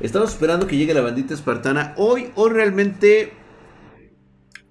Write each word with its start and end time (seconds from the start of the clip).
Estamos 0.00 0.30
esperando 0.30 0.66
que 0.66 0.76
llegue 0.76 0.94
la 0.94 1.00
bandita 1.00 1.34
espartana. 1.34 1.94
Hoy, 1.96 2.28
hoy 2.34 2.50
realmente 2.50 3.32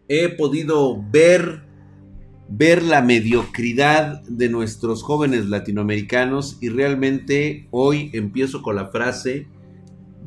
he 0.08 0.30
podido 0.30 1.02
ver, 1.10 1.64
ver 2.50 2.84
la 2.84 3.02
mediocridad 3.02 4.22
de 4.24 4.50
nuestros 4.50 5.04
jóvenes 5.04 5.46
latinoamericanos 5.46 6.58
y 6.62 6.70
realmente 6.70 7.68
hoy 7.72 8.10
empiezo 8.14 8.62
con 8.62 8.76
la 8.76 8.88
frase 8.88 9.48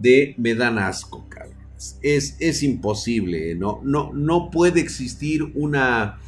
de 0.00 0.34
me 0.38 0.54
dan 0.54 0.78
asco, 0.78 1.28
cabrón. 1.28 1.54
Es, 2.02 2.36
es 2.40 2.62
imposible, 2.62 3.54
¿no? 3.56 3.80
No, 3.84 4.12
no 4.14 4.50
puede 4.50 4.80
existir 4.80 5.42
una 5.54 6.18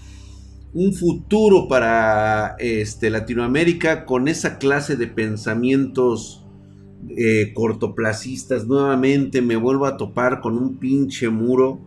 un 0.75 0.93
futuro 0.93 1.69
para 1.69 2.57
este, 2.59 3.09
Latinoamérica 3.09 4.05
con 4.05 4.29
esa 4.29 4.59
clase 4.59 4.97
de 4.97 5.07
pensamientos 5.07 6.46
eh, 7.11 7.53
cortoplacistas. 7.55 8.67
Nuevamente 8.67 9.43
me 9.43 9.57
vuelvo 9.57 9.87
a 9.87 9.97
topar 9.97 10.41
con 10.41 10.57
un 10.57 10.79
pinche 10.79 11.29
muro 11.29 11.81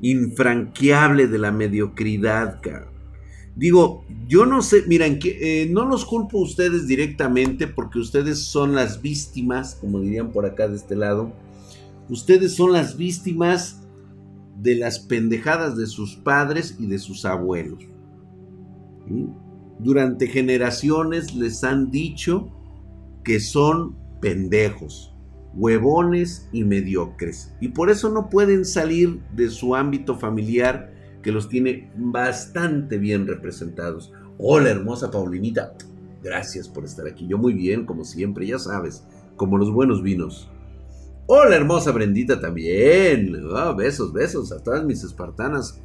infranqueable 0.00 1.26
de 1.26 1.38
la 1.38 1.52
mediocridad, 1.52 2.60
Digo, 3.56 4.04
yo 4.28 4.46
no 4.46 4.62
sé, 4.62 4.84
miren, 4.86 5.18
que, 5.18 5.62
eh, 5.62 5.68
no 5.68 5.84
los 5.84 6.04
culpo 6.04 6.38
a 6.38 6.42
ustedes 6.42 6.86
directamente 6.86 7.66
porque 7.66 7.98
ustedes 7.98 8.38
son 8.38 8.76
las 8.76 9.02
víctimas, 9.02 9.74
como 9.74 9.98
dirían 9.98 10.30
por 10.30 10.46
acá 10.46 10.68
de 10.68 10.76
este 10.76 10.94
lado. 10.94 11.32
Ustedes 12.08 12.54
son 12.54 12.72
las 12.72 12.96
víctimas 12.96 13.82
de 14.62 14.76
las 14.76 15.00
pendejadas 15.00 15.76
de 15.76 15.88
sus 15.88 16.14
padres 16.14 16.76
y 16.78 16.86
de 16.86 17.00
sus 17.00 17.24
abuelos. 17.24 17.84
Durante 19.80 20.28
generaciones 20.28 21.34
les 21.34 21.64
han 21.64 21.90
dicho 21.90 22.52
que 23.24 23.40
son 23.40 23.96
pendejos, 24.20 25.14
huevones 25.54 26.48
y 26.52 26.64
mediocres. 26.64 27.54
Y 27.60 27.68
por 27.68 27.90
eso 27.90 28.10
no 28.10 28.28
pueden 28.28 28.64
salir 28.64 29.20
de 29.34 29.48
su 29.48 29.74
ámbito 29.74 30.16
familiar 30.16 30.92
que 31.22 31.32
los 31.32 31.48
tiene 31.48 31.90
bastante 31.96 32.98
bien 32.98 33.26
representados. 33.26 34.12
Hola 34.38 34.70
hermosa 34.70 35.10
Paulinita, 35.10 35.74
gracias 36.22 36.68
por 36.68 36.84
estar 36.84 37.06
aquí. 37.06 37.26
Yo 37.26 37.38
muy 37.38 37.54
bien, 37.54 37.86
como 37.86 38.04
siempre, 38.04 38.46
ya 38.46 38.58
sabes, 38.58 39.04
como 39.36 39.58
los 39.58 39.72
buenos 39.72 40.02
vinos. 40.02 40.50
Hola 41.26 41.56
hermosa 41.56 41.92
Brendita 41.92 42.40
también. 42.40 43.36
Ah, 43.54 43.74
besos, 43.76 44.12
besos 44.12 44.52
a 44.52 44.62
todas 44.62 44.84
mis 44.84 45.02
espartanas 45.04 45.80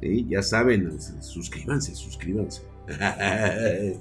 ya 0.00 0.42
saben, 0.42 0.98
suscríbanse, 1.20 1.94
suscríbanse. 1.94 2.62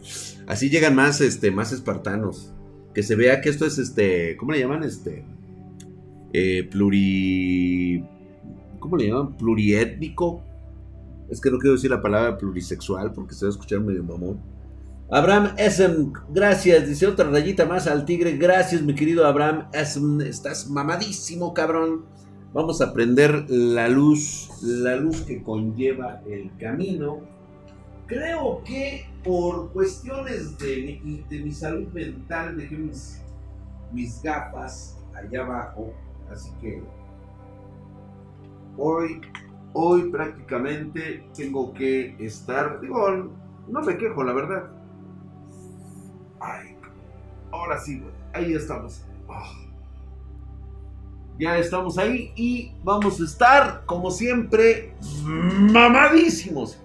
Así 0.47 0.69
llegan 0.69 0.95
más, 0.95 1.22
este, 1.22 1.52
más 1.52 1.72
espartanos. 1.72 2.53
Que 2.98 3.03
se 3.03 3.16
vea 3.16 3.42
que 3.42 3.50
esto 3.50 3.64
es 3.67 3.78
este. 3.78 4.36
¿Cómo 4.38 4.53
le 4.53 4.59
llaman? 4.59 4.81
Este. 4.81 5.23
Eh, 6.34 6.64
pluri. 6.64 8.03
¿Cómo 8.80 8.98
le 8.98 9.09
llaman? 9.09 9.38
Pluriétnico. 9.38 10.42
Es 11.30 11.40
que 11.40 11.52
no 11.52 11.59
quiero 11.59 11.75
decir 11.75 11.92
la 11.92 12.02
palabra 12.02 12.40
plurisexual 12.40 13.14
porque 13.14 13.36
se 13.36 13.45
va 13.45 13.50
a 13.50 13.52
escuchar 13.52 13.81
medio 13.81 14.03
mamón. 14.03 14.40
Abraham 15.12 15.53
Essen, 15.59 16.12
gracias. 16.34 16.88
Dice 16.88 17.06
otra 17.06 17.30
rayita 17.30 17.68
más 17.68 17.86
al 17.86 18.03
tigre. 18.03 18.36
Gracias, 18.36 18.81
mi 18.81 18.95
querido 18.95 19.28
Abraham 19.28 19.68
Essen. 19.73 20.20
Estás 20.22 20.68
mamadísimo, 20.68 21.53
cabrón. 21.53 22.03
Vamos 22.52 22.81
a 22.81 22.94
prender 22.94 23.48
la 23.48 23.90
luz, 23.90 24.50
la 24.64 24.95
luz 24.95 25.22
que 25.22 25.44
conlleva 25.44 26.23
el 26.28 26.50
camino. 26.58 27.20
Creo 28.08 28.64
que 28.64 29.06
por 29.28 29.73
cuestiones 29.73 30.58
de 30.58 31.02
mi, 31.30 31.52
salud 31.52 31.89
mental 31.89 32.56
dejé 32.56 32.78
mis, 32.78 33.22
mis 33.92 34.22
gafas 34.23 34.97
allá 35.14 35.44
abajo. 35.44 35.94
Así 36.31 36.50
que 36.61 36.81
hoy, 38.78 39.22
hoy 39.73 40.09
prácticamente 40.09 41.28
tengo 41.36 41.73
que 41.73 42.16
estar, 42.19 42.80
digo, 42.80 43.30
no 43.68 43.81
me 43.81 43.97
quejo, 43.97 44.24
la 44.24 44.34
verdad. 44.34 44.69
Ahora 47.52 47.78
sí, 47.79 48.02
ahí 48.34 48.53
estamos. 48.53 49.03
Ah. 49.28 49.52
Ya 51.38 51.57
estamos 51.57 51.97
ahí 51.97 52.31
y 52.35 52.72
vamos 52.84 53.19
a 53.19 53.25
estar, 53.25 53.85
como 53.85 54.09
siempre, 54.09 54.96
mamadísimos. 55.23 56.81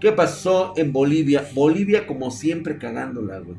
¿Qué 0.00 0.12
pasó 0.12 0.72
en 0.76 0.92
Bolivia? 0.92 1.46
Bolivia, 1.54 2.06
como 2.06 2.30
siempre, 2.30 2.78
cagándola, 2.78 3.38
güey. 3.40 3.58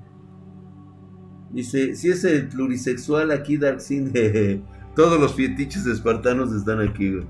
Dice, 1.51 1.95
si 1.95 2.09
es 2.09 2.23
el 2.23 2.47
plurisexual 2.47 3.29
aquí, 3.31 3.57
Darksin, 3.57 4.11
todos 4.95 5.19
los 5.19 5.35
fietiches 5.35 5.85
espartanos 5.85 6.51
están 6.53 6.79
aquí, 6.81 7.11
güey. 7.11 7.27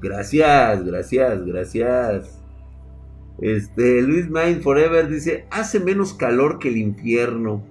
Gracias, 0.00 0.84
gracias, 0.84 1.46
gracias. 1.46 2.40
Este, 3.40 4.02
Luis 4.02 4.28
Mind 4.28 4.62
Forever 4.62 5.08
dice, 5.08 5.46
hace 5.50 5.78
menos 5.78 6.12
calor 6.12 6.58
que 6.58 6.68
el 6.68 6.78
infierno. 6.78 7.64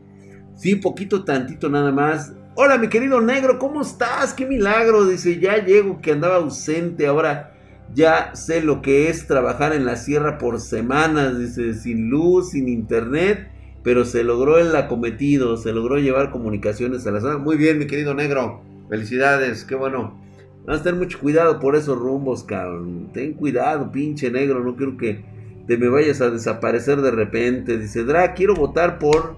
Sí, 0.55 0.75
poquito 0.75 1.25
tantito 1.25 1.69
nada 1.69 1.91
más. 1.91 2.33
Hola, 2.55 2.77
mi 2.77 2.87
querido 2.87 3.19
negro, 3.19 3.59
¿cómo 3.59 3.81
estás? 3.81 4.33
Qué 4.33 4.45
milagro. 4.45 5.05
Dice, 5.05 5.39
ya 5.39 5.57
llego 5.57 5.99
que 6.01 6.11
andaba 6.11 6.37
ausente. 6.37 7.07
Ahora 7.07 7.50
ya 7.93 8.35
sé 8.35 8.61
lo 8.61 8.81
que 8.81 9.09
es 9.09 9.27
trabajar 9.27 9.73
en 9.73 9.85
la 9.85 9.95
sierra 9.95 10.37
por 10.37 10.59
semanas. 10.59 11.37
Dice, 11.37 11.73
sin 11.73 12.09
luz, 12.09 12.51
sin 12.51 12.67
internet. 12.67 13.49
Pero 13.83 14.05
se 14.05 14.23
logró 14.23 14.57
el 14.57 14.75
acometido. 14.75 15.57
Se 15.57 15.73
logró 15.73 15.97
llevar 15.97 16.31
comunicaciones 16.31 17.05
a 17.07 17.11
la 17.11 17.21
zona. 17.21 17.37
Muy 17.37 17.57
bien, 17.57 17.79
mi 17.79 17.87
querido 17.87 18.13
negro. 18.13 18.61
Felicidades, 18.89 19.65
qué 19.65 19.75
bueno. 19.75 20.19
Vas 20.65 20.81
a 20.81 20.83
tener 20.83 20.99
mucho 20.99 21.19
cuidado 21.19 21.59
por 21.59 21.75
esos 21.75 21.97
rumbos, 21.97 22.43
cabrón. 22.43 23.09
Ten 23.13 23.33
cuidado, 23.33 23.91
pinche 23.91 24.29
negro. 24.29 24.63
No 24.63 24.75
quiero 24.75 24.97
que 24.97 25.23
te 25.67 25.77
me 25.77 25.89
vayas 25.89 26.21
a 26.21 26.29
desaparecer 26.29 27.01
de 27.01 27.11
repente. 27.11 27.77
Dice, 27.77 28.03
Dra, 28.03 28.33
quiero 28.33 28.53
votar 28.53 28.99
por 28.99 29.37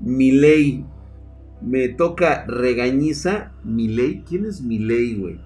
mi 0.00 0.32
ley 0.32 0.84
me 1.64 1.88
toca 1.88 2.44
regañiza 2.46 3.52
Milei. 3.64 4.22
¿Quién 4.28 4.46
es 4.46 4.60
Milei, 4.60 5.14
güey? 5.14 5.40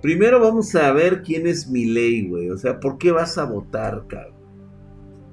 Primero 0.00 0.40
vamos 0.40 0.74
a 0.74 0.92
ver 0.92 1.22
quién 1.22 1.46
es 1.46 1.68
Milei, 1.68 2.28
güey. 2.28 2.50
O 2.50 2.56
sea, 2.56 2.78
¿por 2.80 2.98
qué 2.98 3.10
vas 3.10 3.38
a 3.38 3.44
votar, 3.44 4.04
cabrón? 4.06 4.38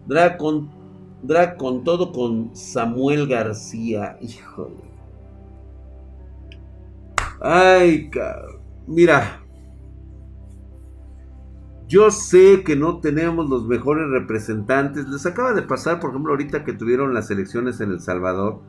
Drag 0.07 1.57
con, 1.57 1.83
todo 1.83 2.11
con 2.11 2.55
Samuel 2.55 3.27
García. 3.27 4.17
Híjole. 4.21 4.83
Ay, 7.41 8.09
cabrón. 8.09 8.61
Mira. 8.87 9.41
Yo 11.87 12.09
sé 12.09 12.63
que 12.63 12.75
no 12.75 12.99
tenemos 12.99 13.47
los 13.47 13.67
mejores 13.67 14.09
representantes. 14.09 15.07
Les 15.07 15.25
acaba 15.25 15.53
de 15.53 15.61
pasar, 15.61 15.99
por 15.99 16.09
ejemplo, 16.09 16.33
ahorita 16.33 16.63
que 16.63 16.73
tuvieron 16.73 17.13
las 17.13 17.29
elecciones 17.29 17.79
en 17.79 17.91
El 17.91 17.99
Salvador 17.99 18.61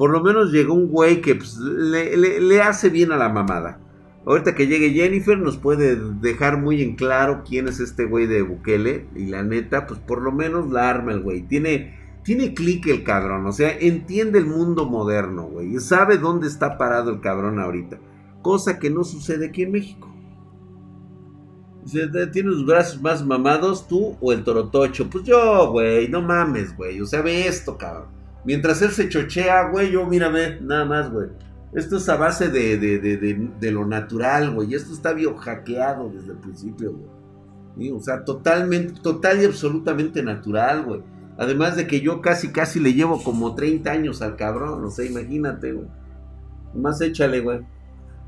por 0.00 0.12
lo 0.12 0.22
menos 0.22 0.50
llegó 0.50 0.72
un 0.72 0.88
güey 0.88 1.20
que 1.20 1.34
pues, 1.34 1.58
le, 1.58 2.62
hace 2.62 2.88
bien 2.88 3.12
a 3.12 3.18
la 3.18 3.28
mamada. 3.28 3.78
Ahorita 4.26 4.54
que 4.54 4.66
llegue 4.66 4.90
Jennifer 4.90 5.38
nos 5.38 5.56
puede 5.56 5.96
dejar 5.96 6.58
muy 6.58 6.82
en 6.82 6.94
claro 6.94 7.42
quién 7.46 7.68
es 7.68 7.80
este 7.80 8.04
güey 8.04 8.26
de 8.26 8.42
Bukele. 8.42 9.06
Y 9.16 9.26
la 9.26 9.42
neta, 9.42 9.86
pues 9.86 9.98
por 10.00 10.20
lo 10.20 10.30
menos 10.30 10.70
la 10.70 10.90
arma 10.90 11.12
el 11.12 11.20
güey. 11.20 11.42
Tiene, 11.42 11.94
tiene 12.22 12.52
clic 12.54 12.86
el 12.88 13.02
cabrón. 13.02 13.46
O 13.46 13.52
sea, 13.52 13.76
entiende 13.78 14.38
el 14.38 14.46
mundo 14.46 14.86
moderno, 14.86 15.44
güey. 15.44 15.78
Sabe 15.80 16.18
dónde 16.18 16.48
está 16.48 16.76
parado 16.76 17.10
el 17.10 17.20
cabrón 17.20 17.58
ahorita. 17.58 17.98
Cosa 18.42 18.78
que 18.78 18.90
no 18.90 19.04
sucede 19.04 19.46
aquí 19.46 19.62
en 19.62 19.72
México. 19.72 20.10
¿Tienes 21.90 22.44
los 22.44 22.66
brazos 22.66 23.00
más 23.00 23.24
mamados 23.24 23.88
tú 23.88 24.16
o 24.20 24.32
el 24.32 24.44
torotocho? 24.44 25.08
Pues 25.08 25.24
yo, 25.24 25.70
güey, 25.72 26.08
no 26.08 26.20
mames, 26.20 26.76
güey. 26.76 27.00
O 27.00 27.06
sea, 27.06 27.22
ve 27.22 27.46
esto, 27.46 27.78
cabrón. 27.78 28.08
Mientras 28.44 28.80
él 28.82 28.90
se 28.90 29.08
chochea, 29.08 29.70
güey, 29.70 29.90
yo 29.90 30.06
mírame, 30.06 30.60
nada 30.60 30.84
más, 30.84 31.10
güey. 31.10 31.28
Esto 31.72 31.98
es 31.98 32.08
a 32.08 32.16
base 32.16 32.48
de, 32.48 32.78
de, 32.78 32.98
de, 32.98 33.48
de 33.60 33.70
lo 33.70 33.86
natural, 33.86 34.52
güey. 34.54 34.74
Esto 34.74 34.92
está 34.92 35.12
biohackeado 35.12 36.10
desde 36.10 36.32
el 36.32 36.38
principio, 36.38 36.92
güey. 36.92 37.20
O 37.92 38.00
sea, 38.00 38.24
totalmente, 38.24 39.00
total 39.00 39.40
y 39.40 39.44
absolutamente 39.44 40.22
natural, 40.22 40.84
güey. 40.84 41.02
Además 41.38 41.76
de 41.76 41.86
que 41.86 42.00
yo 42.00 42.20
casi, 42.20 42.48
casi 42.48 42.80
le 42.80 42.92
llevo 42.92 43.22
como 43.22 43.54
30 43.54 43.90
años 43.90 44.20
al 44.20 44.36
cabrón. 44.36 44.84
O 44.84 44.90
sea, 44.90 45.06
imagínate, 45.06 45.72
güey. 45.72 45.86
Más 46.74 47.00
échale, 47.00 47.40
güey. 47.40 47.60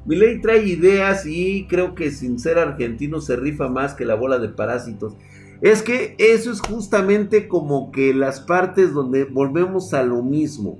Mi 0.06 0.16
ley 0.16 0.40
trae 0.40 0.64
ideas 0.64 1.26
y 1.26 1.66
creo 1.68 1.94
que 1.94 2.10
sin 2.10 2.38
ser 2.38 2.58
argentino 2.58 3.20
se 3.20 3.36
rifa 3.36 3.68
más 3.68 3.94
que 3.94 4.04
la 4.04 4.14
bola 4.14 4.38
de 4.38 4.48
parásitos. 4.48 5.16
Es 5.60 5.82
que 5.82 6.16
eso 6.18 6.50
es 6.50 6.60
justamente 6.60 7.46
como 7.46 7.92
que 7.92 8.14
las 8.14 8.40
partes 8.40 8.92
donde 8.92 9.24
volvemos 9.24 9.94
a 9.94 10.02
lo 10.02 10.22
mismo. 10.22 10.78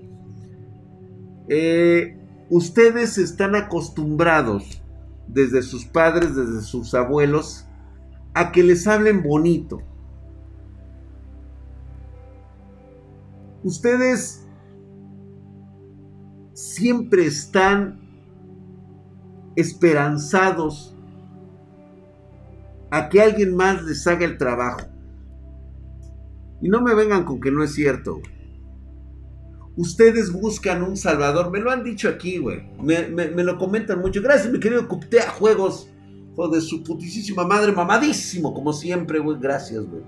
Eh, 1.49 2.19
ustedes 2.51 3.19
están 3.19 3.55
acostumbrados 3.55 4.83
desde 5.27 5.63
sus 5.63 5.85
padres, 5.85 6.35
desde 6.37 6.63
sus 6.63 6.95
abuelos, 6.95 7.67
a 8.35 8.53
que 8.53 8.63
les 8.63 8.87
hablen 8.87 9.23
bonito. 9.23 9.83
Ustedes 13.63 14.47
siempre 16.53 17.27
están 17.27 18.01
esperanzados 19.57 20.95
a 22.91 23.09
que 23.09 23.23
alguien 23.23 23.57
más 23.57 23.83
les 23.85 24.07
haga 24.07 24.25
el 24.25 24.37
trabajo. 24.37 24.83
Y 26.61 26.69
no 26.69 26.81
me 26.81 26.95
vengan 26.95 27.25
con 27.25 27.41
que 27.41 27.51
no 27.51 27.63
es 27.63 27.75
cierto. 27.75 28.21
Ustedes 29.77 30.31
buscan 30.33 30.83
un 30.83 30.97
salvador. 30.97 31.51
Me 31.51 31.61
lo 31.61 31.71
han 31.71 31.83
dicho 31.83 32.09
aquí, 32.09 32.39
güey. 32.39 32.63
Me, 32.83 33.09
lo 33.43 33.59
comentan 33.59 34.01
mucho. 34.01 34.21
Gracias, 34.21 34.53
mi 34.53 34.61
querido 34.61 34.87
Cuptea 34.87 35.31
Juegos. 35.31 35.89
de 36.53 36.61
su 36.61 36.83
putísima 36.83 37.47
madre, 37.47 37.73
mamadísimo, 37.73 38.53
como 38.53 38.73
siempre, 38.73 39.19
güey. 39.19 39.39
Gracias, 39.41 39.85
güey. 39.85 40.03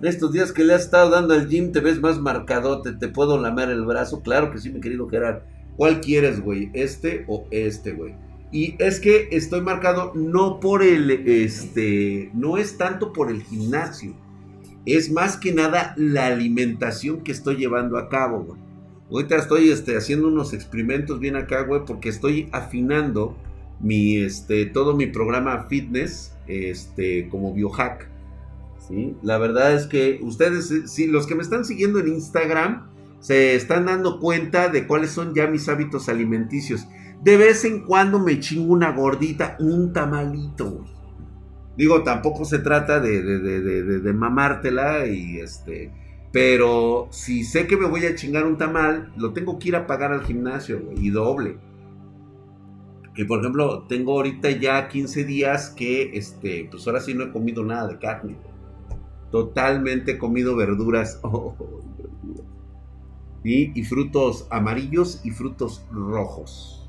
Estos 0.00 0.32
días 0.32 0.52
que 0.52 0.64
le 0.64 0.74
has 0.74 0.82
estado 0.82 1.10
dando 1.10 1.34
al 1.34 1.48
gym, 1.48 1.70
te 1.70 1.80
ves 1.80 2.00
más 2.00 2.18
marcadote. 2.18 2.92
¿Te 2.92 3.08
puedo 3.08 3.38
lamer 3.40 3.68
el 3.70 3.84
brazo? 3.84 4.22
Claro 4.22 4.50
que 4.50 4.58
sí, 4.58 4.70
mi 4.70 4.80
querido 4.80 5.08
Gerard. 5.08 5.42
¿Cuál 5.76 6.00
quieres, 6.00 6.40
güey? 6.40 6.70
¿Este 6.72 7.24
o 7.28 7.46
este, 7.50 7.92
güey? 7.92 8.14
Y 8.50 8.74
es 8.78 9.00
que 9.00 9.28
estoy 9.32 9.62
marcado 9.62 10.12
no 10.14 10.60
por 10.60 10.82
el, 10.82 11.10
este, 11.10 12.30
no 12.34 12.58
es 12.58 12.76
tanto 12.76 13.12
por 13.12 13.30
el 13.30 13.42
gimnasio 13.42 14.14
es 14.86 15.10
más 15.10 15.36
que 15.36 15.52
nada 15.52 15.94
la 15.96 16.26
alimentación 16.26 17.22
que 17.22 17.32
estoy 17.32 17.56
llevando 17.56 17.98
a 17.98 18.08
cabo, 18.08 18.44
güey. 18.44 18.60
Ahorita 19.10 19.36
estoy 19.36 19.70
este, 19.70 19.96
haciendo 19.96 20.28
unos 20.28 20.54
experimentos 20.54 21.20
bien 21.20 21.36
acá, 21.36 21.62
güey, 21.62 21.82
porque 21.86 22.08
estoy 22.08 22.48
afinando 22.52 23.36
mi, 23.78 24.16
este, 24.16 24.66
todo 24.66 24.96
mi 24.96 25.06
programa 25.06 25.66
fitness, 25.68 26.32
este, 26.46 27.28
como 27.28 27.52
biohack. 27.52 28.08
La 29.22 29.38
verdad 29.38 29.74
es 29.74 29.86
que 29.86 30.18
ustedes, 30.22 30.90
si 30.90 31.06
los 31.06 31.26
que 31.26 31.34
me 31.34 31.42
están 31.42 31.64
siguiendo 31.64 31.98
en 32.00 32.08
Instagram, 32.08 32.90
se 33.20 33.54
están 33.54 33.86
dando 33.86 34.18
cuenta 34.18 34.68
de 34.68 34.86
cuáles 34.86 35.12
son 35.12 35.34
ya 35.34 35.46
mis 35.46 35.68
hábitos 35.68 36.08
alimenticios. 36.08 36.86
De 37.22 37.36
vez 37.36 37.64
en 37.64 37.84
cuando 37.84 38.18
me 38.18 38.40
chingo 38.40 38.72
una 38.72 38.92
gordita, 38.92 39.56
un 39.60 39.92
tamalito, 39.92 40.70
güey. 40.70 41.01
Digo, 41.76 42.02
tampoco 42.02 42.44
se 42.44 42.58
trata 42.58 43.00
de, 43.00 43.22
de, 43.22 44.12
mamártela 44.12 45.06
y 45.06 45.38
este... 45.38 45.90
Pero 46.32 47.08
si 47.10 47.44
sé 47.44 47.66
que 47.66 47.76
me 47.76 47.86
voy 47.86 48.06
a 48.06 48.14
chingar 48.14 48.46
un 48.46 48.56
tamal, 48.56 49.12
lo 49.16 49.34
tengo 49.34 49.58
que 49.58 49.68
ir 49.68 49.76
a 49.76 49.86
pagar 49.86 50.12
al 50.12 50.24
gimnasio, 50.24 50.80
y 50.96 51.10
doble. 51.10 51.58
Y 53.14 53.24
por 53.24 53.40
ejemplo, 53.40 53.84
tengo 53.86 54.12
ahorita 54.12 54.50
ya 54.50 54.88
15 54.88 55.24
días 55.24 55.68
que, 55.68 56.16
este, 56.16 56.68
pues 56.70 56.86
ahora 56.86 57.00
sí 57.00 57.12
no 57.12 57.24
he 57.24 57.32
comido 57.32 57.62
nada 57.62 57.88
de 57.88 57.98
carne. 57.98 58.38
Totalmente 59.30 60.12
he 60.12 60.18
comido 60.18 60.56
verduras. 60.56 61.20
y, 63.44 63.78
y 63.78 63.84
frutos 63.84 64.46
amarillos 64.50 65.20
y 65.24 65.32
frutos 65.32 65.84
rojos. 65.92 66.81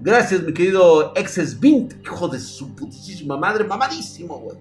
Gracias, 0.00 0.42
mi 0.42 0.52
querido 0.52 1.14
Exes 1.14 1.58
Vint, 1.60 1.94
hijo 2.02 2.28
de 2.28 2.38
su 2.40 2.74
putísima 2.74 3.36
madre, 3.36 3.64
mamadísimo, 3.64 4.38
güey. 4.38 4.56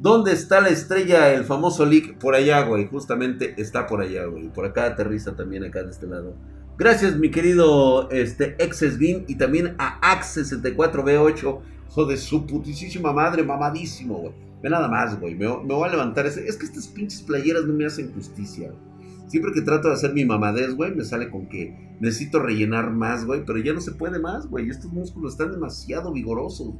¿Dónde 0.00 0.32
está 0.32 0.60
la 0.60 0.70
estrella, 0.70 1.32
el 1.32 1.44
famoso 1.44 1.84
leak? 1.84 2.18
Por 2.18 2.34
allá, 2.34 2.62
güey. 2.62 2.88
Justamente 2.88 3.54
está 3.58 3.86
por 3.86 4.00
allá, 4.00 4.24
güey. 4.24 4.48
Por 4.48 4.64
acá 4.64 4.86
aterriza 4.86 5.36
también, 5.36 5.62
acá 5.62 5.82
de 5.82 5.90
este 5.90 6.06
lado. 6.06 6.34
Gracias, 6.78 7.16
mi 7.16 7.30
querido 7.30 8.08
este, 8.10 8.56
Exes 8.58 8.96
Vint. 8.96 9.28
Y 9.28 9.34
también 9.34 9.74
a 9.78 10.00
Ax64B8, 10.16 11.60
hijo 11.90 12.04
de 12.06 12.16
su 12.16 12.46
putísima 12.46 13.12
madre, 13.12 13.42
mamadísimo, 13.42 14.16
güey. 14.16 14.32
Ve 14.62 14.70
nada 14.70 14.88
más, 14.88 15.20
güey. 15.20 15.34
Me, 15.34 15.46
voy 15.46 15.86
a 15.86 15.92
levantar. 15.92 16.26
Es 16.26 16.36
que 16.36 16.64
estas 16.64 16.88
pinches 16.88 17.20
playeras 17.20 17.64
no 17.64 17.74
me 17.74 17.84
hacen 17.84 18.10
justicia, 18.14 18.68
güey. 18.68 18.89
Siempre 19.30 19.52
que 19.52 19.62
trato 19.62 19.86
de 19.86 19.94
hacer 19.94 20.12
mi 20.12 20.24
mamadez, 20.24 20.74
güey, 20.74 20.92
me 20.92 21.04
sale 21.04 21.30
con 21.30 21.48
que 21.48 21.96
necesito 22.00 22.40
rellenar 22.40 22.90
más, 22.90 23.24
güey, 23.24 23.44
pero 23.46 23.60
ya 23.60 23.72
no 23.72 23.80
se 23.80 23.92
puede 23.92 24.18
más, 24.18 24.48
güey. 24.48 24.68
Estos 24.68 24.92
músculos 24.92 25.34
están 25.34 25.52
demasiado 25.52 26.12
vigorosos. 26.12 26.74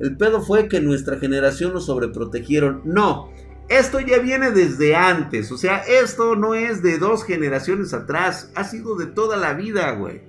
El 0.00 0.16
pedo 0.16 0.42
fue 0.42 0.66
que 0.66 0.80
nuestra 0.80 1.20
generación 1.20 1.72
nos 1.72 1.86
sobreprotegieron. 1.86 2.82
No, 2.84 3.28
esto 3.68 4.00
ya 4.00 4.18
viene 4.18 4.50
desde 4.50 4.96
antes. 4.96 5.52
O 5.52 5.56
sea, 5.56 5.76
esto 5.78 6.34
no 6.34 6.56
es 6.56 6.82
de 6.82 6.98
dos 6.98 7.22
generaciones 7.22 7.94
atrás. 7.94 8.50
Ha 8.56 8.64
sido 8.64 8.96
de 8.96 9.06
toda 9.06 9.36
la 9.36 9.52
vida, 9.54 9.92
güey. 9.92 10.22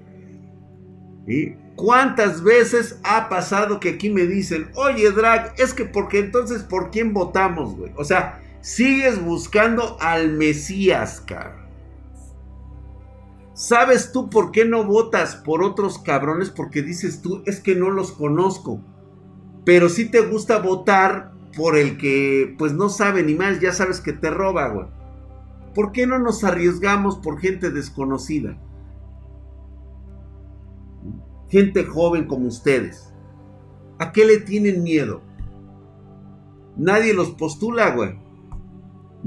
¿Y 1.27 1.55
cuántas 1.75 2.43
veces 2.43 2.99
ha 3.03 3.27
pasado 3.27 3.79
que 3.79 3.89
aquí 3.89 4.11
me 4.11 4.27
dicen, 4.27 4.69
oye, 4.75 5.09
Drag, 5.09 5.55
es 5.57 5.73
que 5.73 5.85
porque 5.85 6.19
entonces, 6.19 6.61
¿por 6.61 6.91
quién 6.91 7.11
votamos, 7.11 7.75
güey? 7.75 7.91
O 7.95 8.03
sea, 8.03 8.39
Sigues 8.67 9.23
buscando 9.23 9.95
al 10.01 10.33
Mesías, 10.33 11.21
cabrón. 11.25 11.67
¿Sabes 13.53 14.11
tú 14.11 14.29
por 14.29 14.51
qué 14.51 14.65
no 14.65 14.83
votas 14.83 15.37
por 15.37 15.63
otros 15.63 15.97
cabrones? 15.99 16.49
Porque 16.49 16.81
dices 16.81 17.21
tú, 17.21 17.43
es 17.45 17.61
que 17.61 17.75
no 17.75 17.91
los 17.91 18.11
conozco. 18.11 18.81
Pero 19.63 19.87
sí 19.87 20.11
te 20.11 20.19
gusta 20.19 20.59
votar 20.59 21.31
por 21.55 21.77
el 21.77 21.97
que, 21.97 22.55
pues 22.59 22.73
no 22.73 22.89
sabe 22.89 23.23
ni 23.23 23.35
más, 23.35 23.61
ya 23.61 23.71
sabes 23.71 24.01
que 24.01 24.11
te 24.11 24.29
roba, 24.29 24.67
güey. 24.67 24.87
¿Por 25.73 25.93
qué 25.93 26.05
no 26.05 26.19
nos 26.19 26.43
arriesgamos 26.43 27.19
por 27.19 27.39
gente 27.39 27.69
desconocida? 27.69 28.57
Gente 31.47 31.85
joven 31.85 32.27
como 32.27 32.47
ustedes. 32.47 33.13
¿A 33.97 34.11
qué 34.11 34.25
le 34.25 34.39
tienen 34.39 34.83
miedo? 34.83 35.21
Nadie 36.75 37.13
los 37.13 37.29
postula, 37.29 37.91
güey. 37.91 38.26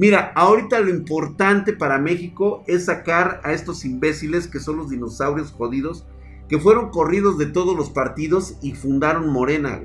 Mira, 0.00 0.32
ahorita 0.34 0.80
lo 0.80 0.88
importante 0.88 1.74
para 1.74 1.98
México 1.98 2.64
es 2.66 2.86
sacar 2.86 3.42
a 3.44 3.52
estos 3.52 3.84
imbéciles 3.84 4.48
que 4.48 4.58
son 4.58 4.78
los 4.78 4.88
dinosaurios 4.88 5.52
jodidos, 5.52 6.06
que 6.48 6.58
fueron 6.58 6.88
corridos 6.88 7.36
de 7.36 7.44
todos 7.44 7.76
los 7.76 7.90
partidos 7.90 8.56
y 8.62 8.72
fundaron 8.72 9.28
Morena, 9.28 9.82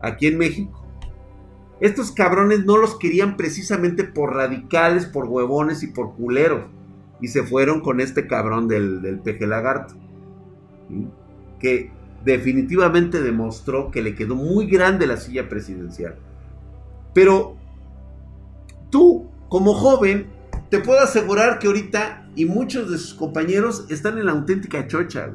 aquí 0.00 0.28
en 0.28 0.38
México. 0.38 0.82
Estos 1.78 2.10
cabrones 2.10 2.64
no 2.64 2.78
los 2.78 2.98
querían 2.98 3.36
precisamente 3.36 4.02
por 4.02 4.34
radicales, 4.34 5.04
por 5.04 5.26
huevones 5.26 5.82
y 5.82 5.88
por 5.88 6.14
culeros. 6.14 6.62
Y 7.20 7.28
se 7.28 7.42
fueron 7.42 7.82
con 7.82 8.00
este 8.00 8.26
cabrón 8.26 8.66
del, 8.66 9.02
del 9.02 9.18
peje 9.18 9.46
lagarto. 9.46 9.94
Que 11.60 11.90
definitivamente 12.24 13.20
demostró 13.20 13.90
que 13.90 14.00
le 14.00 14.14
quedó 14.14 14.36
muy 14.36 14.66
grande 14.66 15.06
la 15.06 15.18
silla 15.18 15.50
presidencial. 15.50 16.16
Pero 17.12 17.58
tú, 18.90 19.28
como 19.48 19.74
joven, 19.74 20.26
te 20.70 20.80
puedo 20.80 21.00
asegurar 21.00 21.58
que 21.58 21.66
ahorita 21.66 22.28
y 22.34 22.44
muchos 22.44 22.90
de 22.90 22.98
sus 22.98 23.14
compañeros 23.14 23.86
están 23.88 24.18
en 24.18 24.26
la 24.26 24.32
auténtica 24.32 24.86
chocha. 24.86 25.32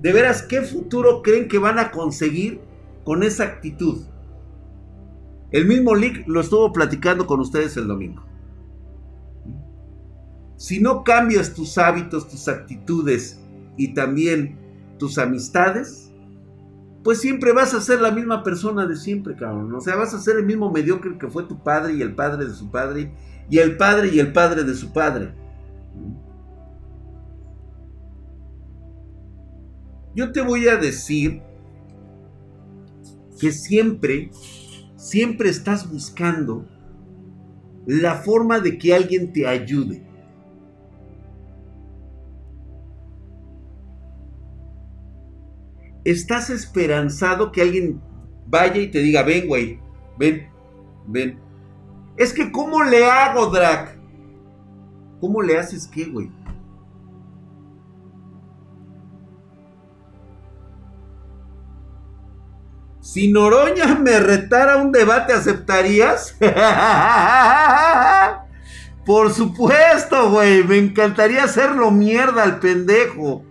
De 0.00 0.12
veras, 0.12 0.42
¿qué 0.42 0.62
futuro 0.62 1.22
creen 1.22 1.48
que 1.48 1.58
van 1.58 1.78
a 1.78 1.90
conseguir 1.90 2.60
con 3.04 3.22
esa 3.22 3.44
actitud? 3.44 4.04
El 5.50 5.66
mismo 5.66 5.94
Lick 5.94 6.26
lo 6.26 6.40
estuvo 6.40 6.72
platicando 6.72 7.26
con 7.26 7.40
ustedes 7.40 7.76
el 7.76 7.88
domingo. 7.88 8.22
Si 10.56 10.80
no 10.80 11.04
cambias 11.04 11.54
tus 11.54 11.76
hábitos, 11.76 12.28
tus 12.28 12.48
actitudes 12.48 13.40
y 13.76 13.94
también 13.94 14.58
tus 14.98 15.18
amistades, 15.18 16.09
pues 17.02 17.20
siempre 17.20 17.52
vas 17.52 17.72
a 17.72 17.80
ser 17.80 18.00
la 18.00 18.10
misma 18.10 18.42
persona 18.42 18.86
de 18.86 18.96
siempre, 18.96 19.34
cabrón. 19.34 19.74
O 19.74 19.80
sea, 19.80 19.96
vas 19.96 20.12
a 20.12 20.20
ser 20.20 20.36
el 20.36 20.44
mismo 20.44 20.70
mediocre 20.70 21.16
que 21.18 21.28
fue 21.28 21.44
tu 21.44 21.62
padre 21.62 21.94
y 21.94 22.02
el 22.02 22.14
padre 22.14 22.46
de 22.46 22.54
su 22.54 22.70
padre 22.70 23.12
y 23.48 23.58
el 23.58 23.76
padre 23.76 24.10
y 24.12 24.18
el 24.18 24.32
padre 24.32 24.64
de 24.64 24.74
su 24.74 24.92
padre. 24.92 25.34
Yo 30.14 30.32
te 30.32 30.42
voy 30.42 30.68
a 30.68 30.76
decir 30.76 31.42
que 33.40 33.52
siempre, 33.52 34.30
siempre 34.96 35.48
estás 35.48 35.90
buscando 35.90 36.66
la 37.86 38.16
forma 38.16 38.60
de 38.60 38.76
que 38.76 38.94
alguien 38.94 39.32
te 39.32 39.46
ayude. 39.46 40.09
Estás 46.04 46.50
esperanzado 46.50 47.52
que 47.52 47.62
alguien 47.62 48.00
vaya 48.46 48.78
y 48.78 48.90
te 48.90 49.00
diga, 49.00 49.22
ven, 49.22 49.48
güey, 49.48 49.80
ven, 50.18 50.48
ven. 51.06 51.38
Es 52.16 52.32
que, 52.32 52.52
¿cómo 52.52 52.82
le 52.82 53.04
hago, 53.04 53.46
Drac? 53.46 53.96
¿Cómo 55.20 55.42
le 55.42 55.58
haces 55.58 55.86
qué, 55.86 56.06
güey? 56.06 56.30
Si 63.00 63.32
Noroña 63.32 63.94
me 64.00 64.20
retara 64.20 64.76
un 64.76 64.92
debate, 64.92 65.32
¿aceptarías? 65.32 66.36
Por 69.04 69.32
supuesto, 69.32 70.30
güey. 70.30 70.62
Me 70.64 70.78
encantaría 70.78 71.44
hacerlo 71.44 71.90
mierda 71.90 72.44
al 72.44 72.60
pendejo. 72.60 73.44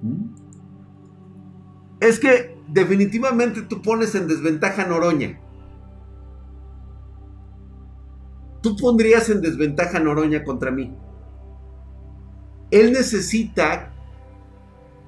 ¿Mm? 0.00 0.27
Es 2.00 2.18
que 2.18 2.56
definitivamente 2.68 3.62
tú 3.62 3.82
pones 3.82 4.14
en 4.14 4.28
desventaja 4.28 4.84
a 4.84 4.86
Noroña. 4.86 5.40
Tú 8.62 8.76
pondrías 8.76 9.28
en 9.30 9.40
desventaja 9.40 9.98
a 9.98 10.00
Noroña 10.00 10.44
contra 10.44 10.70
mí. 10.70 10.94
Él 12.70 12.92
necesita 12.92 13.92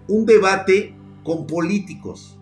un 0.09 0.25
debate 0.25 0.95
con 1.23 1.47
políticos. 1.47 2.37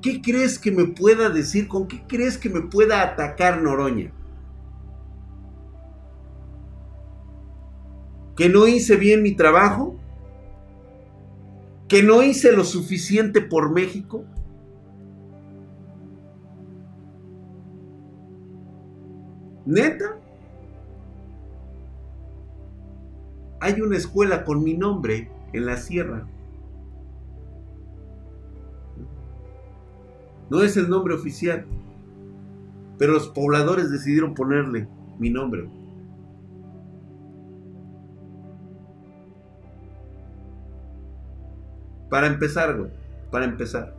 ¿Qué 0.00 0.22
crees 0.22 0.58
que 0.58 0.70
me 0.70 0.86
pueda 0.86 1.28
decir? 1.28 1.68
¿Con 1.68 1.86
qué 1.86 2.02
crees 2.08 2.38
que 2.38 2.48
me 2.48 2.62
pueda 2.62 3.02
atacar 3.02 3.60
Noroña? 3.60 4.12
¿Que 8.40 8.48
no 8.48 8.66
hice 8.66 8.96
bien 8.96 9.22
mi 9.22 9.32
trabajo? 9.32 9.98
¿Que 11.88 12.02
no 12.02 12.22
hice 12.22 12.52
lo 12.52 12.64
suficiente 12.64 13.42
por 13.42 13.70
México? 13.70 14.24
¿Neta? 19.66 20.16
Hay 23.60 23.78
una 23.82 23.98
escuela 23.98 24.42
con 24.46 24.64
mi 24.64 24.72
nombre 24.72 25.30
en 25.52 25.66
la 25.66 25.76
sierra. 25.76 26.26
No 30.48 30.62
es 30.62 30.78
el 30.78 30.88
nombre 30.88 31.12
oficial. 31.12 31.66
Pero 32.96 33.12
los 33.12 33.28
pobladores 33.28 33.90
decidieron 33.90 34.32
ponerle 34.32 34.88
mi 35.18 35.28
nombre. 35.28 35.68
Para 42.10 42.26
empezar, 42.26 42.76
güey. 42.76 42.90
Para 43.30 43.46
empezar. 43.46 43.94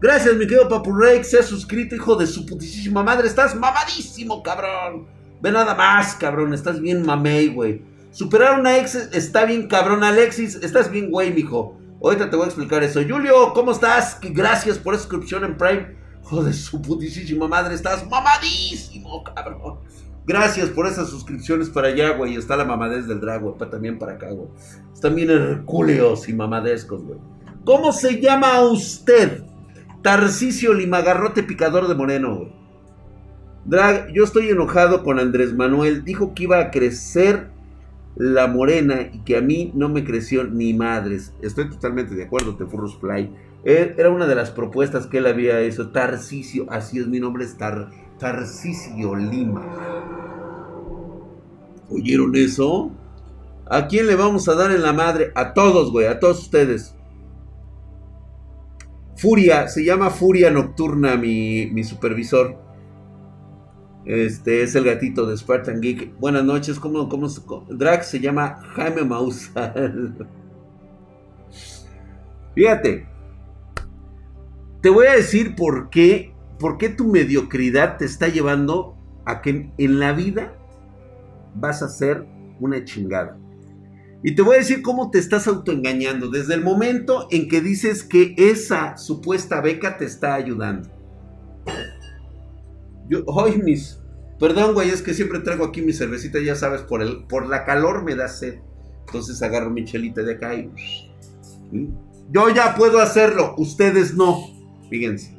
Gracias, 0.00 0.34
mi 0.34 0.46
querido 0.46 0.68
Papu 0.68 0.92
Rey, 0.92 1.22
se 1.24 1.38
ha 1.38 1.42
suscrito, 1.42 1.94
hijo 1.94 2.16
de 2.16 2.26
su 2.26 2.44
putísima 2.44 3.02
madre. 3.02 3.28
Estás 3.28 3.54
mamadísimo, 3.54 4.42
cabrón. 4.42 5.06
Ve 5.40 5.52
nada 5.52 5.74
más, 5.74 6.14
cabrón. 6.16 6.52
Estás 6.52 6.80
bien 6.80 7.06
mamey, 7.06 7.48
güey. 7.48 7.82
Superar 8.10 8.60
una 8.60 8.78
ex 8.78 8.94
está 8.94 9.44
bien, 9.44 9.68
cabrón. 9.68 10.02
Alexis, 10.04 10.56
estás 10.56 10.90
bien, 10.90 11.10
güey, 11.10 11.32
mijo. 11.32 11.78
Ahorita 12.02 12.28
te 12.28 12.36
voy 12.36 12.44
a 12.44 12.48
explicar 12.48 12.82
eso. 12.82 13.00
Julio, 13.08 13.52
¿cómo 13.54 13.72
estás? 13.72 14.18
Gracias 14.20 14.78
por 14.78 14.94
la 14.94 14.98
suscripción 14.98 15.44
en 15.44 15.56
Prime. 15.56 15.96
Joder, 16.22 16.54
su 16.54 16.80
putísima 16.80 17.48
madre, 17.48 17.74
estás 17.74 18.08
mamadísimo, 18.08 19.22
cabrón. 19.24 19.78
Gracias 20.26 20.70
por 20.70 20.86
esas 20.86 21.08
suscripciones 21.08 21.68
para 21.68 21.88
allá, 21.88 22.16
güey. 22.16 22.36
Está 22.36 22.56
la 22.56 22.64
mamadez 22.64 23.06
del 23.06 23.20
drag. 23.20 23.42
También 23.70 23.98
para 23.98 24.12
acá, 24.12 24.30
güey. 24.30 24.48
Están 24.92 25.14
bien 25.14 25.30
hercúleos 25.30 26.28
y 26.28 26.32
mamadescos, 26.32 27.02
güey. 27.02 27.18
¿Cómo 27.64 27.92
se 27.92 28.20
llama 28.20 28.62
usted? 28.62 29.42
Tarcisio 30.02 30.74
Limagarrote 30.74 31.42
Picador 31.42 31.88
de 31.88 31.94
Moreno, 31.94 32.36
güey. 32.36 32.52
Drag, 33.66 34.12
yo 34.12 34.24
estoy 34.24 34.48
enojado 34.50 35.02
con 35.02 35.18
Andrés 35.18 35.54
Manuel. 35.54 36.04
Dijo 36.04 36.34
que 36.34 36.44
iba 36.44 36.58
a 36.58 36.70
crecer 36.70 37.48
la 38.16 38.46
morena 38.46 39.08
y 39.12 39.20
que 39.20 39.36
a 39.36 39.40
mí 39.40 39.72
no 39.74 39.88
me 39.88 40.04
creció 40.04 40.44
ni 40.44 40.72
madres. 40.72 41.34
Estoy 41.42 41.68
totalmente 41.68 42.14
de 42.14 42.24
acuerdo, 42.24 42.56
Tefurros 42.56 42.98
Fly. 42.98 43.30
Eh, 43.64 43.94
era 43.96 44.10
una 44.10 44.26
de 44.26 44.34
las 44.34 44.50
propuestas 44.50 45.06
que 45.06 45.18
él 45.18 45.26
había 45.26 45.60
hecho. 45.60 45.90
Tarcisio, 45.90 46.66
así 46.70 46.98
es 46.98 47.08
mi 47.08 47.18
nombre, 47.18 47.44
es 47.44 47.56
Tar, 47.56 47.90
Tarcisio 48.24 49.14
Lima. 49.14 49.62
¿Oyeron 51.90 52.34
eso? 52.36 52.90
¿A 53.66 53.86
quién 53.86 54.06
le 54.06 54.14
vamos 54.14 54.48
a 54.48 54.54
dar 54.54 54.70
en 54.70 54.80
la 54.80 54.94
madre? 54.94 55.30
A 55.34 55.52
todos, 55.52 55.92
güey, 55.92 56.06
a 56.06 56.18
todos 56.18 56.40
ustedes. 56.40 56.96
Furia, 59.18 59.68
se 59.68 59.84
llama 59.84 60.08
Furia 60.08 60.50
Nocturna 60.50 61.16
mi, 61.16 61.66
mi 61.66 61.84
supervisor. 61.84 62.56
Este 64.06 64.62
es 64.62 64.74
el 64.74 64.84
gatito 64.84 65.26
de 65.26 65.36
Spartan 65.36 65.82
Geek. 65.82 66.18
Buenas 66.18 66.44
noches, 66.44 66.78
¿cómo, 66.78 67.10
cómo, 67.10 67.28
Drag 67.68 68.04
se 68.04 68.20
llama 68.20 68.56
Jaime 68.74 69.04
Mausal. 69.04 70.26
Fíjate, 72.54 73.06
te 74.80 74.88
voy 74.88 75.08
a 75.08 75.12
decir 75.12 75.54
por 75.54 75.90
qué, 75.90 76.33
por 76.58 76.78
qué 76.78 76.88
tu 76.88 77.08
mediocridad 77.08 77.98
te 77.98 78.04
está 78.04 78.28
llevando 78.28 78.96
a 79.24 79.42
que 79.42 79.70
en 79.76 79.98
la 79.98 80.12
vida 80.12 80.56
vas 81.54 81.82
a 81.82 81.88
ser 81.88 82.26
una 82.60 82.84
chingada. 82.84 83.38
Y 84.22 84.34
te 84.34 84.40
voy 84.40 84.54
a 84.54 84.58
decir 84.58 84.80
cómo 84.80 85.10
te 85.10 85.18
estás 85.18 85.46
autoengañando 85.46 86.30
desde 86.30 86.54
el 86.54 86.62
momento 86.62 87.28
en 87.30 87.46
que 87.46 87.60
dices 87.60 88.02
que 88.02 88.34
esa 88.38 88.96
supuesta 88.96 89.60
beca 89.60 89.98
te 89.98 90.06
está 90.06 90.34
ayudando. 90.34 90.88
Yo, 93.08 93.22
hoy 93.26 93.58
mis. 93.58 94.00
Perdón, 94.40 94.72
güey, 94.72 94.88
es 94.88 95.02
que 95.02 95.12
siempre 95.12 95.40
traigo 95.40 95.66
aquí 95.66 95.82
mi 95.82 95.92
cervecita, 95.92 96.40
ya 96.40 96.54
sabes, 96.54 96.80
por, 96.80 97.02
el, 97.02 97.24
por 97.26 97.46
la 97.46 97.66
calor 97.66 98.02
me 98.02 98.14
da 98.14 98.28
sed. 98.28 98.60
Entonces 99.06 99.42
agarro 99.42 99.70
mi 99.70 99.84
chelita 99.84 100.22
de 100.22 100.32
acá 100.32 100.54
y. 100.54 100.70
Yo 102.30 102.48
ya 102.48 102.74
puedo 102.74 103.00
hacerlo, 103.00 103.54
ustedes 103.58 104.14
no. 104.14 104.40
Fíjense. 104.88 105.33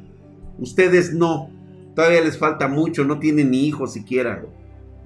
Ustedes 0.58 1.12
no. 1.12 1.50
Todavía 1.94 2.20
les 2.20 2.38
falta 2.38 2.68
mucho, 2.68 3.04
no 3.04 3.18
tienen 3.18 3.50
ni 3.50 3.66
hijos 3.66 3.92
siquiera, 3.92 4.42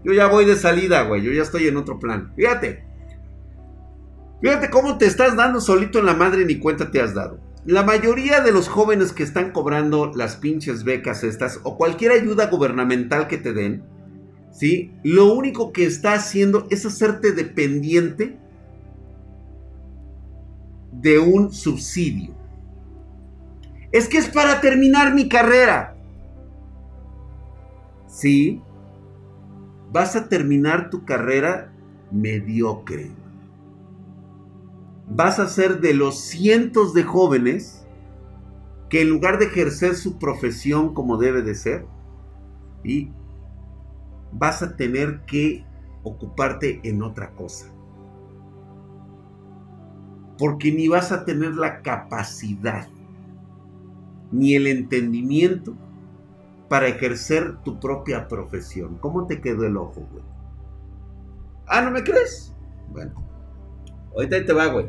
Yo 0.05 0.13
ya 0.13 0.27
voy 0.27 0.45
de 0.45 0.57
salida, 0.57 1.03
güey. 1.03 1.23
Yo 1.23 1.33
ya 1.33 1.43
estoy 1.43 1.69
en 1.69 1.77
otro 1.77 1.99
plan. 1.99 2.33
Fíjate. 2.37 2.85
Fíjate 4.41 4.71
cómo 4.71 4.99
te 4.99 5.07
estás 5.07 5.37
dando 5.37 5.61
solito 5.61 5.99
en 5.99 6.07
la 6.07 6.15
madre 6.15 6.45
ni 6.45 6.59
cuenta 6.59 6.91
te 6.91 7.01
has 7.01 7.15
dado. 7.15 7.39
La 7.67 7.83
mayoría 7.83 8.41
de 8.41 8.53
los 8.53 8.69
jóvenes 8.69 9.13
que 9.13 9.23
están 9.23 9.53
cobrando 9.53 10.13
las 10.15 10.37
pinches 10.37 10.83
becas 10.83 11.23
estas 11.25 11.61
o 11.63 11.77
cualquier 11.77 12.13
ayuda 12.13 12.47
gubernamental 12.47 13.29
que 13.29 13.37
te 13.37 13.53
den, 13.53 13.85
¿sí? 14.51 14.93
Lo 15.03 15.35
único 15.35 15.71
que 15.73 15.85
está 15.85 16.15
haciendo 16.15 16.67
es 16.71 16.87
hacerte 16.87 17.33
dependiente 17.33 18.39
de 20.91 21.19
un 21.19 21.53
subsidio. 21.53 22.40
Es 23.93 24.09
que 24.09 24.19
es 24.19 24.29
para 24.29 24.61
terminar 24.61 25.15
mi 25.15 25.29
carrera. 25.29 25.97
Sí, 28.07 28.63
vas 29.93 30.17
a 30.17 30.29
terminar 30.29 30.91
tu 30.91 31.05
carrera 31.05 31.73
mediocre 32.11 33.13
vas 35.11 35.41
a 35.41 35.49
ser 35.49 35.81
de 35.81 35.93
los 35.93 36.21
cientos 36.21 36.95
de 36.95 37.03
jóvenes 37.03 37.85
que 38.89 39.03
en 39.03 39.11
lugar 39.11 39.39
de 39.39 39.47
ejercer 39.47 39.95
su 39.95 40.19
profesión 40.19 40.95
como 40.95 41.17
debe 41.17 41.43
de 41.43 41.55
ser, 41.55 41.87
y 42.83 43.11
vas 44.33 44.63
a 44.63 44.77
tener 44.77 45.21
que 45.27 45.65
ocuparte 46.03 46.81
en 46.83 47.03
otra 47.03 47.33
cosa. 47.35 47.67
Porque 50.39 50.73
ni 50.73 50.89
vas 50.89 51.13
a 51.13 51.25
tener 51.25 51.55
la 51.55 51.83
capacidad 51.83 52.89
ni 54.31 54.55
el 54.55 54.67
entendimiento 54.67 55.75
para 56.69 56.89
ejercer 56.89 57.57
tu 57.65 57.81
propia 57.81 58.29
profesión. 58.29 58.99
¿Cómo 59.01 59.27
te 59.27 59.41
quedó 59.41 59.65
el 59.65 59.77
ojo, 59.77 60.07
güey? 60.13 60.25
Ah, 61.67 61.83
¿no 61.83 61.91
me 61.91 62.03
crees? 62.03 62.55
Bueno, 62.89 63.31
Ahorita 64.15 64.45
te 64.45 64.53
va, 64.53 64.67
güey. 64.67 64.87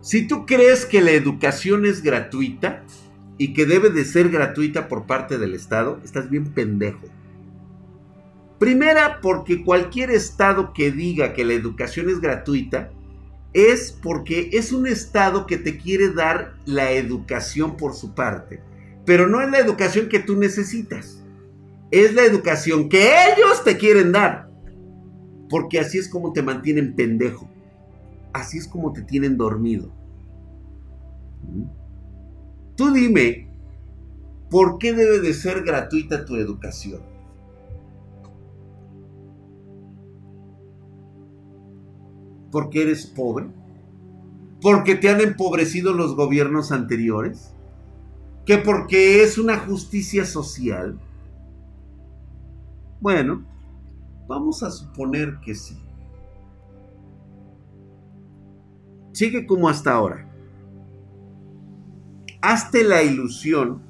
Si 0.00 0.26
tú 0.26 0.46
crees 0.46 0.86
que 0.86 1.00
la 1.00 1.10
educación 1.10 1.84
es 1.86 2.02
gratuita 2.02 2.84
y 3.36 3.52
que 3.52 3.66
debe 3.66 3.90
de 3.90 4.04
ser 4.04 4.30
gratuita 4.30 4.88
por 4.88 5.06
parte 5.06 5.38
del 5.38 5.54
Estado, 5.54 6.00
estás 6.04 6.30
bien 6.30 6.52
pendejo. 6.52 7.06
Primera, 8.58 9.20
porque 9.20 9.64
cualquier 9.64 10.10
Estado 10.10 10.72
que 10.72 10.90
diga 10.90 11.32
que 11.32 11.44
la 11.44 11.54
educación 11.54 12.08
es 12.08 12.20
gratuita 12.20 12.90
es 13.58 13.90
porque 13.90 14.50
es 14.52 14.72
un 14.72 14.86
Estado 14.86 15.46
que 15.46 15.56
te 15.56 15.78
quiere 15.78 16.12
dar 16.12 16.54
la 16.64 16.92
educación 16.92 17.76
por 17.76 17.94
su 17.94 18.14
parte. 18.14 18.60
Pero 19.04 19.26
no 19.26 19.40
es 19.40 19.50
la 19.50 19.58
educación 19.58 20.08
que 20.08 20.20
tú 20.20 20.36
necesitas. 20.36 21.24
Es 21.90 22.14
la 22.14 22.22
educación 22.22 22.88
que 22.88 23.10
ellos 23.32 23.64
te 23.64 23.76
quieren 23.76 24.12
dar. 24.12 24.48
Porque 25.48 25.80
así 25.80 25.98
es 25.98 26.08
como 26.08 26.32
te 26.32 26.42
mantienen 26.42 26.94
pendejo. 26.94 27.48
Así 28.32 28.58
es 28.58 28.68
como 28.68 28.92
te 28.92 29.02
tienen 29.02 29.36
dormido. 29.36 29.90
¿Mm? 31.42 31.64
Tú 32.76 32.92
dime, 32.92 33.48
¿por 34.50 34.78
qué 34.78 34.92
debe 34.92 35.18
de 35.18 35.34
ser 35.34 35.64
gratuita 35.64 36.24
tu 36.24 36.36
educación? 36.36 37.00
¿Porque 42.50 42.82
eres 42.82 43.06
pobre? 43.06 43.46
¿Porque 44.60 44.94
te 44.94 45.08
han 45.08 45.20
empobrecido 45.20 45.92
los 45.92 46.16
gobiernos 46.16 46.72
anteriores? 46.72 47.54
¿Que 48.44 48.58
porque 48.58 49.22
es 49.22 49.38
una 49.38 49.58
justicia 49.58 50.24
social? 50.24 50.98
Bueno, 53.00 53.44
Vamos 54.28 54.62
a 54.62 54.70
suponer 54.70 55.38
que 55.40 55.54
sí. 55.54 55.74
Sigue 59.12 59.46
como 59.46 59.70
hasta 59.70 59.94
ahora. 59.94 60.30
Hazte 62.42 62.84
la 62.84 63.02
ilusión 63.02 63.82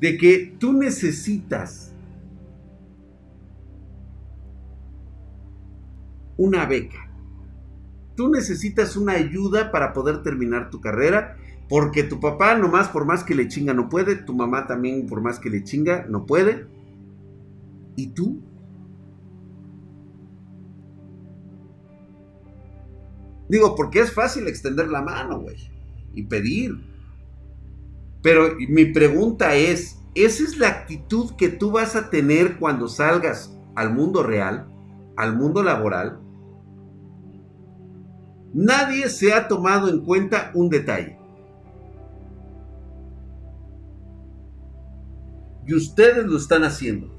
de 0.00 0.18
que 0.18 0.56
tú 0.58 0.72
necesitas 0.72 1.85
una 6.36 6.66
beca. 6.66 7.10
Tú 8.16 8.28
necesitas 8.30 8.96
una 8.96 9.12
ayuda 9.12 9.70
para 9.70 9.92
poder 9.92 10.22
terminar 10.22 10.70
tu 10.70 10.80
carrera, 10.80 11.36
porque 11.68 12.02
tu 12.02 12.20
papá 12.20 12.56
nomás 12.56 12.88
por 12.88 13.04
más 13.04 13.24
que 13.24 13.34
le 13.34 13.48
chinga 13.48 13.74
no 13.74 13.88
puede, 13.88 14.16
tu 14.16 14.34
mamá 14.34 14.66
también 14.66 15.06
por 15.06 15.20
más 15.20 15.38
que 15.38 15.50
le 15.50 15.64
chinga 15.64 16.06
no 16.08 16.24
puede. 16.24 16.66
¿Y 17.96 18.08
tú? 18.08 18.40
Digo, 23.48 23.76
porque 23.76 24.00
es 24.00 24.12
fácil 24.12 24.48
extender 24.48 24.88
la 24.88 25.02
mano, 25.02 25.40
güey, 25.40 25.70
y 26.14 26.24
pedir. 26.24 26.72
Pero 28.22 28.56
mi 28.68 28.86
pregunta 28.86 29.54
es, 29.54 30.00
¿esa 30.14 30.42
es 30.42 30.58
la 30.58 30.68
actitud 30.68 31.36
que 31.36 31.48
tú 31.48 31.70
vas 31.70 31.94
a 31.94 32.10
tener 32.10 32.58
cuando 32.58 32.88
salgas 32.88 33.56
al 33.76 33.94
mundo 33.94 34.22
real, 34.22 34.66
al 35.16 35.36
mundo 35.36 35.62
laboral? 35.62 36.25
Nadie 38.54 39.08
se 39.08 39.32
ha 39.32 39.48
tomado 39.48 39.88
en 39.88 40.04
cuenta 40.04 40.50
un 40.54 40.68
detalle. 40.68 41.18
Y 45.66 45.74
ustedes 45.74 46.24
lo 46.24 46.36
están 46.36 46.62
haciendo. 46.62 47.16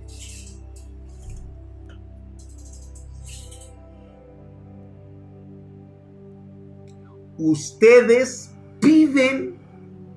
Ustedes 7.38 8.55
piden 8.79 9.60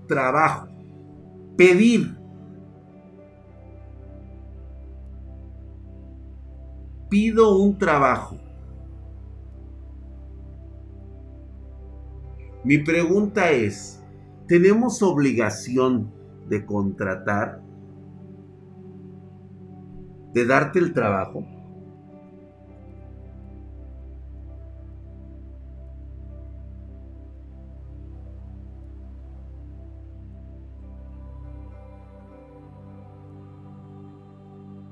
trabajo. 0.07 0.69
Pedir. 1.57 2.17
Pido 7.11 7.59
un 7.59 7.77
trabajo. 7.77 8.39
Mi 12.63 12.77
pregunta 12.77 13.51
es, 13.51 14.03
¿tenemos 14.47 15.03
obligación 15.03 16.13
de 16.49 16.67
contratar? 16.67 17.63
¿De 20.35 20.45
darte 20.45 20.79
el 20.79 20.93
trabajo? 20.93 21.47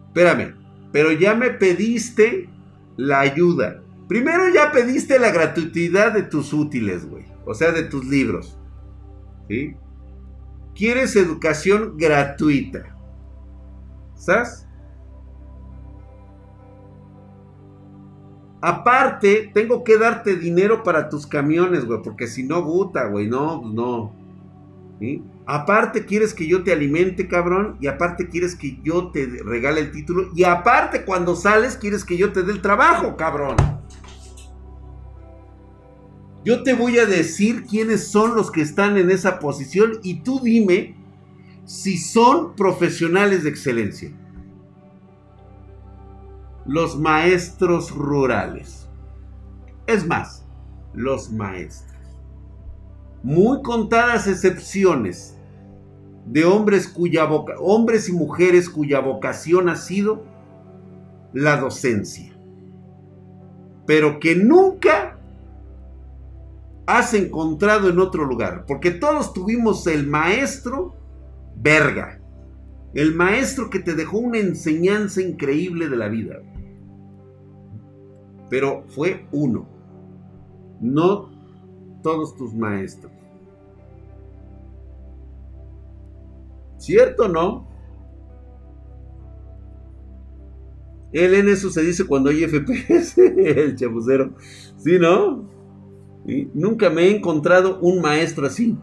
Espérame, 0.06 0.54
pero 0.90 1.12
ya 1.12 1.34
me 1.34 1.50
pediste 1.50 2.48
la 2.96 3.20
ayuda. 3.20 3.82
Primero 4.08 4.48
ya 4.48 4.72
pediste 4.72 5.18
la 5.18 5.30
gratuidad 5.30 6.12
de 6.12 6.22
tus 6.22 6.52
útiles, 6.52 7.08
güey. 7.08 7.37
O 7.48 7.54
sea, 7.54 7.72
de 7.72 7.84
tus 7.84 8.04
libros. 8.04 8.58
¿Sí? 9.48 9.74
Quieres 10.74 11.16
educación 11.16 11.94
gratuita. 11.96 12.94
¿Sabes? 14.14 14.66
Aparte, 18.60 19.50
tengo 19.54 19.82
que 19.82 19.96
darte 19.96 20.36
dinero 20.36 20.82
para 20.82 21.08
tus 21.08 21.26
camiones, 21.26 21.86
güey, 21.86 22.02
porque 22.02 22.26
si 22.26 22.42
no, 22.42 22.64
puta, 22.64 23.06
güey, 23.06 23.28
no, 23.28 23.62
pues 23.62 23.72
no. 23.72 24.12
¿Sí? 25.00 25.24
Aparte 25.46 26.04
quieres 26.04 26.34
que 26.34 26.46
yo 26.46 26.62
te 26.62 26.72
alimente, 26.72 27.28
cabrón. 27.28 27.78
Y 27.80 27.86
aparte 27.86 28.28
quieres 28.28 28.54
que 28.54 28.78
yo 28.82 29.10
te 29.10 29.26
regale 29.42 29.80
el 29.80 29.90
título. 29.90 30.28
Y 30.34 30.44
aparte 30.44 31.06
cuando 31.06 31.34
sales 31.34 31.78
quieres 31.78 32.04
que 32.04 32.18
yo 32.18 32.32
te 32.32 32.42
dé 32.42 32.52
el 32.52 32.60
trabajo, 32.60 33.16
cabrón. 33.16 33.56
Yo 36.48 36.62
te 36.62 36.72
voy 36.72 36.98
a 36.98 37.04
decir 37.04 37.66
quiénes 37.66 38.08
son 38.08 38.34
los 38.34 38.50
que 38.50 38.62
están 38.62 38.96
en 38.96 39.10
esa 39.10 39.38
posición 39.38 39.98
y 40.02 40.20
tú 40.20 40.40
dime 40.42 40.96
si 41.66 41.98
son 41.98 42.56
profesionales 42.56 43.44
de 43.44 43.50
excelencia. 43.50 44.10
Los 46.64 46.98
maestros 46.98 47.90
rurales. 47.90 48.88
Es 49.86 50.06
más, 50.06 50.46
los 50.94 51.30
maestros. 51.30 52.00
Muy 53.22 53.60
contadas 53.60 54.26
excepciones 54.26 55.36
de 56.24 56.46
hombres 56.46 56.88
cuya 56.88 57.26
hombres 57.58 58.08
y 58.08 58.12
mujeres 58.12 58.70
cuya 58.70 59.00
vocación 59.00 59.68
ha 59.68 59.76
sido 59.76 60.24
la 61.34 61.58
docencia. 61.58 62.34
Pero 63.84 64.18
que 64.18 64.34
nunca 64.34 65.17
has 66.88 67.12
encontrado 67.12 67.90
en 67.90 67.98
otro 67.98 68.24
lugar, 68.24 68.64
porque 68.66 68.90
todos 68.90 69.34
tuvimos 69.34 69.86
el 69.86 70.06
maestro 70.06 70.96
verga, 71.54 72.18
el 72.94 73.14
maestro 73.14 73.68
que 73.68 73.78
te 73.78 73.94
dejó 73.94 74.16
una 74.16 74.38
enseñanza 74.38 75.20
increíble 75.20 75.90
de 75.90 75.96
la 75.98 76.08
vida. 76.08 76.36
Pero 78.48 78.84
fue 78.88 79.26
uno, 79.32 79.68
no 80.80 81.28
todos 82.02 82.34
tus 82.34 82.54
maestros. 82.54 83.12
¿Cierto 86.78 87.26
o 87.26 87.28
no? 87.28 87.68
Él 91.12 91.34
en 91.34 91.50
eso 91.50 91.68
se 91.68 91.82
dice 91.82 92.06
cuando 92.06 92.30
hay 92.30 92.46
FPS, 92.46 93.18
el 93.36 93.76
chapucero. 93.76 94.32
¿Sí, 94.78 94.98
no? 94.98 95.57
Nunca 96.52 96.90
me 96.90 97.04
he 97.04 97.16
encontrado 97.16 97.78
un 97.80 98.02
maestro 98.02 98.46
así. 98.46 98.76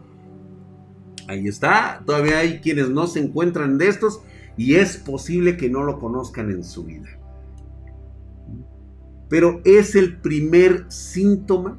Ahí 1.28 1.46
está. 1.46 2.02
Todavía 2.04 2.38
hay 2.38 2.58
quienes 2.60 2.90
no 2.90 3.06
se 3.06 3.20
encuentran 3.20 3.78
de 3.78 3.88
estos 3.88 4.20
y 4.56 4.74
es 4.74 4.96
posible 4.96 5.56
que 5.56 5.70
no 5.70 5.84
lo 5.84 5.98
conozcan 6.00 6.50
en 6.50 6.64
su 6.64 6.84
vida. 6.84 7.08
Pero 9.28 9.60
es 9.64 9.94
el 9.94 10.16
primer 10.18 10.86
síntoma 10.88 11.78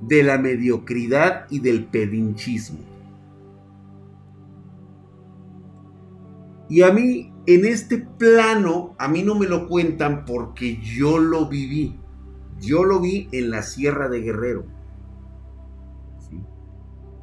de 0.00 0.22
la 0.22 0.38
mediocridad 0.38 1.46
y 1.50 1.60
del 1.60 1.84
pedinchismo. 1.84 2.78
Y 6.68 6.82
a 6.82 6.92
mí, 6.92 7.32
en 7.46 7.64
este 7.64 7.98
plano, 7.98 8.94
a 8.98 9.08
mí 9.08 9.22
no 9.22 9.34
me 9.34 9.46
lo 9.46 9.68
cuentan 9.68 10.24
porque 10.24 10.80
yo 10.80 11.18
lo 11.18 11.48
viví. 11.48 11.99
Yo 12.60 12.84
lo 12.84 13.00
vi 13.00 13.28
en 13.32 13.50
la 13.50 13.62
Sierra 13.62 14.08
de 14.08 14.20
Guerrero. 14.20 14.64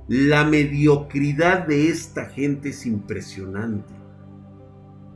La 0.08 0.46
mediocridad 0.46 1.68
de 1.68 1.90
esta 1.90 2.26
gente 2.26 2.70
es 2.70 2.86
impresionante. 2.86 3.94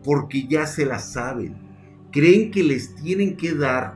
Porque 0.04 0.48
ya 0.48 0.66
se 0.66 0.86
la 0.86 1.00
saben. 1.00 1.56
Creen 2.12 2.52
que 2.52 2.64
les 2.64 2.96
tienen 2.96 3.38
que 3.38 3.54
dar 3.54 3.96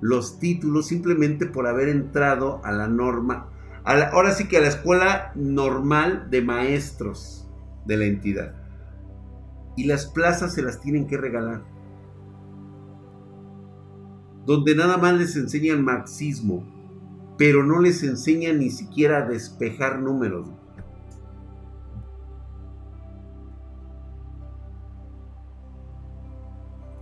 los 0.00 0.38
títulos 0.38 0.86
simplemente 0.86 1.46
por 1.46 1.66
haber 1.66 1.88
entrado 1.88 2.60
a 2.64 2.72
la 2.72 2.86
norma. 2.86 3.50
ahora 3.84 4.32
sí 4.32 4.48
que 4.48 4.58
a 4.58 4.60
la 4.60 4.68
escuela 4.68 5.32
normal 5.34 6.28
de 6.30 6.42
maestros 6.42 7.48
de 7.86 7.96
la 7.96 8.04
entidad 8.04 8.66
y 9.76 9.84
las 9.84 10.06
plazas 10.06 10.54
se 10.54 10.62
las 10.62 10.80
tienen 10.80 11.06
que 11.06 11.18
regalar. 11.18 11.62
Donde 14.46 14.74
nada 14.76 14.96
más 14.96 15.14
les 15.14 15.36
enseñan 15.36 15.84
marxismo, 15.84 16.64
pero 17.36 17.62
no 17.64 17.80
les 17.80 18.02
enseñan 18.02 18.60
ni 18.60 18.70
siquiera 18.70 19.18
a 19.18 19.28
despejar 19.28 20.00
números. 20.00 20.48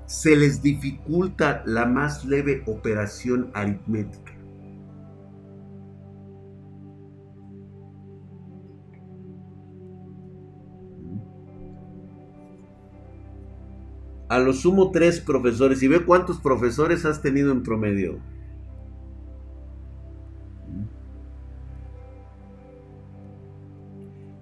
Se 0.07 0.37
les 0.37 0.63
dificulta 0.63 1.63
la 1.67 1.87
más 1.87 2.25
leve 2.25 2.63
operación 2.67 3.51
aritmética. 3.53 4.34
A 14.35 14.41
lo 14.41 14.53
sumo 14.53 14.91
tres 14.91 15.21
profesores 15.21 15.81
y 15.85 15.87
ve 15.87 16.05
cuántos 16.05 16.41
profesores 16.41 17.05
has 17.05 17.23
tenido 17.23 17.53
en 17.53 17.63
promedio. 17.63 18.19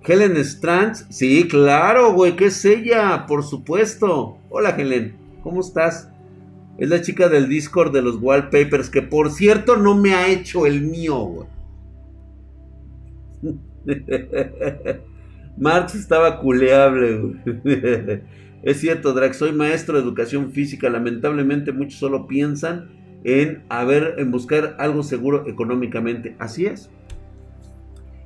Helen 0.03 0.39
Strands, 0.39 1.07
sí, 1.11 1.47
claro, 1.47 2.15
güey, 2.15 2.37
¿qué 2.37 2.47
es 2.47 2.65
ella? 2.65 3.27
Por 3.27 3.45
supuesto. 3.45 4.39
Hola, 4.49 4.71
Helen, 4.71 5.15
¿cómo 5.43 5.61
estás? 5.61 6.09
Es 6.79 6.89
la 6.89 7.03
chica 7.03 7.29
del 7.29 7.51
Discord 7.51 7.93
de 7.93 8.01
los 8.01 8.17
wallpapers, 8.17 8.89
que 8.89 9.03
por 9.03 9.31
cierto 9.31 9.77
no 9.77 9.95
me 9.95 10.15
ha 10.15 10.27
hecho 10.29 10.65
el 10.65 10.81
mío, 10.81 11.19
güey. 11.19 11.49
Marx 15.59 15.95
estaba 15.95 16.41
culeable, 16.41 17.19
güey. 17.19 18.23
Es 18.63 18.81
cierto, 18.81 19.13
Drax, 19.13 19.37
soy 19.37 19.53
maestro 19.53 19.97
de 19.97 20.05
educación 20.05 20.53
física. 20.53 20.89
Lamentablemente 20.89 21.73
muchos 21.73 21.99
solo 21.99 22.27
piensan 22.27 22.91
en, 23.25 23.65
en 23.71 24.31
buscar 24.31 24.77
algo 24.79 25.03
seguro 25.03 25.49
económicamente. 25.49 26.37
Así 26.39 26.67
es. 26.67 26.91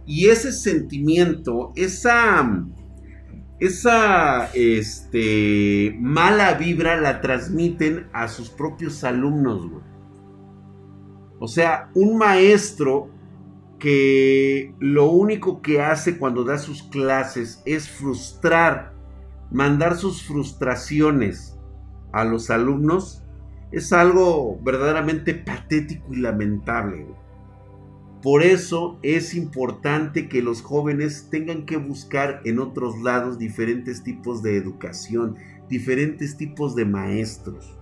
Y 0.07 0.29
ese 0.29 0.53
sentimiento, 0.53 1.73
esa, 1.75 2.65
esa 3.59 4.51
este, 4.55 5.97
mala 5.99 6.55
vibra 6.55 7.01
la 7.01 7.21
transmiten 7.21 8.07
a 8.13 8.29
sus 8.29 8.51
propios 8.51 9.03
alumnos. 9.05 9.69
Güey. 9.69 9.83
O 11.39 11.49
sea, 11.49 11.91
un 11.95 12.19
maestro 12.19 13.11
que 13.79 14.75
lo 14.79 15.11
único 15.11 15.61
que 15.61 15.83
hace 15.83 16.19
cuando 16.19 16.45
da 16.45 16.59
sus 16.59 16.83
clases 16.83 17.63
es 17.67 17.89
frustrar 17.89 18.96
mandar 19.51 19.97
sus 19.97 20.23
frustraciones 20.23 21.59
a 22.13 22.25
los 22.25 22.51
alumnos 22.51 23.23
es 23.73 23.93
algo 23.93 24.59
verdaderamente 24.63 25.35
patético 25.35 26.15
y 26.15 26.17
lamentable. 26.17 27.07
Por 28.23 28.43
eso 28.43 28.99
es 29.03 29.35
importante 29.35 30.29
que 30.29 30.43
los 30.43 30.63
jóvenes 30.63 31.29
tengan 31.31 31.67
que 31.67 31.77
buscar 31.77 32.41
en 32.45 32.59
otros 32.59 33.01
lados 33.03 33.39
diferentes 33.39 34.03
tipos 34.03 34.43
de 34.43 34.57
educación, 34.57 35.37
diferentes 35.69 36.37
tipos 36.37 36.75
de 36.75 36.87
maestros. 36.87 37.77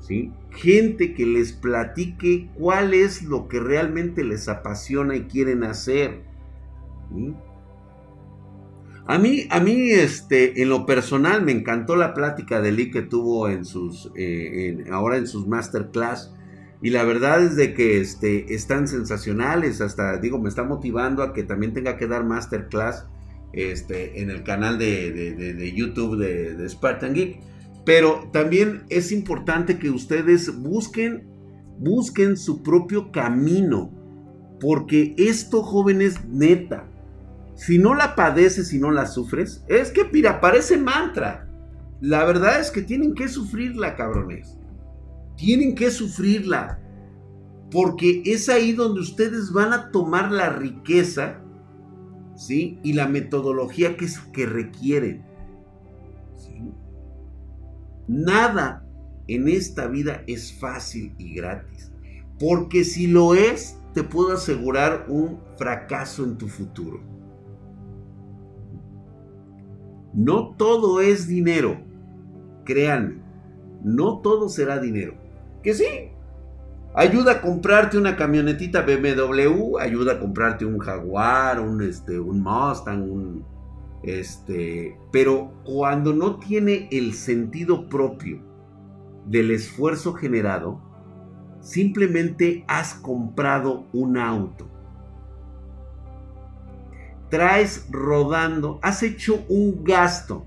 ¿sí? 0.00 0.32
Gente 0.50 1.14
que 1.14 1.26
les 1.26 1.52
platique 1.52 2.48
cuál 2.54 2.94
es 2.94 3.22
lo 3.22 3.48
que 3.48 3.60
realmente 3.60 4.22
les 4.22 4.48
apasiona 4.48 5.16
y 5.16 5.24
quieren 5.24 5.64
hacer. 5.64 6.22
A 9.06 9.18
mí, 9.18 9.46
a 9.50 9.60
mí, 9.60 9.90
este, 9.90 10.62
en 10.62 10.70
lo 10.70 10.86
personal, 10.86 11.42
me 11.42 11.52
encantó 11.52 11.94
la 11.94 12.14
plática 12.14 12.62
de 12.62 12.72
Lee 12.72 12.90
que 12.90 13.02
tuvo 13.02 13.50
en 13.50 13.66
sus, 13.66 14.10
eh, 14.16 14.84
ahora 14.90 15.18
en 15.18 15.26
sus 15.26 15.46
masterclass. 15.46 16.32
Y 16.80 16.90
la 16.90 17.04
verdad 17.04 17.42
es 17.42 17.56
de 17.56 17.74
que 17.74 18.00
este, 18.00 18.54
están 18.54 18.88
sensacionales. 18.88 19.82
Hasta, 19.82 20.16
digo, 20.18 20.38
me 20.38 20.48
está 20.48 20.64
motivando 20.64 21.22
a 21.22 21.34
que 21.34 21.42
también 21.42 21.74
tenga 21.74 21.98
que 21.98 22.06
dar 22.06 22.24
masterclass 22.24 23.04
este, 23.52 24.22
en 24.22 24.30
el 24.30 24.42
canal 24.42 24.78
de, 24.78 25.72
YouTube 25.76 26.16
de, 26.16 26.54
de 26.54 26.68
Spartan 26.68 27.12
Geek. 27.12 27.40
Pero 27.84 28.30
también 28.32 28.84
es 28.88 29.12
importante 29.12 29.78
que 29.78 29.90
ustedes 29.90 30.62
busquen, 30.62 31.28
busquen 31.78 32.38
su 32.38 32.62
propio 32.62 33.12
camino. 33.12 33.90
Porque 34.60 35.14
esto, 35.18 35.62
jóvenes, 35.62 36.24
neta, 36.26 36.88
si 37.54 37.78
no 37.78 37.94
la 37.94 38.14
padeces 38.14 38.72
y 38.72 38.78
no 38.78 38.90
la 38.90 39.06
sufres, 39.06 39.64
es 39.68 39.90
que, 39.90 40.04
mira, 40.04 40.40
parece 40.40 40.76
mantra. 40.76 41.48
La 42.00 42.24
verdad 42.24 42.60
es 42.60 42.70
que 42.70 42.82
tienen 42.82 43.14
que 43.14 43.28
sufrirla, 43.28 43.96
cabrones. 43.96 44.58
Tienen 45.36 45.74
que 45.74 45.90
sufrirla. 45.90 46.80
Porque 47.70 48.22
es 48.26 48.48
ahí 48.48 48.72
donde 48.72 49.00
ustedes 49.00 49.52
van 49.52 49.72
a 49.72 49.90
tomar 49.90 50.30
la 50.30 50.50
riqueza, 50.50 51.40
¿sí? 52.36 52.78
Y 52.82 52.92
la 52.92 53.08
metodología 53.08 53.96
que, 53.96 54.08
que 54.32 54.46
requieren. 54.46 55.24
Nada 58.06 58.84
en 59.28 59.48
esta 59.48 59.86
vida 59.86 60.22
es 60.26 60.52
fácil 60.52 61.14
y 61.18 61.34
gratis. 61.34 61.90
Porque 62.38 62.84
si 62.84 63.06
lo 63.06 63.34
es, 63.34 63.78
te 63.94 64.02
puedo 64.02 64.34
asegurar 64.34 65.06
un 65.08 65.40
fracaso 65.56 66.24
en 66.24 66.36
tu 66.36 66.48
futuro. 66.48 67.00
No 70.14 70.54
todo 70.56 71.00
es 71.00 71.26
dinero. 71.26 71.76
Créanme, 72.64 73.16
no 73.82 74.20
todo 74.20 74.48
será 74.48 74.78
dinero. 74.78 75.14
Que 75.62 75.74
sí. 75.74 75.86
Ayuda 76.94 77.32
a 77.32 77.40
comprarte 77.40 77.98
una 77.98 78.14
camionetita 78.14 78.82
BMW, 78.82 79.78
ayuda 79.80 80.12
a 80.12 80.20
comprarte 80.20 80.64
un 80.64 80.78
Jaguar, 80.78 81.58
un, 81.58 81.82
este, 81.82 82.20
un 82.20 82.40
Mustang, 82.40 83.02
un, 83.02 83.44
este, 84.04 84.96
pero 85.10 85.52
cuando 85.64 86.12
no 86.12 86.38
tiene 86.38 86.88
el 86.92 87.14
sentido 87.14 87.88
propio 87.88 88.40
del 89.26 89.50
esfuerzo 89.50 90.12
generado, 90.12 90.80
simplemente 91.60 92.64
has 92.68 92.94
comprado 92.94 93.86
un 93.92 94.16
auto 94.16 94.73
traes 97.34 97.88
rodando, 97.90 98.78
has 98.80 99.02
hecho 99.02 99.44
un 99.48 99.82
gasto 99.82 100.46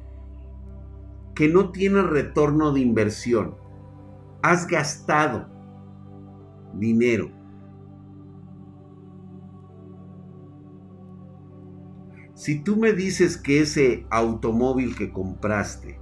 que 1.35 1.49
no 1.49 1.73
tiene 1.73 2.01
retorno 2.01 2.71
de 2.71 2.79
inversión. 2.79 3.57
Has 4.41 4.67
gastado 4.67 5.49
dinero. 6.75 7.29
Si 12.35 12.63
tú 12.63 12.77
me 12.77 12.93
dices 12.93 13.35
que 13.35 13.59
ese 13.59 14.07
automóvil 14.09 14.95
que 14.95 15.11
compraste 15.11 15.99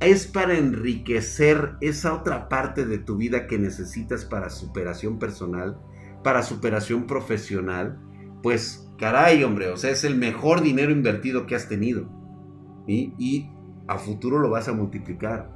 es 0.00 0.26
para 0.26 0.58
enriquecer 0.58 1.76
esa 1.80 2.14
otra 2.14 2.48
parte 2.48 2.86
de 2.86 2.98
tu 2.98 3.18
vida 3.18 3.46
que 3.46 3.56
necesitas 3.56 4.24
para 4.24 4.50
superación 4.50 5.20
personal, 5.20 5.80
para 6.24 6.42
superación 6.42 7.06
profesional, 7.06 8.00
pues 8.42 8.89
caray, 9.00 9.42
hombre, 9.42 9.70
o 9.70 9.76
sea, 9.78 9.90
es 9.90 10.04
el 10.04 10.14
mejor 10.14 10.60
dinero 10.60 10.92
invertido 10.92 11.46
que 11.46 11.54
has 11.56 11.68
tenido. 11.68 12.06
Y 12.86 13.48
a 13.88 13.98
futuro 13.98 14.38
lo 14.38 14.50
vas 14.50 14.68
a 14.68 14.72
multiplicar. 14.72 15.50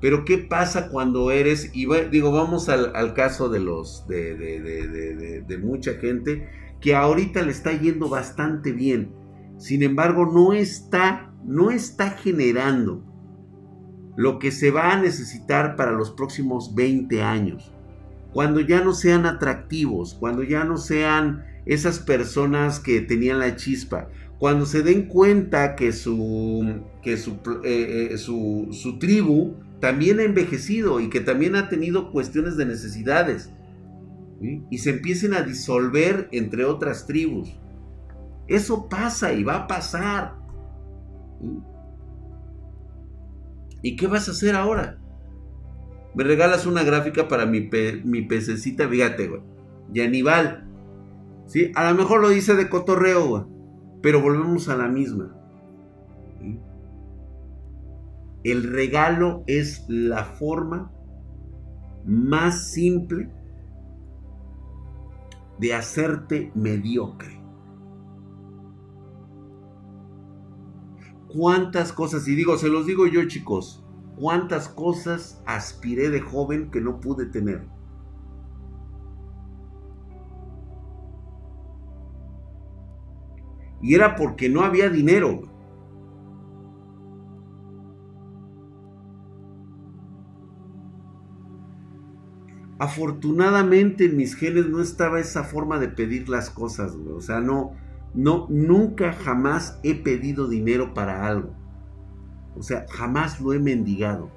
Pero 0.00 0.24
¿qué 0.24 0.38
pasa 0.38 0.88
cuando 0.88 1.30
eres, 1.30 1.70
y 1.74 1.86
digo, 2.10 2.32
vamos 2.32 2.68
al, 2.68 3.14
caso 3.14 3.48
de 3.48 3.60
los, 3.60 4.06
de, 4.06 4.36
de, 5.46 5.58
mucha 5.58 5.94
gente 5.94 6.48
que 6.80 6.94
ahorita 6.94 7.42
le 7.42 7.50
está 7.50 7.72
yendo 7.72 8.08
bastante 8.08 8.72
bien. 8.72 9.12
Sin 9.58 9.82
embargo, 9.82 10.24
no 10.24 10.52
está, 10.52 11.34
no 11.44 11.70
está 11.70 12.10
generando 12.10 13.02
lo 14.16 14.38
que 14.38 14.52
se 14.52 14.70
va 14.70 14.92
a 14.92 15.00
necesitar 15.00 15.74
para 15.76 15.92
los 15.92 16.12
próximos 16.12 16.74
20 16.74 17.22
años. 17.22 17.72
Cuando 18.38 18.60
ya 18.60 18.84
no 18.84 18.92
sean 18.92 19.26
atractivos, 19.26 20.14
cuando 20.14 20.44
ya 20.44 20.62
no 20.62 20.76
sean 20.76 21.44
esas 21.66 21.98
personas 21.98 22.78
que 22.78 23.00
tenían 23.00 23.40
la 23.40 23.56
chispa, 23.56 24.10
cuando 24.38 24.64
se 24.64 24.84
den 24.84 25.08
cuenta 25.08 25.74
que 25.74 25.90
su, 25.90 26.84
que 27.02 27.16
su, 27.16 27.32
eh, 27.64 28.10
eh, 28.12 28.16
su, 28.16 28.96
tribu 29.00 29.56
también 29.80 30.20
ha 30.20 30.22
envejecido 30.22 31.00
y 31.00 31.10
que 31.10 31.18
también 31.18 31.56
ha 31.56 31.68
tenido 31.68 32.12
cuestiones 32.12 32.56
de 32.56 32.66
necesidades, 32.66 33.50
y 34.70 34.78
se 34.78 34.90
empiecen 34.90 35.34
a 35.34 35.42
disolver 35.42 36.28
entre 36.30 36.64
otras 36.64 37.08
tribus. 37.08 37.58
Eso 38.46 38.88
pasa 38.88 39.32
y 39.32 39.42
va 39.42 39.56
a 39.56 39.66
pasar. 39.66 40.36
¿Y 43.82 43.96
qué 43.96 44.06
vas 44.06 44.28
a 44.28 44.30
hacer 44.30 44.54
ahora? 44.54 44.96
Me 46.18 46.24
regalas 46.24 46.66
una 46.66 46.82
gráfica 46.82 47.28
para 47.28 47.46
mi, 47.46 47.70
mi 48.04 48.22
pececita, 48.22 48.88
fíjate, 48.88 49.28
güey. 49.28 49.40
¿Sí? 51.46 51.70
A 51.76 51.88
lo 51.88 51.96
mejor 51.96 52.20
lo 52.20 52.30
dice 52.30 52.56
de 52.56 52.68
cotorreo, 52.68 53.48
pero 54.02 54.20
volvemos 54.20 54.68
a 54.68 54.76
la 54.76 54.88
misma. 54.88 55.32
El 58.42 58.64
regalo 58.64 59.44
es 59.46 59.84
la 59.86 60.24
forma 60.24 60.90
más 62.04 62.72
simple 62.72 63.30
de 65.60 65.72
hacerte 65.72 66.50
mediocre. 66.56 67.40
¿Cuántas 71.28 71.92
cosas, 71.92 72.26
y 72.26 72.34
digo, 72.34 72.58
se 72.58 72.68
los 72.68 72.86
digo 72.86 73.06
yo 73.06 73.24
chicos, 73.28 73.84
cuántas 74.18 74.68
cosas 74.68 75.42
aspiré 75.46 76.10
de 76.10 76.20
joven 76.20 76.70
que 76.70 76.80
no 76.80 77.00
pude 77.00 77.26
tener? 77.26 77.66
Y 83.80 83.94
era 83.94 84.16
porque 84.16 84.48
no 84.48 84.62
había 84.62 84.88
dinero. 84.90 85.42
Afortunadamente 92.80 94.04
en 94.04 94.16
mis 94.16 94.36
genes 94.36 94.68
no 94.68 94.80
estaba 94.80 95.18
esa 95.18 95.42
forma 95.42 95.78
de 95.78 95.88
pedir 95.88 96.28
las 96.28 96.48
cosas, 96.48 96.94
O 96.94 97.20
sea, 97.20 97.40
no, 97.40 97.72
no, 98.14 98.46
nunca 98.50 99.12
jamás 99.12 99.80
he 99.82 99.94
pedido 99.96 100.48
dinero 100.48 100.94
para 100.94 101.26
algo. 101.26 101.57
O 102.58 102.62
sea, 102.62 102.86
jamás 102.90 103.40
lo 103.40 103.52
he 103.52 103.58
mendigado. 103.58 104.30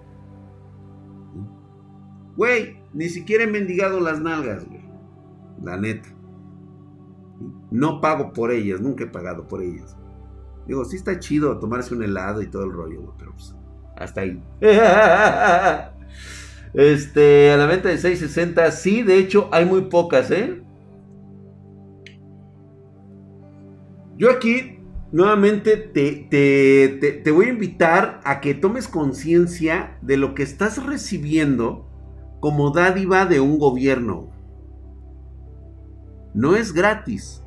Güey, 2.36 2.78
ni 2.94 3.10
siquiera 3.10 3.44
he 3.44 3.48
mendigado 3.48 4.00
las 4.00 4.22
nalgas, 4.22 4.66
güey. 4.68 4.82
La 5.62 5.78
neta. 5.78 6.10
No 7.72 8.02
pago 8.02 8.34
por 8.34 8.52
ellas, 8.52 8.80
nunca 8.82 9.04
he 9.04 9.08
pagado 9.08 9.48
por 9.48 9.62
ellas. 9.62 9.98
Digo, 10.68 10.86
sí 10.86 10.96
está 10.98 11.20
chido 11.20 11.58
tomarse 11.60 11.94
un 11.96 12.04
helado 12.04 12.42
y 12.42 12.48
todo 12.48 12.64
el 12.64 12.72
rollo, 12.72 13.14
pero 13.18 13.32
pues, 13.34 13.56
hasta 13.96 14.22
ahí. 14.22 14.42
Este, 16.74 17.52
a 17.52 17.58
la 17.58 17.66
venta 17.66 17.90
de 17.90 17.98
660, 17.98 18.72
sí, 18.72 19.04
de 19.04 19.18
hecho 19.18 19.50
hay 19.52 19.66
muy 19.66 19.82
pocas, 19.82 20.32
¿eh? 20.32 20.64
Yo 24.16 24.32
aquí 24.32 24.81
nuevamente 25.12 25.78
te, 25.78 26.28
te, 26.30 27.12
te, 27.12 27.32
voy 27.32 27.48
a 27.48 27.50
invitar 27.50 28.22
a 28.24 28.40
que 28.40 28.54
tomes 28.54 28.88
conciencia 28.88 29.98
de 30.02 30.18
lo 30.18 30.34
que 30.34 30.44
estás 30.44 30.84
recibiendo 30.86 31.88
como 32.40 32.72
dádiva 32.72 33.26
de 33.26 33.40
un 33.40 33.60
gobierno. 33.60 34.32
No 36.34 36.56
es 36.56 36.74
gratis. 36.74 37.44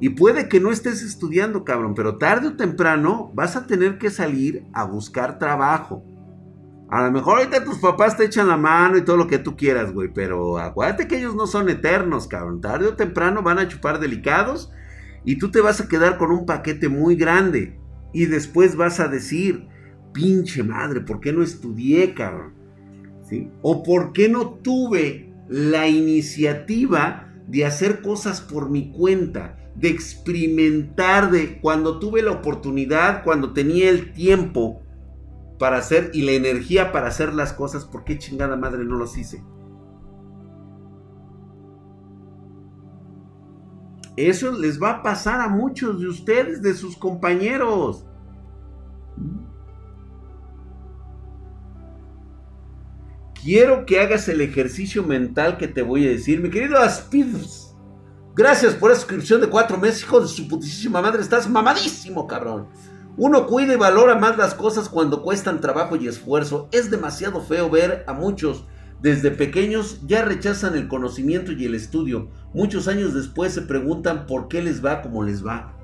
Y 0.00 0.10
puede 0.10 0.48
que 0.48 0.60
no 0.60 0.70
estés 0.70 1.02
estudiando, 1.02 1.64
cabrón, 1.64 1.94
pero 1.94 2.18
tarde 2.18 2.48
o 2.48 2.56
temprano 2.56 3.30
vas 3.34 3.56
a 3.56 3.66
tener 3.66 3.98
que 3.98 4.10
salir 4.10 4.64
a 4.72 4.84
buscar 4.84 5.38
trabajo. 5.38 6.04
A 6.88 7.04
lo 7.04 7.10
mejor 7.10 7.38
ahorita 7.38 7.64
tus 7.64 7.78
papás 7.78 8.16
te 8.16 8.24
echan 8.24 8.48
la 8.48 8.56
mano 8.56 8.96
y 8.96 9.02
todo 9.02 9.16
lo 9.16 9.26
que 9.26 9.38
tú 9.38 9.56
quieras, 9.56 9.92
güey, 9.92 10.12
pero 10.12 10.58
acuérdate 10.58 11.08
que 11.08 11.18
ellos 11.18 11.34
no 11.34 11.46
son 11.46 11.68
eternos, 11.68 12.28
cabrón. 12.28 12.60
Tarde 12.60 12.88
o 12.88 12.94
temprano 12.94 13.42
van 13.42 13.58
a 13.58 13.68
chupar 13.68 13.98
delicados 13.98 14.70
y 15.24 15.36
tú 15.38 15.50
te 15.50 15.60
vas 15.60 15.80
a 15.80 15.88
quedar 15.88 16.18
con 16.18 16.30
un 16.30 16.46
paquete 16.46 16.88
muy 16.88 17.16
grande. 17.16 17.78
Y 18.12 18.26
después 18.26 18.76
vas 18.76 19.00
a 19.00 19.08
decir, 19.08 19.66
pinche 20.12 20.62
madre, 20.62 21.00
¿por 21.00 21.20
qué 21.20 21.32
no 21.32 21.42
estudié, 21.42 22.14
cabrón? 22.14 22.54
¿Sí? 23.28 23.50
O 23.62 23.82
¿por 23.82 24.12
qué 24.12 24.28
no 24.28 24.50
tuve 24.50 25.32
la 25.48 25.88
iniciativa 25.88 27.32
de 27.48 27.64
hacer 27.64 28.02
cosas 28.02 28.40
por 28.40 28.70
mi 28.70 28.92
cuenta? 28.92 29.58
De 29.74 29.88
experimentar, 29.88 31.30
de 31.30 31.58
cuando 31.60 31.98
tuve 31.98 32.22
la 32.22 32.30
oportunidad, 32.30 33.24
cuando 33.24 33.52
tenía 33.52 33.90
el 33.90 34.12
tiempo 34.12 34.82
para 35.58 35.78
hacer 35.78 36.10
y 36.12 36.22
la 36.22 36.32
energía 36.32 36.92
para 36.92 37.08
hacer 37.08 37.34
las 37.34 37.52
cosas, 37.52 37.84
¿por 37.84 38.04
qué 38.04 38.18
chingada 38.18 38.56
madre 38.56 38.84
no 38.84 38.96
los 38.96 39.16
hice? 39.18 39.42
Eso 44.16 44.52
les 44.52 44.80
va 44.80 44.90
a 44.90 45.02
pasar 45.02 45.40
a 45.40 45.48
muchos 45.48 46.00
de 46.00 46.08
ustedes, 46.08 46.62
de 46.62 46.74
sus 46.74 46.96
compañeros. 46.96 48.04
Quiero 53.42 53.84
que 53.84 54.00
hagas 54.00 54.28
el 54.28 54.40
ejercicio 54.40 55.02
mental 55.02 55.58
que 55.58 55.68
te 55.68 55.82
voy 55.82 56.06
a 56.06 56.10
decir, 56.10 56.40
mi 56.40 56.48
querido 56.48 56.78
Aspids. 56.78 57.74
Gracias 58.34 58.74
por 58.74 58.90
esa 58.90 59.00
suscripción 59.00 59.40
de 59.40 59.48
cuatro 59.50 59.76
meses, 59.78 60.02
hijo 60.02 60.20
de 60.20 60.28
su 60.28 60.48
putísima 60.48 61.02
madre. 61.02 61.20
Estás 61.20 61.48
mamadísimo, 61.48 62.26
cabrón. 62.26 62.68
Uno 63.16 63.46
cuida 63.46 63.74
y 63.74 63.76
valora 63.76 64.16
más 64.16 64.36
las 64.36 64.54
cosas 64.54 64.88
cuando 64.88 65.22
cuestan 65.22 65.60
trabajo 65.60 65.94
y 65.94 66.08
esfuerzo. 66.08 66.68
Es 66.72 66.90
demasiado 66.90 67.40
feo 67.40 67.68
ver 67.68 68.04
a 68.08 68.12
muchos 68.12 68.64
desde 69.04 69.30
pequeños 69.30 70.00
ya 70.06 70.24
rechazan 70.24 70.76
el 70.76 70.88
conocimiento 70.88 71.52
y 71.52 71.66
el 71.66 71.74
estudio. 71.74 72.30
Muchos 72.54 72.88
años 72.88 73.12
después 73.12 73.52
se 73.52 73.60
preguntan 73.60 74.24
por 74.26 74.48
qué 74.48 74.62
les 74.62 74.82
va 74.82 75.02
como 75.02 75.22
les 75.22 75.46
va. 75.46 75.74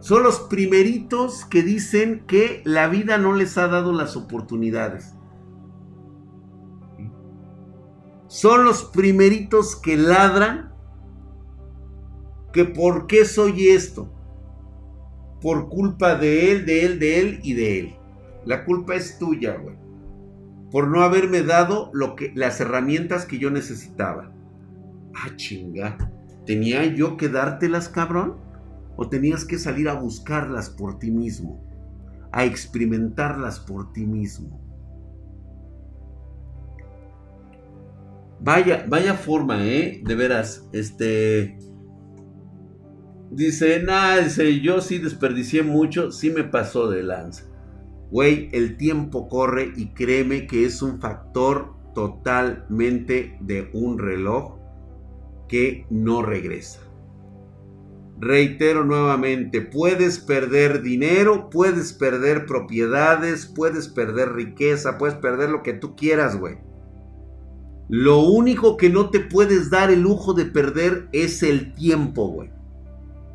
Son 0.00 0.22
los 0.22 0.40
primeritos 0.40 1.44
que 1.44 1.62
dicen 1.62 2.24
que 2.26 2.62
la 2.64 2.88
vida 2.88 3.18
no 3.18 3.34
les 3.34 3.58
ha 3.58 3.68
dado 3.68 3.92
las 3.92 4.16
oportunidades. 4.16 5.12
Son 8.28 8.64
los 8.64 8.84
primeritos 8.84 9.76
que 9.76 9.98
ladran 9.98 10.72
que 12.50 12.64
por 12.64 13.06
qué 13.06 13.26
soy 13.26 13.68
esto. 13.68 14.10
Por 15.42 15.68
culpa 15.68 16.14
de 16.14 16.50
él, 16.50 16.64
de 16.64 16.86
él, 16.86 16.98
de 16.98 17.20
él 17.20 17.40
y 17.42 17.52
de 17.52 17.78
él. 17.78 17.96
La 18.46 18.64
culpa 18.64 18.94
es 18.94 19.18
tuya, 19.18 19.58
güey 19.58 19.87
por 20.70 20.88
no 20.88 21.02
haberme 21.02 21.42
dado 21.42 21.90
lo 21.92 22.14
que, 22.14 22.32
las 22.34 22.60
herramientas 22.60 23.24
que 23.26 23.38
yo 23.38 23.50
necesitaba. 23.50 24.32
Ah, 25.14 25.30
chinga. 25.36 25.96
¿Tenía 26.46 26.84
yo 26.84 27.16
que 27.16 27.28
dártelas, 27.28 27.88
cabrón? 27.88 28.36
¿O 28.96 29.08
tenías 29.08 29.44
que 29.44 29.58
salir 29.58 29.88
a 29.88 29.94
buscarlas 29.94 30.70
por 30.70 30.98
ti 30.98 31.10
mismo? 31.10 31.64
A 32.32 32.44
experimentarlas 32.44 33.60
por 33.60 33.92
ti 33.92 34.06
mismo. 34.06 34.60
Vaya, 38.40 38.84
vaya 38.88 39.14
forma, 39.14 39.66
¿eh? 39.66 40.00
De 40.04 40.14
veras, 40.14 40.68
este... 40.72 41.58
Dice, 43.30 43.82
nada, 43.82 44.18
dice, 44.18 44.60
yo 44.60 44.80
sí 44.80 44.98
desperdicié 44.98 45.62
mucho, 45.62 46.10
sí 46.10 46.30
me 46.30 46.44
pasó 46.44 46.88
de 46.88 47.02
lanza. 47.02 47.44
Güey, 48.10 48.48
el 48.52 48.76
tiempo 48.76 49.28
corre 49.28 49.72
y 49.76 49.88
créeme 49.88 50.46
que 50.46 50.64
es 50.64 50.80
un 50.80 51.00
factor 51.00 51.74
totalmente 51.94 53.36
de 53.40 53.70
un 53.74 53.98
reloj 53.98 54.56
que 55.46 55.86
no 55.90 56.22
regresa. 56.22 56.80
Reitero 58.20 58.84
nuevamente, 58.84 59.60
puedes 59.60 60.18
perder 60.18 60.82
dinero, 60.82 61.50
puedes 61.50 61.92
perder 61.92 62.46
propiedades, 62.46 63.46
puedes 63.46 63.88
perder 63.88 64.32
riqueza, 64.32 64.98
puedes 64.98 65.14
perder 65.16 65.50
lo 65.50 65.62
que 65.62 65.74
tú 65.74 65.94
quieras, 65.94 66.38
güey. 66.38 66.58
Lo 67.88 68.20
único 68.20 68.76
que 68.76 68.90
no 68.90 69.10
te 69.10 69.20
puedes 69.20 69.70
dar 69.70 69.90
el 69.90 70.02
lujo 70.02 70.34
de 70.34 70.46
perder 70.46 71.08
es 71.12 71.42
el 71.42 71.74
tiempo, 71.74 72.28
güey. 72.28 72.50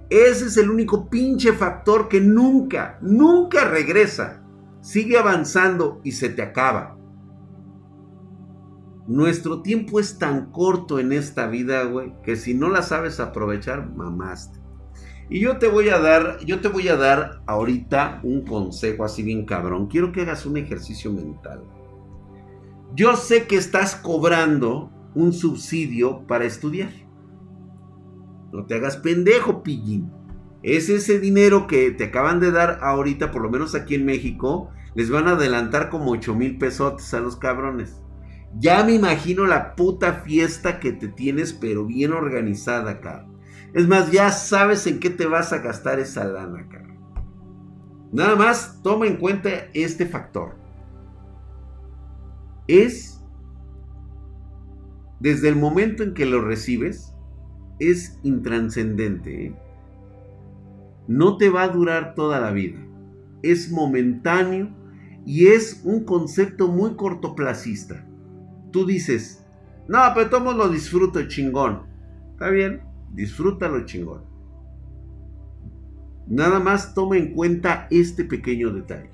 Ese 0.10 0.46
es 0.46 0.58
el 0.58 0.70
único 0.70 1.10
pinche 1.10 1.54
factor 1.54 2.08
que 2.08 2.20
nunca, 2.20 3.00
nunca 3.02 3.68
regresa 3.68 4.43
sigue 4.84 5.18
avanzando 5.18 6.02
y 6.04 6.12
se 6.12 6.30
te 6.30 6.42
acaba. 6.42 6.98
Nuestro 9.08 9.62
tiempo 9.62 10.00
es 10.00 10.20
tan 10.20 10.52
corto 10.52 11.00
en 11.00 11.14
esta 11.14 11.48
vida, 11.48 11.84
güey, 11.84 12.14
que 12.22 12.36
si 12.36 12.54
no 12.54 12.70
la 12.70 12.82
sabes 12.84 13.20
aprovechar, 13.20 13.90
mamaste. 13.96 14.60
Y 15.30 15.40
yo 15.40 15.58
te 15.58 15.68
voy 15.68 15.90
a 15.90 16.00
dar, 16.00 16.40
yo 16.46 16.60
te 16.60 16.68
voy 16.68 16.90
a 16.90 16.98
dar 16.98 17.42
ahorita 17.48 18.20
un 18.24 18.46
consejo 18.46 19.06
así 19.06 19.24
bien 19.24 19.46
cabrón. 19.46 19.88
Quiero 19.88 20.12
que 20.12 20.22
hagas 20.22 20.46
un 20.46 20.58
ejercicio 20.58 21.12
mental. 21.12 21.64
Yo 22.94 23.16
sé 23.16 23.48
que 23.48 23.56
estás 23.56 23.96
cobrando 23.96 24.92
un 25.16 25.32
subsidio 25.32 26.28
para 26.28 26.46
estudiar. 26.46 26.92
No 28.52 28.66
te 28.66 28.76
hagas 28.76 28.98
pendejo, 28.98 29.64
pillín. 29.64 30.12
Es 30.64 30.90
ese 30.90 31.20
dinero 31.20 31.68
que 31.68 31.92
te 31.92 32.06
acaban 32.06 32.40
de 32.40 32.52
dar 32.52 32.80
ahorita, 32.82 33.32
por 33.32 33.42
lo 33.42 33.50
menos 33.50 33.76
aquí 33.76 33.96
en 33.96 34.06
México, 34.06 34.72
les 34.96 35.10
van 35.10 35.28
a 35.28 35.32
adelantar 35.32 35.90
como 35.90 36.12
8 36.12 36.34
mil 36.36 36.58
pesos 36.58 37.14
a 37.14 37.20
los 37.20 37.36
cabrones. 37.36 38.02
Ya 38.60 38.84
me 38.84 38.94
imagino 38.94 39.46
la 39.46 39.76
puta 39.76 40.14
fiesta 40.14 40.80
que 40.80 40.94
te 40.94 41.10
tienes, 41.10 41.52
pero 41.52 41.86
bien 41.86 42.14
organizada, 42.14 43.02
cabrón. 43.02 43.34
Es 43.74 43.88
más, 43.88 44.12
ya 44.12 44.32
sabes 44.32 44.88
en 44.88 45.00
qué 45.00 45.10
te 45.10 45.26
vas 45.26 45.52
a 45.52 45.58
gastar 45.58 46.00
esa 46.00 46.24
lana, 46.24 46.68
cabrón. 46.70 46.98
Nada 48.14 48.36
más 48.36 48.80
toma 48.84 49.08
en 49.08 49.18
cuenta 49.18 49.50
este 49.74 50.06
factor. 50.06 50.56
Es, 52.68 53.22
desde 55.20 55.50
el 55.50 55.56
momento 55.56 56.04
en 56.04 56.14
que 56.14 56.26
lo 56.26 56.42
recibes, 56.42 57.14
es 57.80 58.20
intranscendente. 58.24 59.48
¿eh? 59.48 59.63
No 61.08 61.38
te 61.38 61.50
va 61.50 61.64
a 61.64 61.70
durar 61.70 62.16
toda 62.16 62.40
la 62.40 62.52
vida. 62.52 62.80
Es 63.42 63.72
momentáneo 63.72 64.70
y 65.26 65.48
es 65.48 65.82
un 65.84 66.04
concepto 66.04 66.68
muy 66.68 66.96
cortoplacista. 66.96 68.06
Tú 68.72 68.86
dices, 68.86 69.46
no, 69.88 70.00
pero 70.16 70.30
tomo 70.30 70.54
lo 70.54 70.70
disfruto 70.70 71.28
chingón. 71.28 71.84
Está 72.32 72.50
bien, 72.50 72.82
disfrútalo 73.12 73.86
chingón. 73.86 74.24
Nada 76.28 76.60
más 76.60 76.94
toma 76.94 77.18
en 77.18 77.34
cuenta 77.34 77.88
este 77.92 78.24
pequeño 78.24 78.72
detalle. 78.72 79.12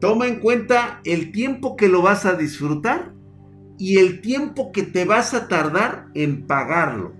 Toma 0.00 0.26
en 0.26 0.38
cuenta 0.38 1.00
el 1.04 1.32
tiempo 1.32 1.76
que 1.76 1.88
lo 1.88 2.02
vas 2.02 2.24
a 2.24 2.34
disfrutar 2.34 3.12
y 3.78 3.98
el 3.98 4.20
tiempo 4.20 4.70
que 4.70 4.82
te 4.82 5.04
vas 5.04 5.34
a 5.34 5.48
tardar 5.48 6.06
en 6.14 6.46
pagarlo. 6.46 7.17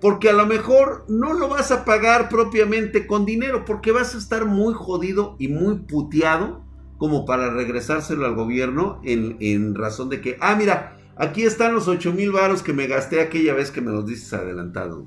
Porque 0.00 0.30
a 0.30 0.32
lo 0.32 0.46
mejor 0.46 1.04
no 1.08 1.34
lo 1.34 1.48
vas 1.48 1.70
a 1.70 1.84
pagar 1.84 2.28
propiamente 2.28 3.06
con 3.06 3.26
dinero, 3.26 3.64
porque 3.66 3.92
vas 3.92 4.14
a 4.14 4.18
estar 4.18 4.46
muy 4.46 4.72
jodido 4.72 5.36
y 5.38 5.48
muy 5.48 5.80
puteado 5.80 6.64
como 6.96 7.24
para 7.24 7.50
regresárselo 7.50 8.26
al 8.26 8.34
gobierno 8.34 9.00
en, 9.04 9.74
razón 9.74 10.08
de 10.08 10.20
que, 10.20 10.36
ah, 10.40 10.54
mira, 10.54 10.98
aquí 11.16 11.44
están 11.44 11.74
los 11.74 11.88
8 11.88 12.12
mil 12.12 12.32
varos 12.32 12.62
que 12.62 12.72
me 12.72 12.86
gasté 12.86 13.20
aquella 13.20 13.54
vez 13.54 13.70
que 13.70 13.80
me 13.80 13.90
los 13.90 14.06
dices 14.06 14.32
adelantados. 14.32 15.04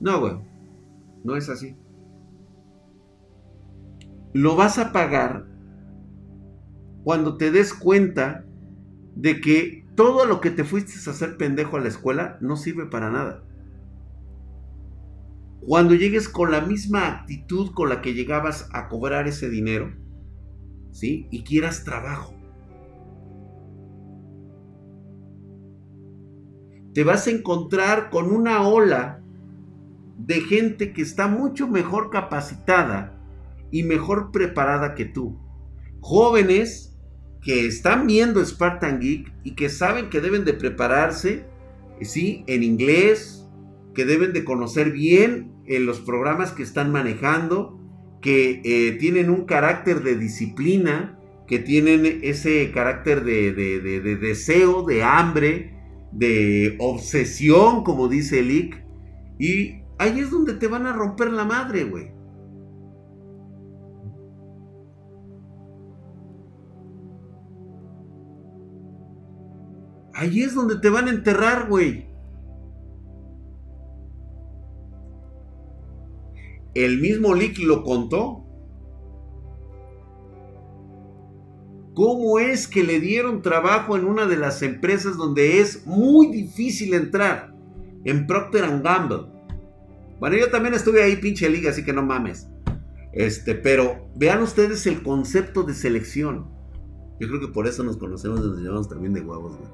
No, 0.00 0.20
güey, 0.20 0.38
no 1.24 1.36
es 1.36 1.48
así. 1.48 1.76
Lo 4.32 4.56
vas 4.56 4.78
a 4.78 4.92
pagar 4.92 5.46
cuando 7.04 7.36
te 7.36 7.50
des 7.50 7.72
cuenta 7.72 8.44
de 9.14 9.40
que 9.40 9.86
todo 9.94 10.26
lo 10.26 10.40
que 10.40 10.50
te 10.50 10.64
fuiste 10.64 10.92
a 11.06 11.12
hacer 11.12 11.36
pendejo 11.36 11.76
a 11.76 11.80
la 11.80 11.88
escuela 11.88 12.38
no 12.40 12.56
sirve 12.56 12.86
para 12.86 13.10
nada. 13.10 13.42
Cuando 15.60 15.94
llegues 15.94 16.28
con 16.28 16.50
la 16.50 16.60
misma 16.60 17.08
actitud 17.08 17.72
con 17.72 17.88
la 17.88 18.00
que 18.00 18.14
llegabas 18.14 18.68
a 18.72 18.88
cobrar 18.88 19.28
ese 19.28 19.48
dinero, 19.48 19.92
¿sí? 20.92 21.28
Y 21.30 21.42
quieras 21.44 21.84
trabajo. 21.84 22.34
Te 26.94 27.04
vas 27.04 27.26
a 27.26 27.30
encontrar 27.30 28.10
con 28.10 28.32
una 28.32 28.66
ola 28.66 29.22
de 30.18 30.40
gente 30.40 30.92
que 30.92 31.02
está 31.02 31.28
mucho 31.28 31.68
mejor 31.68 32.10
capacitada 32.10 33.14
y 33.70 33.82
mejor 33.82 34.32
preparada 34.32 34.94
que 34.94 35.04
tú. 35.04 35.38
Jóvenes 36.00 36.96
que 37.42 37.66
están 37.66 38.06
viendo 38.06 38.44
Spartan 38.44 39.00
Geek 39.00 39.32
y 39.44 39.54
que 39.54 39.68
saben 39.68 40.10
que 40.10 40.20
deben 40.20 40.44
de 40.44 40.54
prepararse, 40.54 41.44
¿sí? 42.00 42.44
En 42.46 42.62
inglés, 42.62 43.37
que 43.98 44.04
deben 44.04 44.32
de 44.32 44.44
conocer 44.44 44.92
bien 44.92 45.50
en 45.66 45.84
los 45.84 45.98
programas 45.98 46.52
que 46.52 46.62
están 46.62 46.92
manejando, 46.92 47.80
que 48.22 48.62
eh, 48.64 48.92
tienen 48.92 49.28
un 49.28 49.44
carácter 49.44 50.04
de 50.04 50.16
disciplina, 50.16 51.18
que 51.48 51.58
tienen 51.58 52.20
ese 52.22 52.70
carácter 52.70 53.24
de, 53.24 53.52
de 53.52 54.16
deseo, 54.16 54.84
de 54.84 55.02
hambre, 55.02 55.74
de 56.12 56.76
obsesión, 56.78 57.82
como 57.82 58.06
dice 58.06 58.40
Lick. 58.40 58.84
Y 59.36 59.82
ahí 59.98 60.20
es 60.20 60.30
donde 60.30 60.54
te 60.54 60.68
van 60.68 60.86
a 60.86 60.92
romper 60.92 61.32
la 61.32 61.44
madre, 61.44 61.82
güey. 61.82 62.12
Ahí 70.14 70.42
es 70.42 70.54
donde 70.54 70.76
te 70.76 70.88
van 70.88 71.08
a 71.08 71.10
enterrar, 71.10 71.68
güey. 71.68 72.07
El 76.84 77.00
mismo 77.00 77.34
Lick 77.34 77.58
lo 77.58 77.82
contó. 77.82 78.44
¿Cómo 81.92 82.38
es 82.38 82.68
que 82.68 82.84
le 82.84 83.00
dieron 83.00 83.42
trabajo 83.42 83.96
en 83.96 84.04
una 84.04 84.26
de 84.26 84.36
las 84.36 84.62
empresas 84.62 85.16
donde 85.16 85.58
es 85.58 85.84
muy 85.88 86.28
difícil 86.28 86.94
entrar? 86.94 87.52
En 88.04 88.28
Procter 88.28 88.80
Gamble. 88.80 89.26
Bueno, 90.20 90.36
yo 90.36 90.52
también 90.52 90.72
estuve 90.72 91.02
ahí, 91.02 91.16
pinche 91.16 91.48
liga, 91.50 91.70
así 91.70 91.84
que 91.84 91.92
no 91.92 92.04
mames. 92.04 92.46
Este, 93.12 93.56
pero 93.56 94.08
vean 94.14 94.40
ustedes 94.40 94.86
el 94.86 95.02
concepto 95.02 95.64
de 95.64 95.74
selección. 95.74 96.46
Yo 97.18 97.26
creo 97.26 97.40
que 97.40 97.48
por 97.48 97.66
eso 97.66 97.82
nos 97.82 97.96
conocemos 97.96 98.38
y 98.38 98.50
nos 98.50 98.60
llamamos 98.60 98.88
también 98.88 99.14
de 99.14 99.22
huevos, 99.22 99.56
güey. 99.56 99.70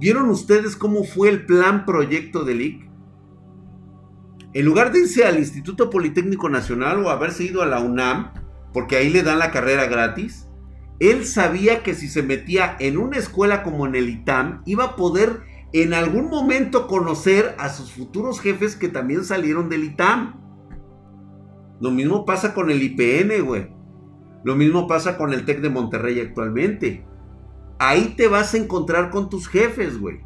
¿Vieron 0.00 0.30
ustedes 0.30 0.74
cómo 0.74 1.04
fue 1.04 1.28
el 1.28 1.46
plan 1.46 1.86
proyecto 1.86 2.44
de 2.44 2.54
LIC? 2.56 2.95
En 4.56 4.64
lugar 4.64 4.90
de 4.90 5.00
irse 5.00 5.26
al 5.26 5.38
Instituto 5.38 5.90
Politécnico 5.90 6.48
Nacional 6.48 7.04
o 7.04 7.10
haberse 7.10 7.44
ido 7.44 7.60
a 7.60 7.66
la 7.66 7.78
UNAM, 7.80 8.32
porque 8.72 8.96
ahí 8.96 9.10
le 9.10 9.22
dan 9.22 9.38
la 9.38 9.50
carrera 9.50 9.84
gratis, 9.84 10.48
él 10.98 11.26
sabía 11.26 11.82
que 11.82 11.92
si 11.92 12.08
se 12.08 12.22
metía 12.22 12.74
en 12.80 12.96
una 12.96 13.18
escuela 13.18 13.62
como 13.62 13.86
en 13.86 13.94
el 13.94 14.08
ITAM, 14.08 14.62
iba 14.64 14.84
a 14.84 14.96
poder 14.96 15.42
en 15.74 15.92
algún 15.92 16.30
momento 16.30 16.86
conocer 16.86 17.54
a 17.58 17.68
sus 17.68 17.92
futuros 17.92 18.40
jefes 18.40 18.76
que 18.76 18.88
también 18.88 19.24
salieron 19.24 19.68
del 19.68 19.84
ITAM. 19.84 20.40
Lo 21.78 21.90
mismo 21.90 22.24
pasa 22.24 22.54
con 22.54 22.70
el 22.70 22.82
IPN, 22.82 23.44
güey. 23.44 23.68
Lo 24.42 24.56
mismo 24.56 24.86
pasa 24.86 25.18
con 25.18 25.34
el 25.34 25.44
TEC 25.44 25.60
de 25.60 25.68
Monterrey 25.68 26.18
actualmente 26.18 27.04
ahí 27.78 28.14
te 28.16 28.28
vas 28.28 28.54
a 28.54 28.56
encontrar 28.56 29.10
con 29.10 29.28
tus 29.28 29.48
jefes, 29.48 29.98
güey. 29.98 30.20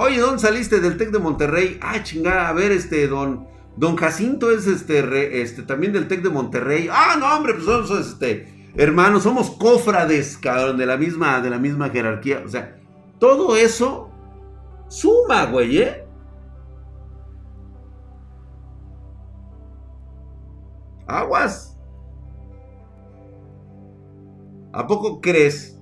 Oye, 0.00 0.20
¿dónde 0.20 0.38
saliste 0.38 0.78
del 0.78 0.96
TEC 0.96 1.10
de 1.10 1.18
Monterrey? 1.18 1.76
Ah, 1.82 2.04
chingada, 2.04 2.48
a 2.48 2.52
ver, 2.52 2.70
este, 2.70 3.08
don, 3.08 3.48
don 3.76 3.96
Jacinto 3.96 4.52
es 4.52 4.68
este, 4.68 5.42
este, 5.42 5.64
también 5.64 5.92
del 5.92 6.06
TEC 6.06 6.22
de 6.22 6.30
Monterrey. 6.30 6.88
Ah, 6.88 7.16
no, 7.18 7.26
hombre, 7.34 7.54
pues 7.54 7.64
somos, 7.64 7.90
este, 7.90 8.70
hermanos, 8.76 9.24
somos 9.24 9.50
cofrades, 9.50 10.38
cabrón, 10.38 10.76
de 10.76 10.86
la 10.86 10.96
misma, 10.96 11.40
de 11.40 11.50
la 11.50 11.58
misma 11.58 11.90
jerarquía. 11.90 12.44
O 12.46 12.48
sea, 12.48 12.78
todo 13.18 13.56
eso 13.56 14.08
suma, 14.86 15.46
güey, 15.46 15.78
¿eh? 15.78 16.06
Aguas. 21.08 21.76
¿A 24.72 24.86
poco 24.86 25.20
crees 25.20 25.77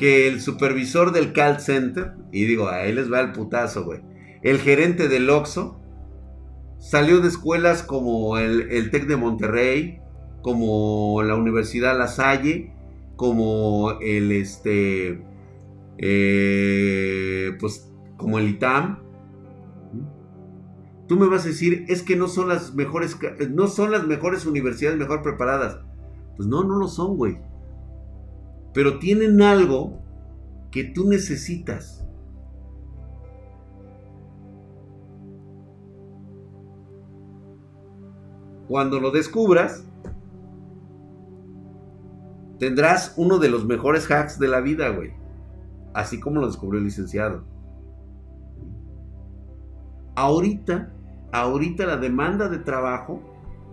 que 0.00 0.26
el 0.26 0.40
supervisor 0.40 1.12
del 1.12 1.34
call 1.34 1.60
center, 1.60 2.12
y 2.32 2.46
digo, 2.46 2.70
ahí 2.70 2.90
les 2.90 3.12
va 3.12 3.20
el 3.20 3.32
putazo, 3.32 3.84
güey, 3.84 4.00
el 4.40 4.58
gerente 4.58 5.08
del 5.08 5.28
Oxxo, 5.28 5.78
salió 6.78 7.20
de 7.20 7.28
escuelas 7.28 7.82
como 7.82 8.38
el, 8.38 8.70
el 8.70 8.90
TEC 8.90 9.06
de 9.06 9.18
Monterrey, 9.18 10.00
como 10.40 11.22
la 11.22 11.34
Universidad 11.34 11.98
La 11.98 12.08
Salle, 12.08 12.72
como 13.16 13.98
el 14.00 14.32
este, 14.32 15.22
eh, 15.98 17.54
pues 17.60 17.92
como 18.16 18.38
el 18.38 18.48
ITAM. 18.48 19.00
Tú 21.08 21.18
me 21.18 21.28
vas 21.28 21.44
a 21.44 21.48
decir, 21.48 21.84
es 21.88 22.02
que 22.02 22.16
no 22.16 22.26
son 22.26 22.48
las 22.48 22.74
mejores, 22.74 23.18
no 23.50 23.66
son 23.66 23.90
las 23.90 24.06
mejores 24.06 24.46
universidades 24.46 24.98
mejor 24.98 25.20
preparadas. 25.20 25.80
Pues 26.38 26.48
no, 26.48 26.64
no 26.64 26.78
lo 26.78 26.88
son, 26.88 27.18
güey. 27.18 27.49
Pero 28.72 28.98
tienen 28.98 29.42
algo 29.42 30.00
que 30.70 30.84
tú 30.84 31.08
necesitas. 31.08 32.06
Cuando 38.68 39.00
lo 39.00 39.10
descubras, 39.10 39.84
tendrás 42.60 43.14
uno 43.16 43.38
de 43.38 43.48
los 43.48 43.64
mejores 43.64 44.08
hacks 44.08 44.38
de 44.38 44.46
la 44.46 44.60
vida, 44.60 44.90
güey. 44.90 45.12
Así 45.92 46.20
como 46.20 46.40
lo 46.40 46.46
descubrió 46.46 46.78
el 46.78 46.84
licenciado. 46.84 47.42
Ahorita, 50.14 50.92
ahorita 51.32 51.86
la 51.86 51.96
demanda 51.96 52.48
de 52.48 52.58
trabajo 52.58 53.20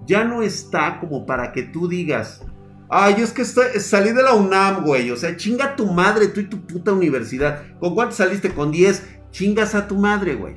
ya 0.07 0.23
no 0.23 0.41
está 0.41 0.99
como 0.99 1.25
para 1.27 1.51
que 1.51 1.63
tú 1.63 1.87
digas, 1.87 2.43
Ay, 2.89 3.15
es 3.17 3.33
que 3.33 3.43
salí 3.43 4.11
de 4.11 4.23
la 4.23 4.33
UNAM, 4.33 4.83
güey. 4.85 5.11
O 5.11 5.17
sea, 5.17 5.35
chinga 5.35 5.75
tu 5.75 5.87
madre, 5.87 6.27
tú 6.27 6.39
y 6.39 6.45
tu 6.45 6.65
puta 6.65 6.93
universidad. 6.93 7.77
¿Con 7.79 7.93
cuánto 7.93 8.15
saliste? 8.15 8.53
Con 8.53 8.71
10. 8.71 9.03
Chingas 9.31 9.75
a 9.75 9.87
tu 9.87 9.95
madre, 9.95 10.35
güey. 10.35 10.55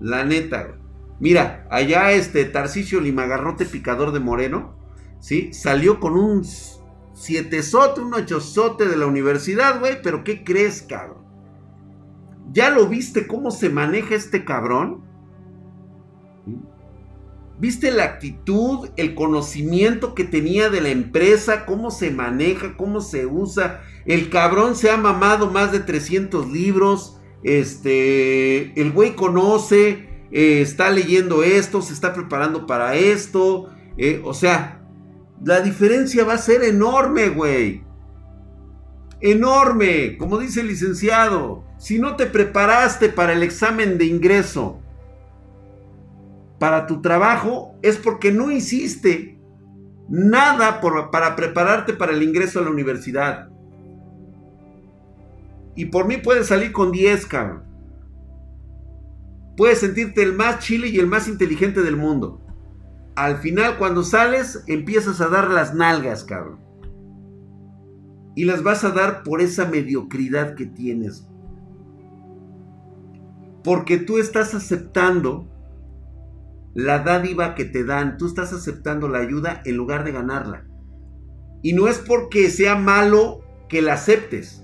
La 0.00 0.24
neta, 0.24 0.64
güey. 0.64 0.78
Mira, 1.18 1.66
allá 1.70 2.12
este 2.12 2.44
Tarcisio 2.44 3.00
Limagarrote 3.00 3.64
Picador 3.64 4.12
de 4.12 4.20
Moreno, 4.20 4.76
¿sí? 5.18 5.50
Salió 5.54 5.98
con 5.98 6.12
un 6.12 6.44
siete 7.14 7.62
sote, 7.62 8.02
un 8.02 8.12
ocho 8.12 8.40
sote 8.40 8.86
de 8.86 8.98
la 8.98 9.06
universidad, 9.06 9.80
güey. 9.80 10.02
Pero 10.02 10.24
¿qué 10.24 10.44
crees, 10.44 10.82
cabrón? 10.82 11.24
¿Ya 12.52 12.68
lo 12.68 12.86
viste 12.86 13.26
cómo 13.26 13.50
se 13.50 13.70
maneja 13.70 14.14
este 14.14 14.44
cabrón? 14.44 15.05
¿Viste 17.58 17.90
la 17.90 18.04
actitud, 18.04 18.90
el 18.96 19.14
conocimiento 19.14 20.14
que 20.14 20.24
tenía 20.24 20.68
de 20.68 20.82
la 20.82 20.90
empresa, 20.90 21.64
cómo 21.64 21.90
se 21.90 22.10
maneja, 22.10 22.76
cómo 22.76 23.00
se 23.00 23.24
usa? 23.24 23.82
El 24.04 24.28
cabrón 24.28 24.76
se 24.76 24.90
ha 24.90 24.98
mamado 24.98 25.50
más 25.50 25.72
de 25.72 25.80
300 25.80 26.50
libros. 26.50 27.18
Este, 27.42 28.78
el 28.78 28.92
güey 28.92 29.14
conoce, 29.16 30.06
eh, 30.30 30.60
está 30.60 30.90
leyendo 30.90 31.42
esto, 31.42 31.80
se 31.80 31.94
está 31.94 32.12
preparando 32.12 32.66
para 32.66 32.94
esto. 32.94 33.70
Eh, 33.96 34.20
o 34.22 34.34
sea, 34.34 34.86
la 35.42 35.60
diferencia 35.60 36.24
va 36.24 36.34
a 36.34 36.38
ser 36.38 36.62
enorme, 36.62 37.30
güey. 37.30 37.84
Enorme, 39.22 40.18
como 40.18 40.38
dice 40.38 40.60
el 40.60 40.68
licenciado. 40.68 41.64
Si 41.78 41.98
no 41.98 42.16
te 42.16 42.26
preparaste 42.26 43.08
para 43.08 43.32
el 43.32 43.42
examen 43.42 43.96
de 43.96 44.04
ingreso, 44.04 44.82
para 46.58 46.86
tu 46.86 47.02
trabajo 47.02 47.74
es 47.82 47.96
porque 47.96 48.32
no 48.32 48.50
hiciste 48.50 49.38
nada 50.08 50.80
para 50.80 51.36
prepararte 51.36 51.92
para 51.92 52.12
el 52.12 52.22
ingreso 52.22 52.60
a 52.60 52.62
la 52.62 52.70
universidad. 52.70 53.48
Y 55.74 55.86
por 55.86 56.06
mí 56.06 56.16
puedes 56.16 56.46
salir 56.46 56.72
con 56.72 56.90
10, 56.90 57.26
cabrón. 57.26 57.62
Puedes 59.56 59.80
sentirte 59.80 60.22
el 60.22 60.32
más 60.32 60.60
chile 60.60 60.88
y 60.88 60.98
el 60.98 61.06
más 61.06 61.28
inteligente 61.28 61.82
del 61.82 61.96
mundo. 61.96 62.40
Al 63.14 63.38
final, 63.38 63.78
cuando 63.78 64.02
sales, 64.02 64.62
empiezas 64.66 65.20
a 65.20 65.28
dar 65.28 65.50
las 65.50 65.74
nalgas, 65.74 66.24
cabrón. 66.24 66.60
Y 68.34 68.44
las 68.44 68.62
vas 68.62 68.84
a 68.84 68.90
dar 68.90 69.22
por 69.22 69.40
esa 69.40 69.66
mediocridad 69.66 70.54
que 70.54 70.66
tienes. 70.66 71.26
Porque 73.64 73.96
tú 73.98 74.18
estás 74.18 74.54
aceptando 74.54 75.46
la 76.76 76.98
dádiva 76.98 77.54
que 77.54 77.64
te 77.64 77.84
dan, 77.84 78.18
tú 78.18 78.26
estás 78.26 78.52
aceptando 78.52 79.08
la 79.08 79.20
ayuda 79.20 79.62
en 79.64 79.78
lugar 79.78 80.04
de 80.04 80.12
ganarla. 80.12 80.66
Y 81.62 81.72
no 81.72 81.88
es 81.88 81.98
porque 81.98 82.50
sea 82.50 82.76
malo 82.76 83.40
que 83.70 83.80
la 83.80 83.94
aceptes. 83.94 84.62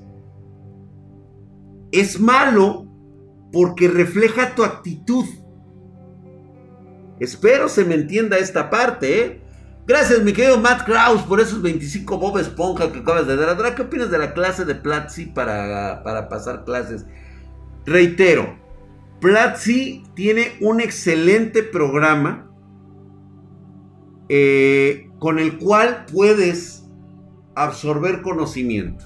Es 1.91 2.21
malo 2.21 2.87
porque 3.51 3.89
refleja 3.89 4.55
tu 4.55 4.63
actitud. 4.63 5.25
Espero 7.19 7.71
se 7.71 7.87
me 7.87 7.95
entienda 7.95 8.37
esta 8.37 8.69
parte, 8.69 9.21
¿eh? 9.25 9.43
Gracias, 9.87 10.23
mi 10.23 10.35
querido 10.35 10.59
Matt 10.59 10.85
Kraus, 10.85 11.23
por 11.23 11.41
esos 11.41 11.63
25 11.63 12.19
Bob 12.19 12.37
Esponja 12.37 12.93
que 12.93 12.99
acabas 12.99 13.27
de 13.27 13.37
dar. 13.37 13.75
¿Qué 13.75 13.83
opinas 13.83 14.11
de 14.11 14.19
la 14.19 14.35
clase 14.35 14.67
de 14.67 14.75
Platzi 14.75 15.27
para, 15.27 16.03
para 16.03 16.29
pasar 16.29 16.67
clases? 16.67 17.07
Reitero, 17.87 18.62
Platzi 19.23 20.03
tiene 20.17 20.57
un 20.61 20.81
excelente 20.81 21.63
programa 21.63 22.51
eh, 24.29 25.11
con 25.21 25.39
el 25.39 25.59
cual 25.59 26.07
puedes 26.13 26.89
absorber 27.55 28.23
conocimiento. 28.23 29.05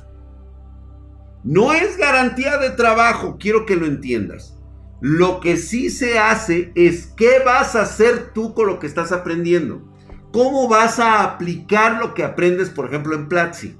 No 1.44 1.74
es 1.74 1.98
garantía 1.98 2.56
de 2.56 2.70
trabajo, 2.70 3.36
quiero 3.38 3.66
que 3.66 3.76
lo 3.76 3.84
entiendas. 3.84 4.56
Lo 5.02 5.38
que 5.40 5.58
sí 5.58 5.90
se 5.90 6.18
hace 6.18 6.72
es 6.74 7.08
qué 7.14 7.42
vas 7.44 7.76
a 7.76 7.82
hacer 7.82 8.32
tú 8.32 8.54
con 8.54 8.68
lo 8.68 8.78
que 8.78 8.86
estás 8.86 9.12
aprendiendo. 9.12 9.86
¿Cómo 10.32 10.66
vas 10.66 10.98
a 10.98 11.24
aplicar 11.24 12.00
lo 12.00 12.14
que 12.14 12.24
aprendes, 12.24 12.70
por 12.70 12.86
ejemplo, 12.86 13.14
en 13.14 13.28
Platzi? 13.28 13.76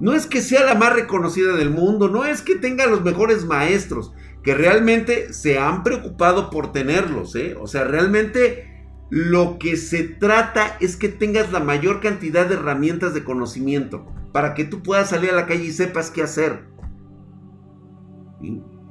No 0.00 0.12
es 0.14 0.26
que 0.26 0.40
sea 0.40 0.64
la 0.64 0.74
más 0.74 0.92
reconocida 0.94 1.54
del 1.54 1.70
mundo, 1.70 2.08
no 2.08 2.24
es 2.24 2.42
que 2.42 2.56
tenga 2.56 2.86
los 2.86 3.04
mejores 3.04 3.44
maestros, 3.44 4.12
que 4.42 4.54
realmente 4.54 5.32
se 5.32 5.58
han 5.58 5.82
preocupado 5.82 6.50
por 6.50 6.72
tenerlos, 6.72 7.34
¿eh? 7.36 7.56
O 7.60 7.66
sea, 7.66 7.84
realmente 7.84 8.86
lo 9.10 9.58
que 9.58 9.76
se 9.76 10.04
trata 10.04 10.76
es 10.80 10.96
que 10.96 11.08
tengas 11.08 11.52
la 11.52 11.60
mayor 11.60 12.00
cantidad 12.00 12.46
de 12.46 12.54
herramientas 12.54 13.12
de 13.12 13.24
conocimiento 13.24 14.06
para 14.32 14.54
que 14.54 14.64
tú 14.64 14.82
puedas 14.82 15.10
salir 15.10 15.30
a 15.30 15.36
la 15.36 15.46
calle 15.46 15.64
y 15.64 15.72
sepas 15.72 16.10
qué 16.10 16.22
hacer. 16.22 16.64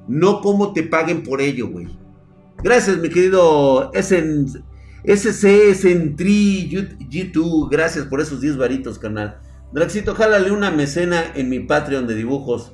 No 0.07 0.41
cómo 0.41 0.73
te 0.73 0.83
paguen 0.83 1.23
por 1.23 1.41
ello, 1.41 1.67
güey. 1.69 1.87
Gracias, 2.61 2.97
mi 2.97 3.09
querido 3.09 3.91
SC 3.93 5.73
Sentry 5.73 6.69
G2. 6.69 7.69
Gracias 7.69 8.05
por 8.05 8.19
esos 8.19 8.41
10 8.41 8.57
varitos, 8.57 8.99
canal. 8.99 9.39
Draxito, 9.71 10.15
jálale 10.15 10.51
una 10.51 10.69
mecena 10.71 11.23
en 11.35 11.47
mi 11.47 11.61
Patreon 11.61 12.05
de 12.05 12.15
dibujos. 12.15 12.73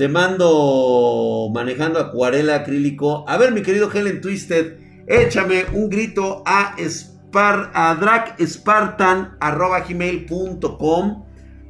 Te 0.00 0.08
mando 0.08 1.50
manejando 1.52 1.98
acuarela 1.98 2.54
acrílico. 2.54 3.28
A 3.28 3.36
ver, 3.36 3.52
mi 3.52 3.60
querido 3.60 3.92
Helen 3.92 4.22
Twisted, 4.22 4.78
échame 5.06 5.66
un 5.74 5.90
grito 5.90 6.42
a, 6.46 6.74
Spar, 6.78 7.70
a 7.74 7.94
gmail.com 9.86 11.24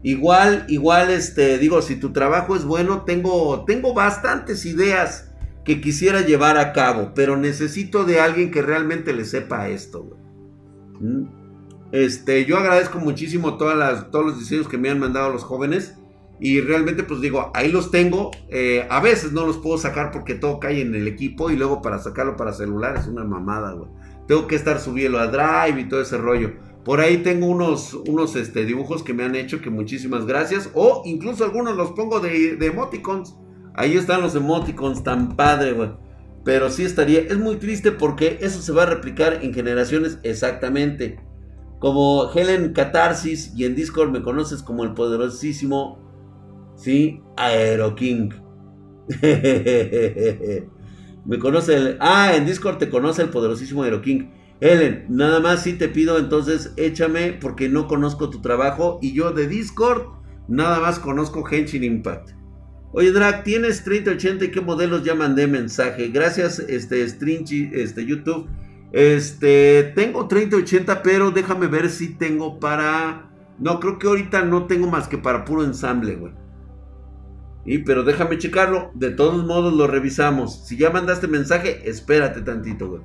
Igual, 0.05 0.65
igual, 0.69 1.11
este, 1.11 1.59
digo, 1.59 1.83
si 1.83 1.97
tu 1.97 2.13
trabajo 2.13 2.55
es 2.55 2.65
bueno, 2.65 3.03
tengo, 3.03 3.65
tengo 3.65 3.95
bastantes 3.95 4.65
ideas 4.65 5.33
que 5.65 5.81
quisiera 5.81 6.21
llevar 6.21 6.57
a 6.57 6.73
cabo, 6.73 7.11
pero 7.17 7.37
necesito 7.37 8.05
de 8.05 8.21
alguien 8.21 8.53
que 8.53 8.63
realmente 8.63 9.13
le 9.13 9.25
sepa 9.25 9.71
esto, 9.71 10.09
¿Mm? 11.01 11.25
Este, 11.91 12.45
yo 12.45 12.59
agradezco 12.59 13.01
muchísimo 13.01 13.57
todas 13.57 13.77
las, 13.77 14.13
todos 14.13 14.25
los 14.25 14.39
diseños 14.39 14.69
que 14.69 14.79
me 14.79 14.89
han 14.89 15.01
mandado 15.01 15.33
los 15.33 15.43
jóvenes. 15.43 15.97
Y 16.41 16.63
realmente, 16.63 17.03
pues 17.03 17.21
digo, 17.21 17.51
ahí 17.55 17.71
los 17.71 17.91
tengo. 17.91 18.31
Eh, 18.49 18.87
a 18.89 19.01
veces 19.01 19.33
no 19.33 19.47
los 19.47 19.59
puedo 19.59 19.77
sacar 19.77 20.11
porque 20.11 20.35
todo 20.35 20.59
cae 20.59 20.81
en 20.81 20.95
el 20.95 21.07
equipo. 21.07 21.51
Y 21.51 21.57
luego 21.57 21.83
para 21.83 21.99
sacarlo 21.99 22.37
para 22.37 22.55
celular 22.55 22.97
es 22.97 23.07
una 23.07 23.25
mamada, 23.25 23.73
güey. 23.73 23.91
Tengo 24.27 24.47
que 24.47 24.57
estar 24.57 24.81
subiendo 24.81 25.19
a 25.19 25.27
Drive 25.27 25.81
y 25.81 25.89
todo 25.89 26.01
ese 26.01 26.17
rollo. 26.17 26.53
Por 26.85 27.01
ahí 27.01 27.19
tengo 27.19 27.47
unos, 27.47 27.93
unos 27.93 28.37
este, 28.37 28.65
dibujos 28.65 29.03
que 29.03 29.13
me 29.13 29.25
han 29.25 29.37
hecho 29.37 29.61
que 29.61 29.69
muchísimas 29.69 30.25
gracias. 30.25 30.71
O 30.73 31.03
incluso 31.05 31.45
algunos 31.45 31.77
los 31.77 31.93
pongo 31.93 32.21
de, 32.21 32.57
de 32.57 32.67
emoticons. 32.67 33.37
Ahí 33.75 33.97
están 33.97 34.23
los 34.23 34.35
emoticons 34.35 35.05
tan 35.05 35.37
padre, 35.37 35.73
güey. 35.73 35.91
Pero 36.43 36.71
sí 36.71 36.85
estaría. 36.85 37.21
Es 37.21 37.39
muy 37.39 37.57
triste 37.57 37.93
porque 37.93 38.39
eso 38.41 38.63
se 38.63 38.73
va 38.73 38.85
a 38.85 38.87
replicar 38.87 39.41
en 39.43 39.53
generaciones 39.53 40.19
exactamente. 40.23 41.21
Como 41.81 42.31
Helen 42.33 42.73
Catarsis 42.73 43.53
y 43.55 43.65
en 43.65 43.75
Discord 43.75 44.11
me 44.11 44.23
conoces 44.23 44.63
como 44.63 44.85
el 44.85 44.95
poderosísimo. 44.95 46.10
Sí, 46.81 47.21
Aero 47.37 47.95
King. 47.95 48.31
me 51.27 51.39
conoce 51.39 51.75
el. 51.75 51.99
Ah, 52.01 52.33
en 52.35 52.47
Discord 52.47 52.79
te 52.79 52.89
conoce 52.89 53.21
el 53.21 53.29
poderosísimo 53.29 53.83
Aero 53.83 54.01
King. 54.01 54.31
Ellen, 54.61 55.05
nada 55.11 55.41
más 55.41 55.63
si 55.63 55.75
te 55.75 55.89
pido 55.89 56.19
entonces 56.19 56.73
échame 56.77 57.33
porque 57.33 57.69
no 57.69 57.87
conozco 57.87 58.31
tu 58.31 58.41
trabajo 58.41 58.99
y 59.01 59.13
yo 59.13 59.33
de 59.33 59.47
Discord 59.47 60.03
nada 60.49 60.81
más 60.81 60.99
conozco 60.99 61.47
Henshin 61.47 61.85
Impact. 61.85 62.31
Oye 62.93 63.13
Drag, 63.13 63.45
¿tienes 63.45 63.85
3080 63.85 64.47
y 64.47 64.51
qué 64.51 64.61
modelos 64.63 65.05
ya 65.05 65.15
mandé 65.15 65.47
mensaje? 65.47 66.09
Gracias, 66.09 66.59
este 66.61 67.07
Stringy, 67.07 67.71
este 67.73 68.07
YouTube. 68.07 68.49
Este, 68.93 69.93
tengo 69.95 70.29
3080, 70.29 71.03
pero 71.03 71.31
déjame 71.31 71.67
ver 71.67 71.91
si 71.91 72.15
tengo 72.15 72.59
para 72.59 73.31
No, 73.59 73.79
creo 73.81 73.99
que 73.99 74.09
ahorita 74.09 74.43
no 74.45 74.67
tengo 74.67 74.89
más 74.89 75.09
que 75.09 75.19
para 75.19 75.45
puro 75.45 75.63
ensamble, 75.63 76.17
güey. 76.17 76.40
Pero 77.79 78.03
déjame 78.05 78.39
checarlo, 78.39 78.91
de 78.95 79.11
todos 79.11 79.45
modos 79.45 79.73
lo 79.75 79.87
revisamos. 79.87 80.67
Si 80.67 80.77
ya 80.77 80.91
mandaste 80.91 81.29
mensaje, 81.29 81.89
espérate 81.89 82.41
tantito, 82.43 82.89
güey. 82.89 83.03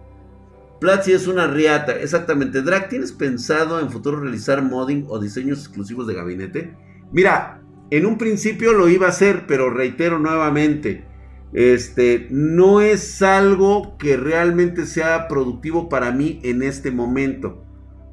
Platzi 0.80 1.14
es 1.14 1.28
una 1.28 1.48
riata, 1.48 1.94
exactamente. 2.00 2.62
Drag, 2.62 2.90
¿tienes 2.90 3.12
pensado 3.12 3.80
en 3.80 3.90
futuro 3.90 4.20
realizar 4.20 4.62
modding 4.62 5.06
o 5.08 5.20
diseños 5.20 5.60
exclusivos 5.60 6.06
de 6.08 6.16
gabinete? 6.16 6.76
Mira, 7.12 7.62
en 7.92 8.06
un 8.06 8.18
principio 8.18 8.74
lo 8.74 8.90
iba 8.90 9.08
a 9.08 9.10
hacer, 9.10 9.46
pero 9.48 9.70
reitero 9.70 10.20
nuevamente, 10.20 11.06
este 11.54 12.28
no 12.30 12.82
es 12.82 13.22
algo 13.22 13.98
que 13.98 14.18
realmente 14.18 14.86
sea 14.86 15.28
productivo 15.28 15.88
para 15.88 16.12
mí 16.12 16.40
en 16.44 16.64
este 16.64 16.92
momento. 16.92 17.64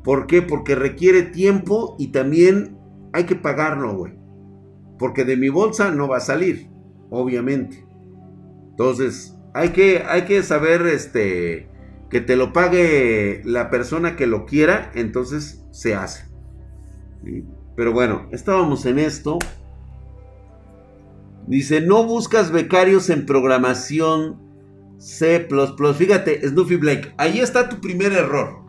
¿Por 0.05 0.27
qué? 0.27 0.43
Porque 0.43 0.75
requiere 0.75 1.23
tiempo 1.23 1.97
y 1.99 2.09
también 2.09 2.79
hay 3.13 3.25
que 3.25 3.35
pagarlo, 3.35 3.95
güey. 3.95 4.22
Porque 5.03 5.25
de 5.25 5.37
mi 5.37 5.49
bolsa 5.49 5.91
no 5.91 6.07
va 6.07 6.19
a 6.19 6.21
salir, 6.21 6.69
obviamente. 7.11 7.85
Entonces, 8.71 9.37
hay 9.53 9.71
que, 9.71 10.05
hay 10.09 10.23
que 10.27 10.45
saber 10.45 10.83
este 10.83 11.69
que 12.09 12.21
te 12.21 12.37
lo 12.37 12.53
pague 12.53 13.43
la 13.45 13.69
persona 13.69 14.15
que 14.15 14.29
lo 14.29 14.47
quiera, 14.47 14.93
entonces 14.95 15.65
se 15.73 15.97
hace. 15.97 16.29
Pero 17.75 17.93
bueno, 17.93 18.29
estábamos 18.31 18.87
en 18.87 19.01
esto. 19.01 19.41
Dice, 21.49 21.81
no 21.81 22.05
buscas 22.05 22.53
becarios 22.53 23.11
en 23.11 23.27
programación 23.27 24.41
C⁇ 24.99 25.49
Fíjate, 25.97 26.49
Snoopy 26.49 26.77
Blake, 26.77 27.13
ahí 27.19 27.41
está 27.41 27.69
tu 27.69 27.81
primer 27.81 28.13
error. 28.13 28.61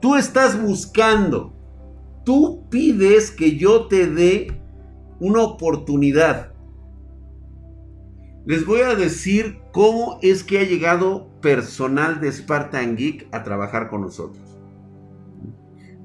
Tú 0.00 0.16
estás 0.16 0.58
buscando, 0.58 1.52
tú 2.24 2.66
pides 2.70 3.30
que 3.30 3.58
yo 3.58 3.86
te 3.86 4.06
dé 4.06 4.59
una 5.20 5.42
oportunidad. 5.42 6.52
Les 8.46 8.66
voy 8.66 8.80
a 8.80 8.94
decir 8.94 9.60
cómo 9.70 10.18
es 10.22 10.42
que 10.42 10.58
ha 10.58 10.64
llegado 10.64 11.28
personal 11.40 12.20
de 12.20 12.32
Spartan 12.32 12.96
Geek 12.96 13.28
a 13.32 13.44
trabajar 13.44 13.88
con 13.88 14.00
nosotros. 14.00 14.58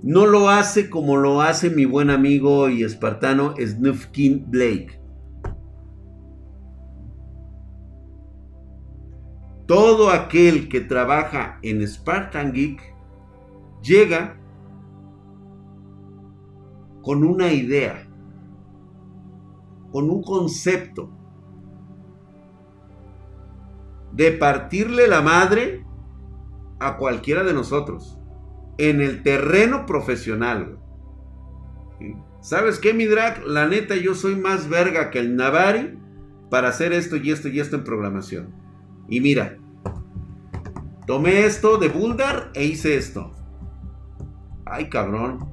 No 0.03 0.27
lo 0.27 0.49
hace 0.49 0.89
como 0.89 1.17
lo 1.17 1.41
hace 1.41 1.69
mi 1.69 1.85
buen 1.85 2.11
amigo 2.11 2.69
y 2.69 2.83
espartano 2.83 3.55
Snufkin 3.57 4.45
Blake. 4.51 4.99
Todo 9.65 10.11
aquel 10.11 10.69
que 10.69 10.81
trabaja 10.81 11.57
en 11.63 11.87
Spartan 11.87 12.53
Geek 12.53 12.93
llega 13.81 14.37
con 17.01 17.23
una 17.23 17.51
idea, 17.51 18.04
con 19.95 20.09
un 20.09 20.23
concepto, 20.23 21.09
de 24.11 24.33
partirle 24.33 25.07
la 25.07 25.21
madre 25.21 25.85
a 26.81 26.97
cualquiera 26.97 27.45
de 27.45 27.53
nosotros 27.53 28.19
en 28.77 28.99
el 28.99 29.23
terreno 29.23 29.85
profesional. 29.85 30.79
¿Sabes 32.41 32.79
qué, 32.79 32.93
mi 32.93 33.05
drag? 33.05 33.45
La 33.45 33.67
neta, 33.69 33.95
yo 33.95 34.15
soy 34.15 34.35
más 34.35 34.67
verga 34.67 35.11
que 35.11 35.19
el 35.19 35.37
Navari 35.37 35.97
para 36.49 36.67
hacer 36.67 36.91
esto 36.91 37.15
y 37.15 37.31
esto 37.31 37.47
y 37.47 37.61
esto 37.61 37.77
en 37.77 37.85
programación. 37.85 38.53
Y 39.07 39.21
mira, 39.21 39.57
tomé 41.07 41.45
esto 41.45 41.77
de 41.77 41.87
Buldar 41.87 42.51
e 42.53 42.65
hice 42.65 42.97
esto. 42.97 43.31
Ay, 44.65 44.89
cabrón. 44.89 45.49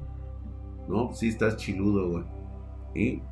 No, 0.89 1.13
sí 1.13 1.29
estás 1.29 1.55
chiludo, 1.55 2.09
güey. 2.09 3.23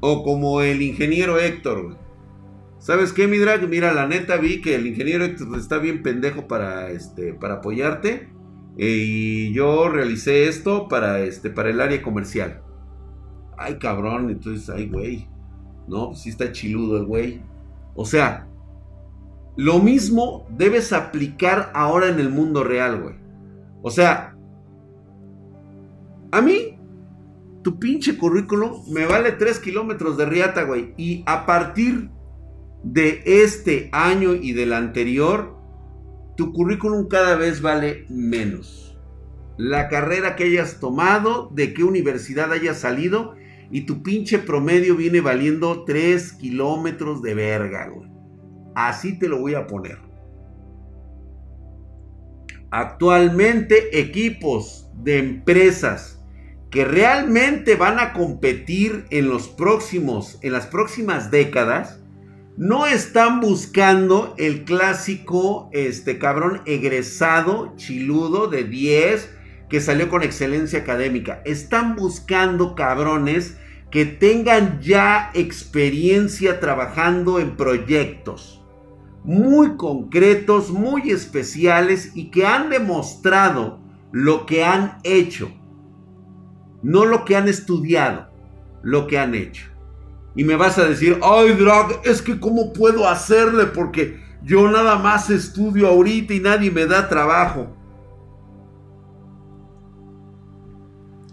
O 0.00 0.22
como 0.22 0.62
el 0.62 0.82
ingeniero 0.82 1.38
Héctor. 1.38 1.98
¿Sabes 2.78 3.12
qué, 3.12 3.26
mi 3.28 3.36
drag? 3.38 3.68
Mira, 3.68 3.92
la 3.92 4.06
neta 4.06 4.36
vi 4.38 4.60
que 4.62 4.74
el 4.74 4.86
ingeniero 4.86 5.24
está 5.24 5.78
bien 5.78 6.02
pendejo 6.02 6.48
para, 6.48 6.90
este, 6.90 7.34
para 7.34 7.54
apoyarte. 7.54 8.28
y 8.76 9.52
yo 9.52 9.88
realicé 9.88 10.48
esto 10.48 10.88
para, 10.88 11.20
este, 11.20 11.50
para 11.50 11.70
el 11.70 11.80
área 11.80 12.00
comercial. 12.02 12.62
Ay, 13.58 13.78
cabrón, 13.78 14.30
entonces, 14.30 14.70
ay, 14.70 14.88
güey. 14.88 15.28
No, 15.86 16.08
pues 16.08 16.20
sí 16.20 16.30
está 16.30 16.50
chiludo 16.52 16.96
el 16.96 17.04
güey. 17.04 17.42
O 17.94 18.06
sea, 18.06 18.48
lo 19.56 19.80
mismo 19.80 20.46
debes 20.56 20.92
aplicar 20.94 21.70
ahora 21.74 22.08
en 22.08 22.20
el 22.20 22.30
mundo 22.30 22.64
real, 22.64 23.02
güey. 23.02 23.16
O 23.82 23.90
sea, 23.90 24.34
a 26.32 26.40
mí, 26.40 26.78
tu 27.62 27.78
pinche 27.78 28.16
currículum 28.16 28.84
me 28.90 29.06
vale 29.06 29.32
3 29.32 29.58
kilómetros 29.58 30.16
de 30.16 30.26
riata, 30.26 30.62
güey. 30.64 30.94
Y 30.96 31.22
a 31.26 31.46
partir 31.46 32.10
de 32.82 33.22
este 33.24 33.90
año 33.92 34.34
y 34.34 34.52
del 34.52 34.72
anterior, 34.72 35.56
tu 36.36 36.52
currículum 36.52 37.08
cada 37.08 37.36
vez 37.36 37.60
vale 37.60 38.06
menos. 38.08 38.98
La 39.58 39.88
carrera 39.88 40.36
que 40.36 40.44
hayas 40.44 40.80
tomado, 40.80 41.50
de 41.52 41.74
qué 41.74 41.84
universidad 41.84 42.50
hayas 42.52 42.78
salido, 42.78 43.34
y 43.70 43.82
tu 43.82 44.02
pinche 44.02 44.38
promedio 44.38 44.96
viene 44.96 45.20
valiendo 45.20 45.84
3 45.84 46.32
kilómetros 46.32 47.20
de 47.22 47.34
verga, 47.34 47.88
güey. 47.88 48.10
Así 48.74 49.18
te 49.18 49.28
lo 49.28 49.38
voy 49.38 49.54
a 49.54 49.66
poner. 49.66 49.98
Actualmente 52.70 53.98
equipos 54.00 54.88
de 55.02 55.18
empresas 55.18 56.19
que 56.70 56.84
realmente 56.84 57.74
van 57.74 57.98
a 57.98 58.12
competir 58.12 59.04
en 59.10 59.28
los 59.28 59.48
próximos, 59.48 60.38
en 60.42 60.52
las 60.52 60.66
próximas 60.66 61.30
décadas, 61.30 62.00
no 62.56 62.86
están 62.86 63.40
buscando 63.40 64.34
el 64.38 64.64
clásico, 64.64 65.68
este 65.72 66.18
cabrón 66.18 66.62
egresado, 66.66 67.74
chiludo 67.76 68.46
de 68.48 68.64
10, 68.64 69.30
que 69.68 69.80
salió 69.80 70.08
con 70.08 70.22
excelencia 70.22 70.80
académica. 70.80 71.42
Están 71.44 71.96
buscando 71.96 72.74
cabrones 72.74 73.56
que 73.90 74.04
tengan 74.04 74.80
ya 74.80 75.30
experiencia 75.34 76.60
trabajando 76.60 77.40
en 77.40 77.56
proyectos 77.56 78.60
muy 79.24 79.76
concretos, 79.76 80.70
muy 80.70 81.10
especiales 81.10 82.12
y 82.14 82.30
que 82.30 82.46
han 82.46 82.70
demostrado 82.70 83.80
lo 84.12 84.46
que 84.46 84.64
han 84.64 84.98
hecho. 85.04 85.52
No 86.82 87.04
lo 87.04 87.24
que 87.24 87.36
han 87.36 87.48
estudiado, 87.48 88.28
lo 88.82 89.06
que 89.06 89.18
han 89.18 89.34
hecho. 89.34 89.66
Y 90.34 90.44
me 90.44 90.56
vas 90.56 90.78
a 90.78 90.84
decir, 90.84 91.18
ay 91.22 91.52
Drag, 91.54 92.00
es 92.04 92.22
que 92.22 92.38
cómo 92.38 92.72
puedo 92.72 93.08
hacerle 93.08 93.66
porque 93.66 94.20
yo 94.42 94.70
nada 94.70 94.96
más 94.98 95.28
estudio 95.28 95.88
ahorita 95.88 96.32
y 96.34 96.40
nadie 96.40 96.70
me 96.70 96.86
da 96.86 97.08
trabajo. 97.08 97.76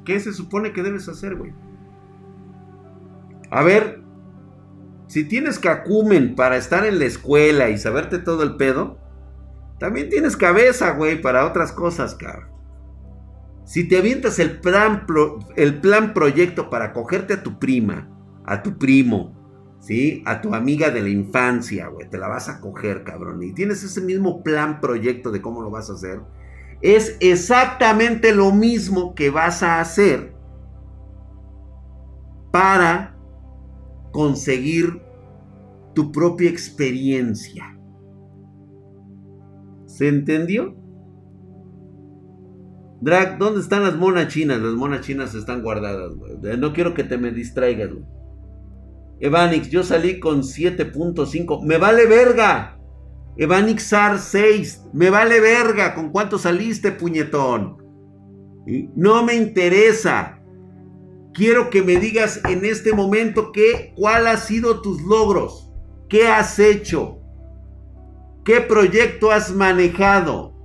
¿Qué 0.04 0.20
se 0.20 0.34
supone 0.34 0.74
que 0.74 0.84
debes 0.84 1.08
hacer, 1.10 1.36
güey? 1.36 1.54
A 3.50 3.64
ver, 3.64 4.02
si 5.08 5.24
tienes 5.24 5.60
cacumen 5.60 6.36
para 6.36 6.58
estar 6.58 6.86
en 6.86 7.00
la 7.00 7.06
escuela 7.06 7.70
y 7.70 7.78
saberte 7.78 8.18
todo 8.18 8.44
el 8.44 8.56
pedo, 8.56 8.98
también 9.80 10.10
tienes 10.10 10.36
cabeza, 10.36 10.92
güey, 10.92 11.22
para 11.22 11.46
otras 11.46 11.72
cosas, 11.72 12.16
cabrón. 12.16 12.57
Si 13.68 13.86
te 13.86 13.98
avientas 13.98 14.40
el 14.40 14.62
plan, 14.62 15.06
el 15.58 15.82
plan 15.82 16.14
proyecto 16.14 16.70
para 16.70 16.94
cogerte 16.94 17.34
a 17.34 17.44
tu 17.44 17.60
prima, 17.60 18.10
a 18.46 18.64
tu 18.64 18.78
primo, 18.78 19.36
¿sí? 19.82 20.24
A 20.26 20.40
tu 20.40 20.56
amiga 20.56 20.90
de 20.90 21.02
la 21.02 21.10
infancia, 21.10 21.88
güey. 21.88 22.10
Te 22.10 22.18
la 22.18 22.30
vas 22.30 22.48
a 22.48 22.62
coger, 22.62 23.04
cabrón. 23.04 23.44
Y 23.44 23.52
tienes 23.52 23.84
ese 23.84 24.00
mismo 24.00 24.42
plan 24.42 24.80
proyecto 24.80 25.32
de 25.32 25.42
cómo 25.42 25.62
lo 25.62 25.70
vas 25.70 25.90
a 25.90 25.96
hacer. 25.96 26.22
Es 26.82 27.18
exactamente 27.20 28.34
lo 28.34 28.54
mismo 28.54 29.14
que 29.14 29.32
vas 29.32 29.62
a 29.62 29.82
hacer 29.82 30.34
para 32.52 33.18
conseguir 34.14 35.02
tu 35.94 36.14
propia 36.14 36.50
experiencia. 36.50 37.78
¿Se 39.88 40.08
entendió? 40.08 40.87
Drag, 43.00 43.38
¿dónde 43.38 43.62
están 43.62 43.84
las 43.84 43.96
monas 43.96 44.28
chinas? 44.30 44.60
Las 44.60 44.74
monas 44.74 45.02
chinas 45.02 45.36
están 45.36 45.62
guardadas, 45.62 46.16
güey. 46.16 46.58
No 46.58 46.74
quiero 46.74 46.94
que 46.94 47.04
te 47.04 47.18
me 47.18 47.32
distraigas, 47.32 47.92
güey. 47.92 48.06
Evanix, 49.20 49.70
yo 49.70 49.84
salí 49.84 50.20
con 50.20 50.42
7.5. 50.42 51.64
¡Me 51.64 51.78
vale 51.78 52.06
verga! 52.06 52.80
Evanix 53.36 53.84
SAR 53.84 54.20
6. 54.20 54.86
¡Me 54.94 55.10
vale 55.10 55.40
verga! 55.40 55.94
¿Con 55.94 56.12
cuánto 56.12 56.40
saliste, 56.40 56.92
puñetón? 56.92 57.78
No 58.96 59.24
me 59.24 59.36
interesa. 59.36 60.40
Quiero 61.34 61.70
que 61.70 61.84
me 61.84 61.98
digas 61.98 62.42
en 62.46 62.66
este 62.66 62.94
momento 62.94 63.52
qué, 63.52 63.94
cuál 63.96 64.28
ha 64.28 64.38
sido 64.38 64.82
tus 64.82 65.02
logros. 65.04 65.72
¿Qué 66.10 66.28
has 66.28 66.58
hecho? 66.58 67.20
¿Qué 68.44 68.62
proyecto 68.62 69.32
has 69.32 69.54
manejado? 69.54 70.57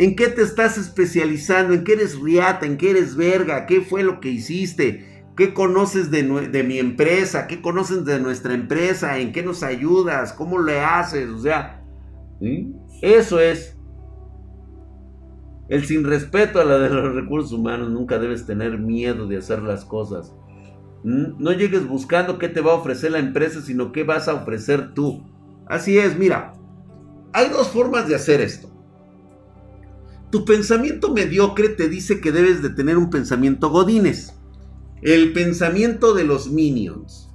¿En 0.00 0.16
qué 0.16 0.28
te 0.28 0.40
estás 0.40 0.78
especializando? 0.78 1.74
¿En 1.74 1.84
qué 1.84 1.92
eres 1.92 2.18
riata? 2.18 2.64
¿En 2.64 2.78
qué 2.78 2.92
eres 2.92 3.16
verga? 3.16 3.66
¿Qué 3.66 3.82
fue 3.82 4.02
lo 4.02 4.18
que 4.18 4.30
hiciste? 4.30 5.26
¿Qué 5.36 5.52
conoces 5.52 6.10
de, 6.10 6.22
mi 6.22 6.78
empresa? 6.78 7.46
¿Qué 7.46 7.60
conoces 7.60 8.06
de 8.06 8.18
nuestra 8.18 8.54
empresa? 8.54 9.18
¿En 9.18 9.30
qué 9.30 9.42
nos 9.42 9.62
ayudas? 9.62 10.32
¿Cómo 10.32 10.58
le 10.58 10.80
haces? 10.80 11.28
O 11.28 11.38
sea, 11.38 11.84
eso 13.02 13.40
es. 13.40 13.76
El 15.68 15.84
sin 15.84 16.04
respeto 16.04 16.60
a 16.60 16.64
de 16.64 16.88
los 16.88 17.14
recursos 17.14 17.52
humanos. 17.52 17.90
Nunca 17.90 18.18
debes 18.18 18.46
tener 18.46 18.78
miedo 18.78 19.26
de 19.26 19.36
hacer 19.36 19.60
las 19.60 19.84
cosas. 19.84 20.34
No 21.04 21.52
llegues 21.52 21.86
buscando 21.86 22.38
qué 22.38 22.48
te 22.48 22.62
va 22.62 22.72
a 22.72 22.76
ofrecer 22.76 23.10
la 23.10 23.18
empresa, 23.18 23.60
sino 23.60 23.92
qué 23.92 24.04
vas 24.04 24.28
a 24.28 24.34
ofrecer 24.34 24.94
tú. 24.94 25.30
Así 25.66 25.98
es, 25.98 26.18
mira. 26.18 26.54
Hay 27.34 27.50
dos 27.50 27.68
formas 27.68 28.08
de 28.08 28.14
hacer 28.14 28.40
esto. 28.40 28.79
Tu 30.30 30.44
pensamiento 30.44 31.12
mediocre 31.12 31.70
te 31.70 31.88
dice 31.88 32.20
que 32.20 32.32
debes 32.32 32.62
de 32.62 32.70
tener 32.70 32.96
un 32.96 33.10
pensamiento 33.10 33.70
godines. 33.70 34.34
El 35.02 35.32
pensamiento 35.32 36.14
de 36.14 36.24
los 36.24 36.50
minions. 36.50 37.28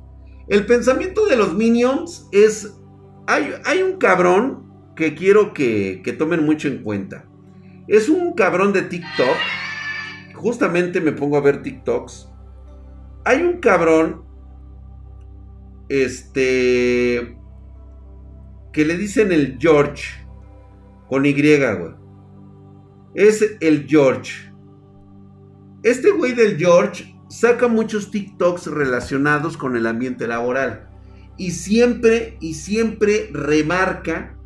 El 0.47 0.65
pensamiento 0.65 1.25
de 1.25 1.35
los 1.35 1.53
minions 1.53 2.27
es... 2.31 2.73
Hay, 3.27 3.53
hay 3.65 3.81
un 3.81 3.97
cabrón 3.97 4.65
que 4.95 5.15
quiero 5.15 5.53
que, 5.53 6.01
que 6.03 6.13
tomen 6.13 6.45
mucho 6.45 6.67
en 6.67 6.83
cuenta. 6.83 7.25
Es 7.87 8.07
un 8.07 8.33
cabrón 8.33 8.71
de 8.71 8.83
TikTok. 8.83 9.35
Justamente 10.35 11.01
me 11.01 11.11
pongo 11.11 11.37
a 11.37 11.41
ver 11.41 11.61
TikToks. 11.61 12.29
Hay 13.25 13.41
un 13.41 13.59
cabrón. 13.59 14.23
Este. 15.89 17.37
Que 18.71 18.85
le 18.85 18.97
dicen 18.97 19.31
el 19.31 19.57
George. 19.59 20.03
Con 21.07 21.25
Y, 21.25 21.33
güey. 21.33 22.04
Es 23.15 23.57
el 23.61 23.87
George. 23.87 24.51
Este 25.83 26.11
güey 26.11 26.33
del 26.33 26.57
George 26.57 27.15
saca 27.29 27.67
muchos 27.67 28.11
TikToks 28.11 28.67
relacionados 28.67 29.55
con 29.55 29.77
el 29.77 29.87
ambiente 29.87 30.27
laboral. 30.27 30.89
Y 31.37 31.51
siempre, 31.51 32.37
y 32.41 32.55
siempre 32.55 33.29
remarca 33.31 34.37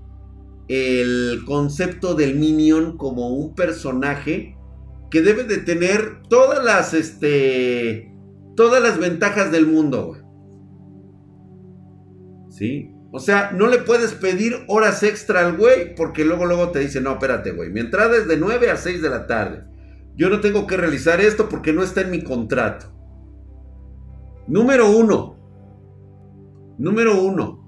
el 0.68 1.42
concepto 1.46 2.14
del 2.14 2.36
Minion 2.36 2.96
como 2.98 3.30
un 3.30 3.56
personaje 3.56 4.56
que 5.10 5.22
debe 5.22 5.44
de 5.46 5.58
tener 5.58 6.22
todas 6.30 6.64
las, 6.64 6.94
este, 6.94 8.14
todas 8.56 8.82
las 8.84 9.00
ventajas 9.00 9.52
del 9.52 9.66
mundo. 9.66 10.18
¿Sí? 12.50 12.92
O 13.12 13.20
sea, 13.20 13.52
no 13.52 13.68
le 13.68 13.80
puedes 13.80 14.14
pedir 14.14 14.56
horas 14.68 15.02
extra 15.02 15.46
al 15.46 15.58
güey 15.58 15.96
porque 15.96 16.24
luego, 16.24 16.46
luego 16.46 16.70
te 16.70 16.80
dice, 16.80 17.02
no, 17.02 17.14
espérate, 17.14 17.52
güey, 17.52 17.72
mi 17.72 17.80
entrada 17.80 18.16
es 18.16 18.28
de 18.28 18.38
9 18.38 18.70
a 18.70 18.78
6 18.78 19.02
de 19.02 19.10
la 19.10 19.26
tarde. 19.26 19.64
Yo 20.16 20.30
no 20.30 20.42
tengo 20.42 20.68
que 20.68 20.78
realizar 20.78 21.20
esto 21.22 21.50
porque 21.50 21.74
no 21.74 21.82
está 21.82 22.02
en 22.02 22.12
mi 22.12 22.24
contrato. 22.24 22.94
Número 24.48 24.92
uno. 24.92 25.38
Número 26.78 27.22
uno. 27.22 27.60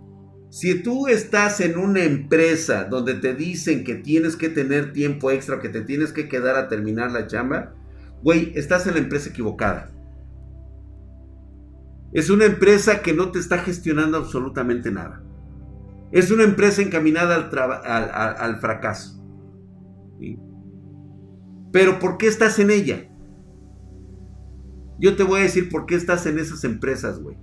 Si 0.52 0.84
tú 0.84 1.08
estás 1.08 1.62
en 1.62 1.78
una 1.78 2.04
empresa 2.04 2.84
donde 2.84 3.14
te 3.14 3.34
dicen 3.34 3.84
que 3.84 3.96
tienes 3.96 4.36
que 4.36 4.50
tener 4.50 4.92
tiempo 4.92 5.32
extra, 5.32 5.60
que 5.60 5.70
te 5.70 5.82
tienes 5.82 6.12
que 6.12 6.28
quedar 6.28 6.58
a 6.58 6.68
terminar 6.68 7.12
la 7.12 7.26
chamba, 7.26 7.74
güey, 8.22 8.52
estás 8.56 8.86
en 8.86 8.96
la 8.96 9.00
empresa 9.00 9.30
equivocada. 9.30 9.90
Es 12.14 12.30
una 12.30 12.46
empresa 12.46 13.02
que 13.02 13.14
no 13.14 13.32
te 13.32 13.40
está 13.40 13.60
gestionando 13.60 14.18
absolutamente 14.18 14.92
nada. 14.92 15.24
Es 16.12 16.32
una 16.32 16.44
empresa 16.44 16.82
encaminada 16.82 17.36
al, 17.36 18.60
fracaso. 18.60 19.24
¿Sí? 20.20 20.38
Pero 21.72 22.00
¿por 22.00 22.18
qué 22.18 22.28
estás 22.28 22.60
en 22.60 22.70
ella? 22.70 23.08
Yo 25.00 25.16
te 25.16 25.24
voy 25.24 25.40
a 25.40 25.44
decir 25.44 25.70
por 25.70 25.86
qué 25.86 25.96
estás 25.96 26.26
en 26.26 26.38
esas 26.38 26.64
empresas, 26.64 27.20
güey. 27.20 27.38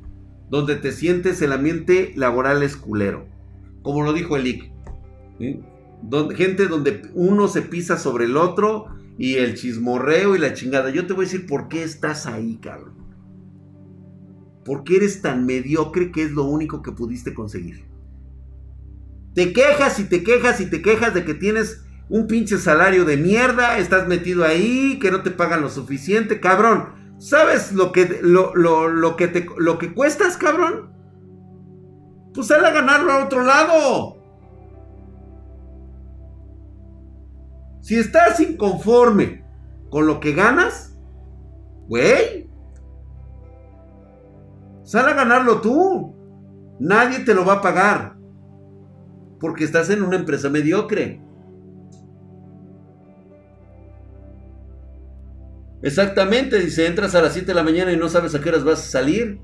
Donde 0.50 0.76
te 0.76 0.92
sientes 0.92 1.42
el 1.42 1.52
ambiente 1.52 2.12
laboral 2.14 2.62
es 2.62 2.76
culero. 2.76 3.26
Como 3.82 4.02
lo 4.02 4.12
dijo 4.12 4.36
el 4.36 4.70
gente 6.36 6.68
donde 6.68 7.02
uno 7.14 7.48
se 7.48 7.62
pisa 7.62 7.98
sobre 7.98 8.26
el 8.26 8.36
otro 8.36 8.86
y 9.18 9.34
el 9.34 9.54
chismorreo 9.54 10.36
y 10.36 10.38
la 10.38 10.52
chingada. 10.52 10.90
Yo 10.90 11.06
te 11.06 11.14
voy 11.14 11.24
a 11.24 11.28
decir 11.28 11.46
por 11.46 11.68
qué 11.68 11.82
estás 11.82 12.26
ahí, 12.26 12.58
cabrón. 12.58 12.94
¿Por 14.64 14.84
qué 14.84 14.96
eres 14.96 15.22
tan 15.22 15.46
mediocre 15.46 16.12
que 16.12 16.22
es 16.22 16.30
lo 16.30 16.44
único 16.44 16.82
que 16.82 16.92
pudiste 16.92 17.34
conseguir? 17.34 17.87
Te 19.38 19.52
quejas 19.52 20.00
y 20.00 20.04
te 20.06 20.24
quejas 20.24 20.60
y 20.60 20.66
te 20.66 20.82
quejas 20.82 21.14
de 21.14 21.24
que 21.24 21.32
tienes 21.32 21.84
un 22.08 22.26
pinche 22.26 22.58
salario 22.58 23.04
de 23.04 23.16
mierda, 23.16 23.78
estás 23.78 24.08
metido 24.08 24.44
ahí, 24.44 24.98
que 24.98 25.12
no 25.12 25.22
te 25.22 25.30
pagan 25.30 25.60
lo 25.60 25.70
suficiente, 25.70 26.40
cabrón. 26.40 26.88
¿Sabes 27.18 27.70
lo 27.70 27.92
que, 27.92 28.18
lo, 28.20 28.52
lo, 28.56 29.14
que, 29.14 29.28
te, 29.28 29.46
lo 29.56 29.78
que 29.78 29.94
cuestas, 29.94 30.36
cabrón? 30.36 30.90
Pues 32.34 32.48
sal 32.48 32.64
a 32.64 32.72
ganarlo 32.72 33.12
a 33.12 33.24
otro 33.26 33.44
lado. 33.44 34.16
Si 37.80 37.94
estás 37.94 38.40
inconforme 38.40 39.44
con 39.88 40.08
lo 40.08 40.18
que 40.18 40.32
ganas, 40.32 40.98
güey, 41.86 42.50
sal 44.82 45.08
a 45.08 45.14
ganarlo 45.14 45.60
tú. 45.60 46.16
Nadie 46.80 47.20
te 47.20 47.34
lo 47.34 47.44
va 47.44 47.52
a 47.52 47.62
pagar. 47.62 48.17
Porque 49.40 49.64
estás 49.64 49.90
en 49.90 50.02
una 50.02 50.16
empresa 50.16 50.48
mediocre. 50.48 51.20
Exactamente, 55.80 56.58
dice, 56.58 56.86
entras 56.86 57.14
a 57.14 57.22
las 57.22 57.34
7 57.34 57.46
de 57.46 57.54
la 57.54 57.62
mañana 57.62 57.92
y 57.92 57.96
no 57.96 58.08
sabes 58.08 58.34
a 58.34 58.40
qué 58.40 58.48
horas 58.48 58.64
vas 58.64 58.80
a 58.80 58.90
salir. 58.90 59.40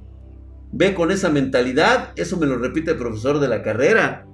Ve 0.72 0.94
con 0.94 1.12
esa 1.12 1.30
mentalidad, 1.30 2.12
eso 2.16 2.36
me 2.36 2.46
lo 2.46 2.58
repite 2.58 2.92
el 2.92 2.96
profesor 2.96 3.38
de 3.38 3.48
la 3.48 3.62
carrera. 3.62 4.26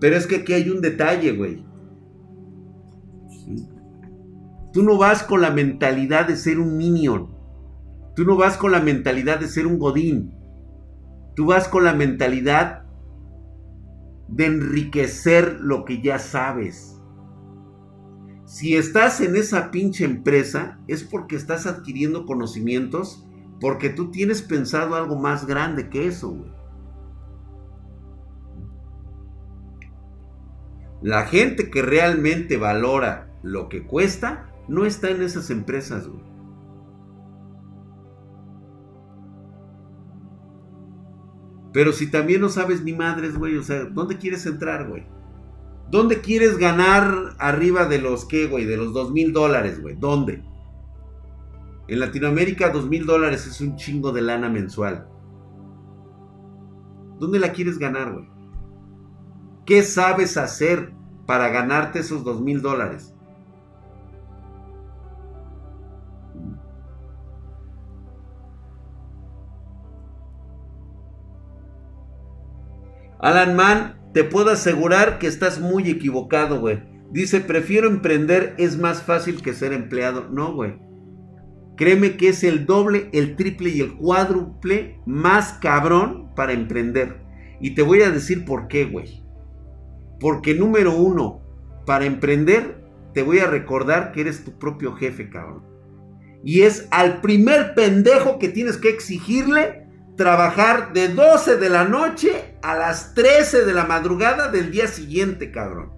Pero 0.00 0.16
es 0.16 0.28
que 0.28 0.36
aquí 0.36 0.52
hay 0.52 0.70
un 0.70 0.80
detalle, 0.80 1.32
güey. 1.32 1.64
Tú 4.72 4.84
no 4.84 4.96
vas 4.96 5.24
con 5.24 5.40
la 5.40 5.50
mentalidad 5.50 6.28
de 6.28 6.36
ser 6.36 6.60
un 6.60 6.76
minion. 6.76 7.34
Tú 8.14 8.24
no 8.24 8.36
vas 8.36 8.56
con 8.56 8.70
la 8.70 8.80
mentalidad 8.80 9.40
de 9.40 9.48
ser 9.48 9.66
un 9.66 9.78
godín. 9.78 10.37
Tú 11.38 11.46
vas 11.46 11.68
con 11.68 11.84
la 11.84 11.94
mentalidad 11.94 12.82
de 14.26 14.46
enriquecer 14.46 15.58
lo 15.60 15.84
que 15.84 16.02
ya 16.02 16.18
sabes. 16.18 17.00
Si 18.44 18.74
estás 18.74 19.20
en 19.20 19.36
esa 19.36 19.70
pinche 19.70 20.04
empresa, 20.04 20.80
es 20.88 21.04
porque 21.04 21.36
estás 21.36 21.68
adquiriendo 21.68 22.26
conocimientos, 22.26 23.24
porque 23.60 23.88
tú 23.88 24.10
tienes 24.10 24.42
pensado 24.42 24.96
algo 24.96 25.14
más 25.14 25.46
grande 25.46 25.88
que 25.88 26.08
eso, 26.08 26.30
güey. 26.30 26.50
La 31.02 31.24
gente 31.24 31.70
que 31.70 31.82
realmente 31.82 32.56
valora 32.56 33.30
lo 33.44 33.68
que 33.68 33.86
cuesta, 33.86 34.52
no 34.66 34.84
está 34.84 35.10
en 35.10 35.22
esas 35.22 35.50
empresas, 35.50 36.08
güey. 36.08 36.24
Pero 41.72 41.92
si 41.92 42.10
también 42.10 42.40
no 42.40 42.48
sabes 42.48 42.82
ni 42.82 42.92
madres, 42.92 43.36
güey, 43.36 43.56
o 43.56 43.62
sea, 43.62 43.84
¿dónde 43.84 44.16
quieres 44.16 44.46
entrar, 44.46 44.88
güey? 44.88 45.06
¿Dónde 45.90 46.20
quieres 46.20 46.58
ganar 46.58 47.34
arriba 47.38 47.86
de 47.86 47.98
los 47.98 48.24
qué, 48.24 48.46
güey? 48.46 48.64
De 48.64 48.76
los 48.76 48.92
dos 48.92 49.10
mil 49.12 49.32
dólares, 49.32 49.80
güey. 49.80 49.96
¿Dónde? 49.96 50.42
En 51.88 52.00
Latinoamérica, 52.00 52.70
dos 52.70 52.86
mil 52.86 53.06
dólares 53.06 53.46
es 53.46 53.60
un 53.60 53.76
chingo 53.76 54.12
de 54.12 54.22
lana 54.22 54.48
mensual. 54.48 55.08
¿Dónde 57.18 57.38
la 57.38 57.52
quieres 57.52 57.78
ganar, 57.78 58.12
güey? 58.12 58.28
¿Qué 59.64 59.82
sabes 59.82 60.36
hacer 60.36 60.92
para 61.26 61.48
ganarte 61.48 62.00
esos 62.00 62.24
dos 62.24 62.40
mil 62.40 62.62
dólares? 62.62 63.14
Alan 73.20 73.56
Mann 73.56 73.96
te 74.12 74.24
puedo 74.24 74.50
asegurar 74.50 75.18
que 75.18 75.26
estás 75.26 75.60
muy 75.60 75.90
equivocado, 75.90 76.60
güey. 76.60 76.80
Dice, 77.10 77.40
prefiero 77.40 77.88
emprender, 77.88 78.54
es 78.58 78.78
más 78.78 79.02
fácil 79.02 79.42
que 79.42 79.54
ser 79.54 79.72
empleado. 79.72 80.28
No, 80.30 80.54
güey. 80.54 80.76
Créeme 81.76 82.16
que 82.16 82.28
es 82.28 82.44
el 82.44 82.66
doble, 82.66 83.08
el 83.12 83.36
triple 83.36 83.70
y 83.70 83.80
el 83.80 83.96
cuádruple 83.96 85.00
más 85.06 85.54
cabrón 85.54 86.34
para 86.34 86.52
emprender. 86.52 87.20
Y 87.60 87.74
te 87.74 87.82
voy 87.82 88.02
a 88.02 88.10
decir 88.10 88.44
por 88.44 88.68
qué, 88.68 88.84
güey. 88.84 89.24
Porque 90.20 90.54
número 90.54 90.96
uno, 90.96 91.40
para 91.86 92.04
emprender, 92.04 92.84
te 93.14 93.22
voy 93.22 93.38
a 93.38 93.46
recordar 93.46 94.12
que 94.12 94.20
eres 94.20 94.44
tu 94.44 94.58
propio 94.58 94.94
jefe, 94.94 95.30
cabrón. 95.30 95.64
Y 96.44 96.62
es 96.62 96.86
al 96.90 97.20
primer 97.20 97.74
pendejo 97.74 98.38
que 98.38 98.48
tienes 98.48 98.76
que 98.76 98.90
exigirle 98.90 99.87
trabajar 100.18 100.92
de 100.92 101.08
12 101.08 101.56
de 101.58 101.70
la 101.70 101.84
noche 101.84 102.56
a 102.60 102.76
las 102.76 103.14
13 103.14 103.64
de 103.64 103.72
la 103.72 103.86
madrugada 103.86 104.50
del 104.50 104.72
día 104.72 104.88
siguiente, 104.88 105.52
cabrón. 105.52 105.92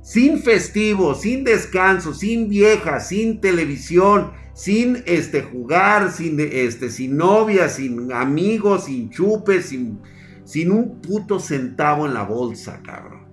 Sin 0.00 0.42
festivo, 0.42 1.14
sin 1.14 1.44
descanso, 1.44 2.14
sin 2.14 2.48
vieja, 2.48 2.98
sin 2.98 3.42
televisión, 3.42 4.32
sin 4.54 5.02
este 5.06 5.42
jugar, 5.42 6.10
sin 6.10 6.40
este 6.40 6.90
sin 6.90 7.18
novia, 7.18 7.68
sin 7.68 8.10
amigos, 8.12 8.86
sin 8.86 9.10
chupes, 9.10 9.66
sin 9.66 10.00
sin 10.44 10.72
un 10.72 11.00
puto 11.00 11.38
centavo 11.38 12.06
en 12.06 12.14
la 12.14 12.24
bolsa, 12.24 12.80
cabrón. 12.82 13.26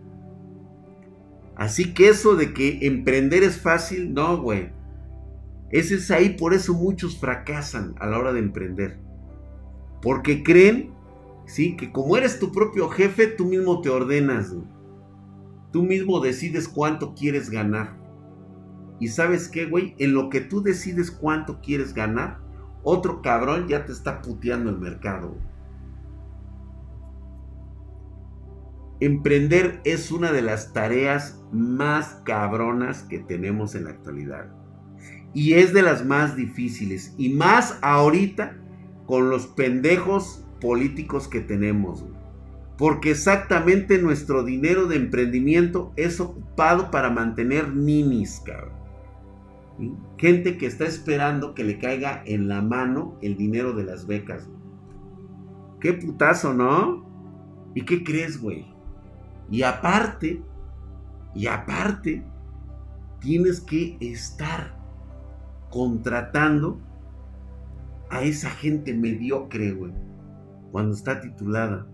Así 1.56 1.94
que 1.94 2.10
eso 2.10 2.36
de 2.36 2.54
que 2.54 2.80
emprender 2.82 3.42
es 3.44 3.58
fácil, 3.58 4.14
no, 4.14 4.42
güey. 4.42 4.70
Ese 5.72 5.96
es 5.96 6.12
ahí, 6.12 6.36
por 6.38 6.54
eso 6.54 6.74
muchos 6.74 7.18
fracasan 7.18 7.96
a 8.00 8.06
la 8.06 8.20
hora 8.20 8.34
de 8.34 8.40
emprender. 8.40 9.09
Porque 10.02 10.44
creen, 10.44 10.94
¿sí? 11.46 11.76
Que 11.76 11.92
como 11.92 12.16
eres 12.18 12.40
tu 12.40 12.52
propio 12.52 12.90
jefe, 12.90 13.28
tú 13.28 13.46
mismo 13.46 13.82
te 13.82 13.90
ordenas. 13.90 14.56
Tú 15.72 15.84
mismo 15.84 16.20
decides 16.20 16.68
cuánto 16.68 17.14
quieres 17.14 17.50
ganar. 17.50 17.98
Y 19.00 19.10
sabes 19.10 19.48
qué, 19.48 19.66
güey, 19.66 19.96
en 19.98 20.14
lo 20.14 20.30
que 20.30 20.42
tú 20.42 20.62
decides 20.62 21.12
cuánto 21.12 21.62
quieres 21.62 21.94
ganar, 21.94 22.40
otro 22.84 23.22
cabrón 23.22 23.68
ya 23.68 23.86
te 23.86 23.92
está 23.92 24.22
puteando 24.22 24.70
el 24.70 24.80
mercado. 24.80 25.36
Emprender 29.00 29.80
es 29.86 30.12
una 30.12 30.32
de 30.34 30.42
las 30.42 30.74
tareas 30.74 31.42
más 31.54 32.22
cabronas 32.26 33.04
que 33.04 33.20
tenemos 33.20 33.76
en 33.76 33.86
la 33.86 33.92
actualidad. 33.92 34.48
Y 35.34 35.54
es 35.54 35.74
de 35.74 35.82
las 35.82 36.06
más 36.06 36.36
difíciles. 36.36 37.14
Y 37.18 37.30
más 37.30 37.80
ahorita 37.82 38.58
con 39.10 39.32
los 39.32 39.48
pendejos 39.48 40.46
políticos 40.62 41.28
que 41.28 41.40
tenemos. 41.40 42.06
Porque 42.78 43.10
exactamente 43.10 43.98
nuestro 43.98 44.44
dinero 44.44 44.86
de 44.86 44.98
emprendimiento 44.98 45.92
es 45.96 46.20
ocupado 46.20 46.92
para 46.92 47.10
mantener 47.10 47.74
ninis, 47.74 48.40
cabrón. 48.46 48.78
Gente 50.20 50.60
que 50.60 50.68
está 50.68 50.86
esperando 50.86 51.56
que 51.56 51.64
le 51.64 51.80
caiga 51.80 52.22
en 52.28 52.48
la 52.48 52.62
mano 52.62 53.18
el 53.24 53.36
dinero 53.36 53.74
de 53.74 53.86
las 53.86 54.06
becas. 54.06 54.48
Qué 55.80 55.94
putazo, 55.94 56.54
¿no? 56.54 57.04
¿Y 57.74 57.86
qué 57.86 58.04
crees, 58.04 58.40
güey? 58.40 58.68
Y 59.50 59.64
aparte, 59.64 60.44
y 61.34 61.48
aparte, 61.48 62.24
tienes 63.20 63.60
que 63.60 63.98
estar 64.02 64.78
contratando 65.72 66.80
a 68.10 68.24
esa 68.24 68.50
gente 68.50 68.94
mediocre, 68.94 69.72
güey, 69.72 69.94
cuando 70.72 70.96
está 70.96 71.22
titulada. 71.22 71.88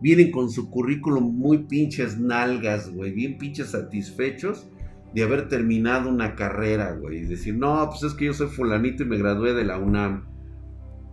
Vienen 0.00 0.32
con 0.32 0.50
su 0.50 0.68
currículum 0.68 1.36
muy 1.36 1.58
pinches 1.64 2.18
nalgas, 2.18 2.92
güey, 2.92 3.12
bien 3.12 3.38
pinches 3.38 3.70
satisfechos 3.70 4.68
de 5.14 5.22
haber 5.22 5.48
terminado 5.48 6.10
una 6.10 6.34
carrera, 6.34 6.92
güey. 6.92 7.18
Y 7.18 7.24
decir, 7.24 7.56
no, 7.56 7.88
pues 7.88 8.02
es 8.02 8.14
que 8.14 8.26
yo 8.26 8.32
soy 8.32 8.48
fulanito 8.48 9.02
y 9.02 9.06
me 9.06 9.18
gradué 9.18 9.54
de 9.54 9.64
la 9.64 9.78
UNAM. 9.78 10.26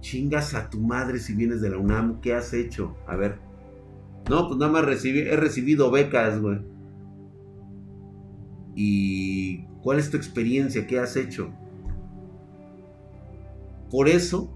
Chingas 0.01 0.53
a 0.55 0.69
tu 0.69 0.79
madre 0.79 1.19
si 1.19 1.35
vienes 1.35 1.61
de 1.61 1.69
la 1.69 1.77
UNAM, 1.77 2.21
¿qué 2.21 2.33
has 2.33 2.53
hecho? 2.53 2.95
A 3.07 3.15
ver. 3.15 3.39
No, 4.29 4.47
pues 4.47 4.59
nada 4.59 4.71
más 4.71 5.05
he 5.05 5.35
recibido 5.35 5.91
becas, 5.91 6.39
güey. 6.39 6.59
¿Y 8.75 9.65
cuál 9.81 9.99
es 9.99 10.09
tu 10.09 10.17
experiencia? 10.17 10.87
¿Qué 10.87 10.99
has 10.99 11.15
hecho? 11.17 11.51
Por 13.89 14.07
eso, 14.07 14.53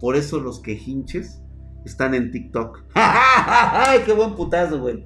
por 0.00 0.16
eso 0.16 0.40
los 0.40 0.60
quejinches 0.60 1.42
están 1.84 2.14
en 2.14 2.30
TikTok. 2.30 2.82
¡Ay, 2.94 4.00
qué 4.04 4.12
buen 4.12 4.34
putazo, 4.34 4.80
güey! 4.80 5.04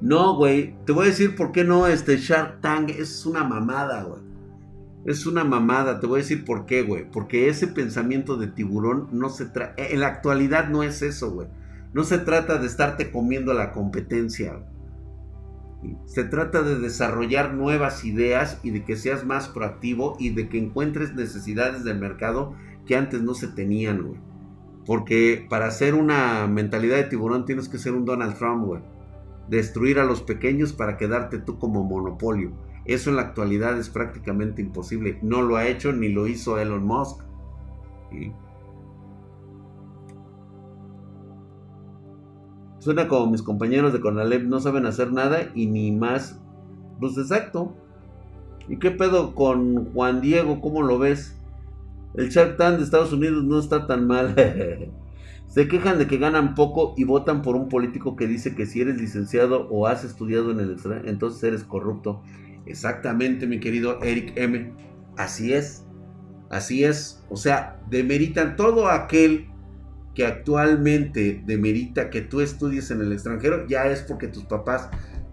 No, 0.00 0.36
güey. 0.36 0.74
Te 0.84 0.92
voy 0.92 1.06
a 1.06 1.08
decir 1.10 1.36
por 1.36 1.52
qué 1.52 1.64
no 1.64 1.86
este 1.86 2.18
Shark 2.18 2.60
Tank 2.60 2.90
es 2.90 3.24
una 3.26 3.44
mamada, 3.44 4.02
güey. 4.02 4.20
Es 5.04 5.26
una 5.26 5.44
mamada. 5.44 6.00
Te 6.00 6.06
voy 6.06 6.20
a 6.20 6.22
decir 6.22 6.44
por 6.44 6.66
qué, 6.66 6.82
güey. 6.82 7.10
Porque 7.10 7.48
ese 7.48 7.66
pensamiento 7.66 8.36
de 8.36 8.48
tiburón 8.48 9.08
no 9.12 9.28
se 9.30 9.46
trae. 9.46 9.72
En 9.76 10.00
la 10.00 10.08
actualidad 10.08 10.68
no 10.68 10.82
es 10.82 11.02
eso, 11.02 11.30
güey. 11.30 11.48
No 11.92 12.04
se 12.04 12.18
trata 12.18 12.58
de 12.58 12.66
estarte 12.66 13.10
comiendo 13.10 13.54
la 13.54 13.72
competencia. 13.72 14.60
Se 16.06 16.24
trata 16.24 16.62
de 16.62 16.78
desarrollar 16.78 17.54
nuevas 17.54 18.04
ideas 18.04 18.60
y 18.62 18.70
de 18.70 18.84
que 18.84 18.96
seas 18.96 19.24
más 19.24 19.48
proactivo 19.48 20.16
y 20.18 20.30
de 20.30 20.48
que 20.48 20.58
encuentres 20.58 21.14
necesidades 21.14 21.84
del 21.84 21.98
mercado 21.98 22.54
que 22.86 22.96
antes 22.96 23.22
no 23.22 23.34
se 23.34 23.48
tenían, 23.48 24.02
güey. 24.02 24.20
Porque 24.86 25.44
para 25.48 25.66
hacer 25.66 25.94
una 25.94 26.46
mentalidad 26.46 26.96
de 26.96 27.04
tiburón 27.04 27.44
tienes 27.44 27.68
que 27.68 27.78
ser 27.78 27.94
un 27.94 28.04
Donald 28.04 28.36
Trump, 28.38 28.64
güey. 28.64 28.82
Destruir 29.48 29.98
a 29.98 30.04
los 30.04 30.22
pequeños 30.22 30.72
para 30.72 30.96
quedarte 30.96 31.38
tú 31.38 31.58
como 31.58 31.84
monopolio. 31.84 32.52
Eso 32.84 33.10
en 33.10 33.16
la 33.16 33.22
actualidad 33.22 33.76
es 33.78 33.90
prácticamente 33.90 34.62
imposible. 34.62 35.18
No 35.22 35.42
lo 35.42 35.56
ha 35.56 35.66
hecho 35.66 35.92
ni 35.92 36.08
lo 36.08 36.28
hizo 36.28 36.58
Elon 36.58 36.84
Musk. 36.84 37.20
Suena 42.86 43.08
como 43.08 43.32
mis 43.32 43.42
compañeros 43.42 43.92
de 43.92 43.98
Conalep 43.98 44.44
no 44.44 44.60
saben 44.60 44.86
hacer 44.86 45.10
nada 45.10 45.50
y 45.56 45.66
ni 45.66 45.90
más. 45.90 46.38
Pues 47.00 47.18
exacto. 47.18 47.74
¿Y 48.68 48.76
qué 48.76 48.92
pedo 48.92 49.34
con 49.34 49.86
Juan 49.86 50.20
Diego? 50.20 50.60
¿Cómo 50.60 50.82
lo 50.82 50.96
ves? 50.96 51.36
El 52.14 52.28
Shark 52.28 52.56
Tank 52.56 52.76
de 52.76 52.84
Estados 52.84 53.12
Unidos 53.12 53.42
no 53.42 53.58
está 53.58 53.88
tan 53.88 54.06
mal. 54.06 54.36
Se 55.48 55.66
quejan 55.66 55.98
de 55.98 56.06
que 56.06 56.18
ganan 56.18 56.54
poco 56.54 56.94
y 56.96 57.02
votan 57.02 57.42
por 57.42 57.56
un 57.56 57.68
político 57.68 58.14
que 58.14 58.28
dice 58.28 58.54
que 58.54 58.66
si 58.66 58.82
eres 58.82 58.98
licenciado 58.98 59.66
o 59.68 59.88
has 59.88 60.04
estudiado 60.04 60.52
en 60.52 60.60
el 60.60 60.70
extranjero, 60.70 61.08
entonces 61.08 61.42
eres 61.42 61.64
corrupto. 61.64 62.22
Exactamente, 62.66 63.48
mi 63.48 63.58
querido 63.58 64.00
Eric 64.00 64.32
M. 64.36 64.72
Así 65.16 65.52
es. 65.52 65.84
Así 66.50 66.84
es. 66.84 67.20
O 67.30 67.36
sea, 67.36 67.80
demeritan 67.90 68.54
todo 68.54 68.86
aquel 68.86 69.48
que 70.16 70.26
actualmente 70.26 71.42
demerita 71.44 72.08
que 72.08 72.22
tú 72.22 72.40
estudies 72.40 72.90
en 72.90 73.02
el 73.02 73.12
extranjero, 73.12 73.66
ya 73.68 73.86
es 73.86 74.00
porque 74.00 74.28
tus 74.28 74.44
papás... 74.44 74.88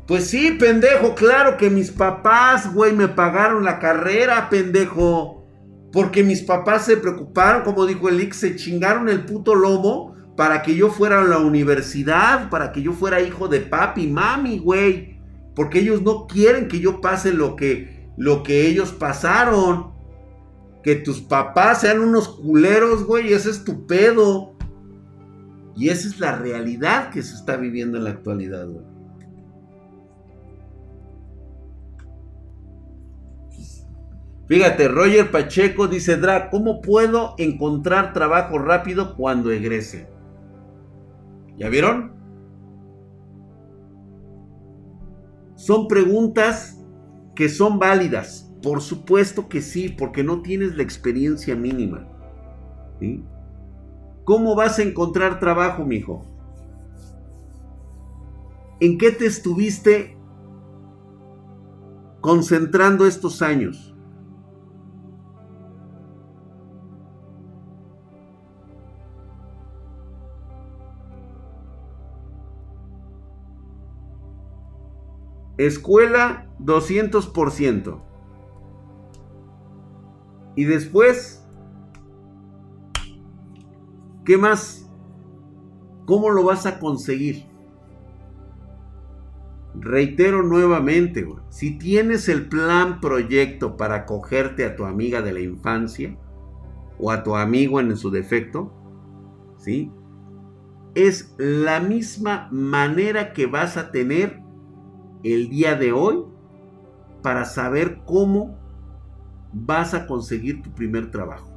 Pues 0.05 0.27
sí, 0.27 0.57
pendejo, 0.59 1.15
claro 1.15 1.55
que 1.55 1.69
mis 1.69 1.89
papás, 1.89 2.73
güey, 2.73 2.91
me 2.91 3.07
pagaron 3.07 3.63
la 3.63 3.79
carrera, 3.79 4.49
pendejo. 4.49 5.47
Porque 5.93 6.23
mis 6.23 6.41
papás 6.41 6.85
se 6.85 6.97
preocuparon, 6.97 7.63
como 7.63 7.85
dijo 7.85 8.09
el 8.09 8.19
Ix, 8.19 8.35
se 8.35 8.57
chingaron 8.57 9.07
el 9.07 9.23
puto 9.23 9.55
lomo 9.55 10.13
para 10.35 10.61
que 10.61 10.75
yo 10.75 10.89
fuera 10.89 11.21
a 11.21 11.23
la 11.23 11.37
universidad, 11.37 12.49
para 12.49 12.73
que 12.73 12.81
yo 12.81 12.91
fuera 12.91 13.21
hijo 13.21 13.47
de 13.47 13.61
papi, 13.61 14.07
mami, 14.07 14.59
güey. 14.59 15.17
Porque 15.55 15.79
ellos 15.79 16.01
no 16.01 16.27
quieren 16.27 16.67
que 16.67 16.81
yo 16.81 16.99
pase 16.99 17.31
lo 17.31 17.55
que, 17.55 18.09
lo 18.17 18.43
que 18.43 18.67
ellos 18.67 18.91
pasaron. 18.91 19.93
Que 20.83 20.95
tus 20.95 21.21
papás 21.21 21.79
sean 21.79 22.01
unos 22.01 22.27
culeros, 22.27 23.05
güey, 23.05 23.31
ese 23.31 23.49
es 23.51 23.63
tu 23.63 23.87
pedo. 23.87 24.52
Y 25.75 25.89
esa 25.89 26.07
es 26.07 26.19
la 26.19 26.35
realidad 26.37 27.09
que 27.09 27.23
se 27.23 27.35
está 27.35 27.57
viviendo 27.57 27.97
en 27.97 28.03
la 28.03 28.11
actualidad, 28.11 28.67
Fíjate, 34.45 34.89
Roger 34.89 35.31
Pacheco 35.31 35.87
dice, 35.87 36.17
Dra, 36.17 36.49
¿cómo 36.49 36.81
puedo 36.81 37.33
encontrar 37.37 38.13
trabajo 38.13 38.59
rápido 38.59 39.15
cuando 39.15 39.51
egrese? 39.51 40.07
¿Ya 41.57 41.69
vieron? 41.69 42.11
Son 45.55 45.87
preguntas 45.87 46.83
que 47.35 47.47
son 47.47 47.79
válidas. 47.79 48.53
Por 48.61 48.81
supuesto 48.81 49.47
que 49.47 49.61
sí, 49.61 49.89
porque 49.89 50.23
no 50.23 50.41
tienes 50.41 50.75
la 50.75 50.83
experiencia 50.83 51.55
mínima. 51.55 52.07
¿sí? 52.99 53.23
¿Cómo 54.25 54.55
vas 54.55 54.79
a 54.79 54.83
encontrar 54.83 55.39
trabajo, 55.39 55.83
mijo? 55.83 56.25
¿En 58.79 58.97
qué 58.97 59.11
te 59.11 59.25
estuviste 59.25 60.17
concentrando 62.21 63.05
estos 63.05 63.41
años? 63.41 63.93
Escuela 75.57 76.47
200%. 76.59 78.01
Y 80.55 80.65
después 80.65 81.42
¿Qué 84.25 84.37
más? 84.37 84.89
¿Cómo 86.05 86.29
lo 86.29 86.43
vas 86.43 86.65
a 86.65 86.79
conseguir? 86.79 87.45
Reitero 89.75 90.43
nuevamente, 90.43 91.27
si 91.49 91.77
tienes 91.77 92.29
el 92.29 92.47
plan 92.47 93.01
proyecto 93.01 93.75
para 93.75 93.95
acogerte 93.95 94.65
a 94.65 94.75
tu 94.75 94.85
amiga 94.85 95.21
de 95.21 95.33
la 95.33 95.39
infancia 95.41 96.17
o 96.99 97.11
a 97.11 97.23
tu 97.23 97.35
amigo 97.35 97.79
en 97.79 97.97
su 97.97 98.11
defecto, 98.11 98.71
¿sí? 99.57 99.91
Es 100.95 101.35
la 101.37 101.79
misma 101.79 102.47
manera 102.51 103.33
que 103.33 103.47
vas 103.47 103.77
a 103.77 103.91
tener 103.91 104.41
el 105.23 105.49
día 105.49 105.75
de 105.75 105.91
hoy 105.91 106.23
para 107.21 107.45
saber 107.45 108.01
cómo 108.05 108.57
vas 109.51 109.93
a 109.93 110.05
conseguir 110.05 110.61
tu 110.61 110.71
primer 110.71 111.09
trabajo. 111.09 111.52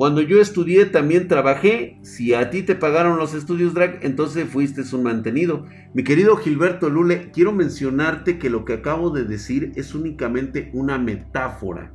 Cuando 0.00 0.22
yo 0.22 0.40
estudié 0.40 0.86
también 0.86 1.28
trabajé. 1.28 1.98
Si 2.00 2.32
a 2.32 2.48
ti 2.48 2.62
te 2.62 2.74
pagaron 2.74 3.18
los 3.18 3.34
estudios 3.34 3.74
drag, 3.74 3.98
entonces 4.00 4.48
fuiste 4.48 4.82
un 4.96 5.02
mantenido. 5.02 5.66
Mi 5.92 6.04
querido 6.04 6.38
Gilberto 6.38 6.88
Lule, 6.88 7.30
quiero 7.32 7.52
mencionarte 7.52 8.38
que 8.38 8.48
lo 8.48 8.64
que 8.64 8.72
acabo 8.72 9.10
de 9.10 9.24
decir 9.24 9.74
es 9.76 9.94
únicamente 9.94 10.70
una 10.72 10.96
metáfora 10.96 11.92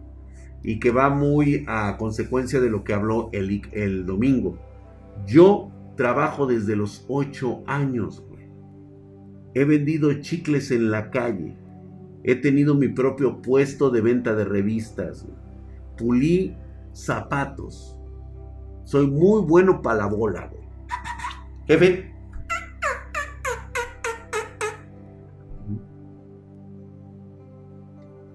y 0.62 0.80
que 0.80 0.91
va 0.91 1.10
muy 1.10 1.66
a 1.68 1.97
consecuencia 1.97 2.62
de 2.62 2.70
lo 2.70 2.84
que 2.84 2.93
habló 2.93 3.32
el, 3.34 3.64
el 3.72 4.06
domingo. 4.06 4.60
Yo 5.26 5.72
trabajo 5.97 6.45
desde 6.45 6.76
los 6.76 7.06
8 7.08 7.64
años. 7.66 8.24
He 9.56 9.66
vendido 9.66 10.14
chicles 10.22 10.70
en 10.70 10.91
la 10.91 11.10
calle. 11.10 11.58
He 12.24 12.36
tenido 12.36 12.76
mi 12.76 12.89
propio 12.89 13.41
puesto 13.41 13.89
de 13.89 14.01
venta 14.01 14.36
de 14.36 14.45
revistas. 14.45 15.26
Pulí 15.97 16.56
zapatos 16.93 17.95
soy 18.86 19.08
muy 19.08 19.42
bueno 19.42 19.82
para 19.82 19.98
la 19.98 20.06
bola, 20.06 20.48
güey. 20.48 20.64
Jefe. 21.68 22.14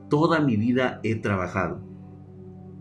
Toda 0.09 0.41
mi 0.41 0.57
vida 0.57 1.01
he 1.05 1.15
trabajado. 1.15 1.81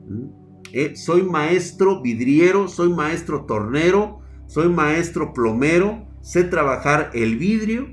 ¿Mm? 0.08 0.40
Eh, 0.74 0.96
soy 0.96 1.24
maestro 1.24 2.02
vidriero, 2.02 2.68
soy 2.68 2.90
maestro 2.90 3.46
tornero, 3.46 4.20
soy 4.48 4.70
maestro 4.70 5.34
plomero, 5.34 6.08
sé 6.22 6.44
trabajar 6.44 7.12
el 7.14 7.38
vidrio, 7.38 7.88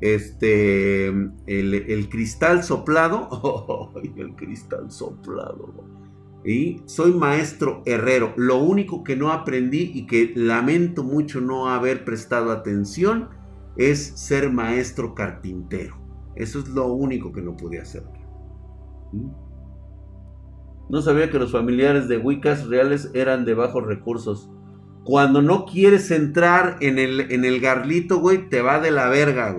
este, 0.00 1.08
el, 1.08 1.74
el 1.74 2.08
cristal 2.08 2.62
soplado, 2.62 3.28
oh, 3.30 3.92
el 4.02 4.34
cristal 4.34 4.90
soplado, 4.90 5.74
y 6.44 6.82
soy 6.86 7.12
maestro 7.12 7.82
herrero. 7.84 8.32
Lo 8.36 8.58
único 8.58 9.04
que 9.04 9.16
no 9.16 9.30
aprendí 9.32 9.90
y 9.94 10.06
que 10.06 10.32
lamento 10.34 11.04
mucho 11.04 11.40
no 11.40 11.68
haber 11.68 12.04
prestado 12.04 12.50
atención 12.50 13.28
es 13.76 14.12
ser 14.16 14.50
maestro 14.50 15.14
carpintero. 15.14 15.96
Eso 16.34 16.60
es 16.60 16.68
lo 16.68 16.92
único 16.92 17.32
que 17.32 17.42
no 17.42 17.56
pude 17.56 17.80
hacer. 17.80 18.04
¿Mm? 19.12 19.30
No 20.88 21.02
sabía 21.02 21.30
que 21.30 21.38
los 21.38 21.52
familiares 21.52 22.08
de 22.08 22.18
Wiccas 22.18 22.66
reales 22.66 23.10
eran 23.14 23.44
de 23.44 23.54
bajos 23.54 23.86
recursos. 23.86 24.50
Cuando 25.04 25.40
no 25.40 25.64
quieres 25.64 26.10
entrar 26.10 26.78
en 26.80 26.98
el, 26.98 27.32
en 27.32 27.44
el 27.44 27.60
garlito, 27.60 28.18
güey, 28.18 28.48
te 28.48 28.60
va 28.60 28.80
de 28.80 28.90
la 28.90 29.08
verga. 29.08 29.54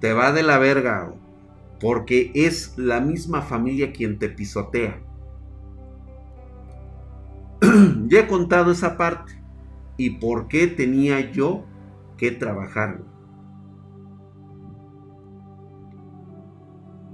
Te 0.00 0.12
va 0.12 0.32
de 0.32 0.42
la 0.42 0.58
verga. 0.58 1.12
Porque 1.80 2.30
es 2.34 2.76
la 2.76 3.00
misma 3.00 3.42
familia 3.42 3.92
quien 3.92 4.18
te 4.18 4.28
pisotea. 4.28 5.00
ya 8.08 8.20
he 8.20 8.26
contado 8.26 8.70
esa 8.72 8.96
parte. 8.96 9.42
¿Y 9.96 10.10
por 10.18 10.48
qué 10.48 10.66
tenía 10.66 11.30
yo 11.30 11.64
que 12.16 12.30
trabajar? 12.30 13.02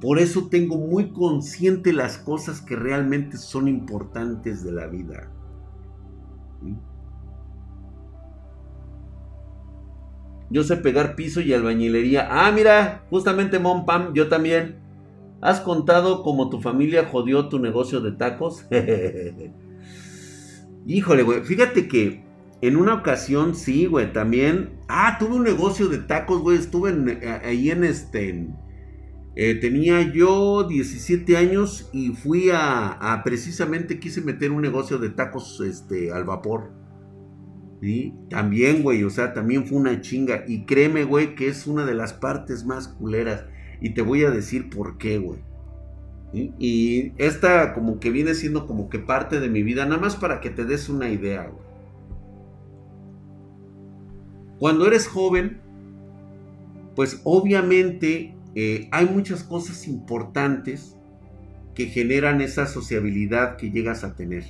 Por 0.00 0.18
eso 0.18 0.48
tengo 0.48 0.76
muy 0.76 1.10
consciente 1.10 1.92
las 1.92 2.18
cosas 2.18 2.60
que 2.60 2.76
realmente 2.76 3.38
son 3.38 3.66
importantes 3.66 4.62
de 4.62 4.72
la 4.72 4.86
vida. 4.86 5.30
Yo 10.48 10.62
sé 10.62 10.76
pegar 10.76 11.16
piso 11.16 11.40
y 11.40 11.52
albañilería. 11.52 12.28
Ah, 12.30 12.52
mira, 12.52 13.04
justamente 13.10 13.58
Pam, 13.58 14.12
yo 14.14 14.28
también. 14.28 14.76
¿Has 15.40 15.60
contado 15.60 16.22
cómo 16.22 16.50
tu 16.50 16.60
familia 16.60 17.08
jodió 17.10 17.48
tu 17.48 17.58
negocio 17.58 18.00
de 18.00 18.12
tacos? 18.12 18.64
Híjole, 20.86 21.22
güey. 21.24 21.42
Fíjate 21.42 21.88
que 21.88 22.24
en 22.62 22.76
una 22.76 22.94
ocasión, 22.94 23.54
sí, 23.54 23.86
güey, 23.86 24.12
también. 24.12 24.70
Ah, 24.88 25.16
tuve 25.18 25.34
un 25.34 25.42
negocio 25.42 25.88
de 25.88 25.98
tacos, 25.98 26.40
güey. 26.40 26.58
Estuve 26.58 26.90
eh, 26.90 27.40
ahí 27.44 27.70
en 27.70 27.84
este. 27.84 28.48
Eh, 29.34 29.54
tenía 29.56 30.00
yo 30.12 30.64
17 30.64 31.36
años 31.36 31.90
y 31.92 32.10
fui 32.10 32.48
a, 32.52 33.20
Precisamente 33.24 33.98
quise 33.98 34.22
meter 34.22 34.50
un 34.50 34.62
negocio 34.62 34.98
de 34.98 35.10
tacos 35.10 35.60
este, 35.60 36.12
al 36.12 36.24
vapor. 36.24 36.72
¿Sí? 37.82 38.14
También, 38.30 38.82
güey, 38.82 39.04
o 39.04 39.10
sea, 39.10 39.34
también 39.34 39.66
fue 39.66 39.78
una 39.78 40.00
chinga. 40.00 40.44
Y 40.46 40.64
créeme, 40.64 41.04
güey, 41.04 41.34
que 41.34 41.48
es 41.48 41.66
una 41.66 41.84
de 41.84 41.94
las 41.94 42.14
partes 42.14 42.64
más 42.64 42.88
culeras. 42.88 43.44
Y 43.80 43.92
te 43.92 44.02
voy 44.02 44.24
a 44.24 44.30
decir 44.30 44.70
por 44.70 44.96
qué, 44.96 45.18
güey. 45.18 45.40
Y 46.32 47.12
esta 47.16 47.72
como 47.72 47.98
que 47.98 48.10
viene 48.10 48.34
siendo 48.34 48.66
como 48.66 48.90
que 48.90 48.98
parte 48.98 49.40
de 49.40 49.48
mi 49.48 49.62
vida, 49.62 49.86
nada 49.86 50.00
más 50.00 50.16
para 50.16 50.40
que 50.40 50.50
te 50.50 50.64
des 50.64 50.88
una 50.88 51.08
idea. 51.08 51.50
Cuando 54.58 54.86
eres 54.86 55.06
joven, 55.06 55.60
pues 56.94 57.20
obviamente 57.24 58.34
eh, 58.54 58.88
hay 58.90 59.06
muchas 59.06 59.44
cosas 59.44 59.86
importantes 59.86 60.96
que 61.74 61.86
generan 61.86 62.40
esa 62.40 62.66
sociabilidad 62.66 63.56
que 63.56 63.70
llegas 63.70 64.02
a 64.02 64.16
tener. 64.16 64.44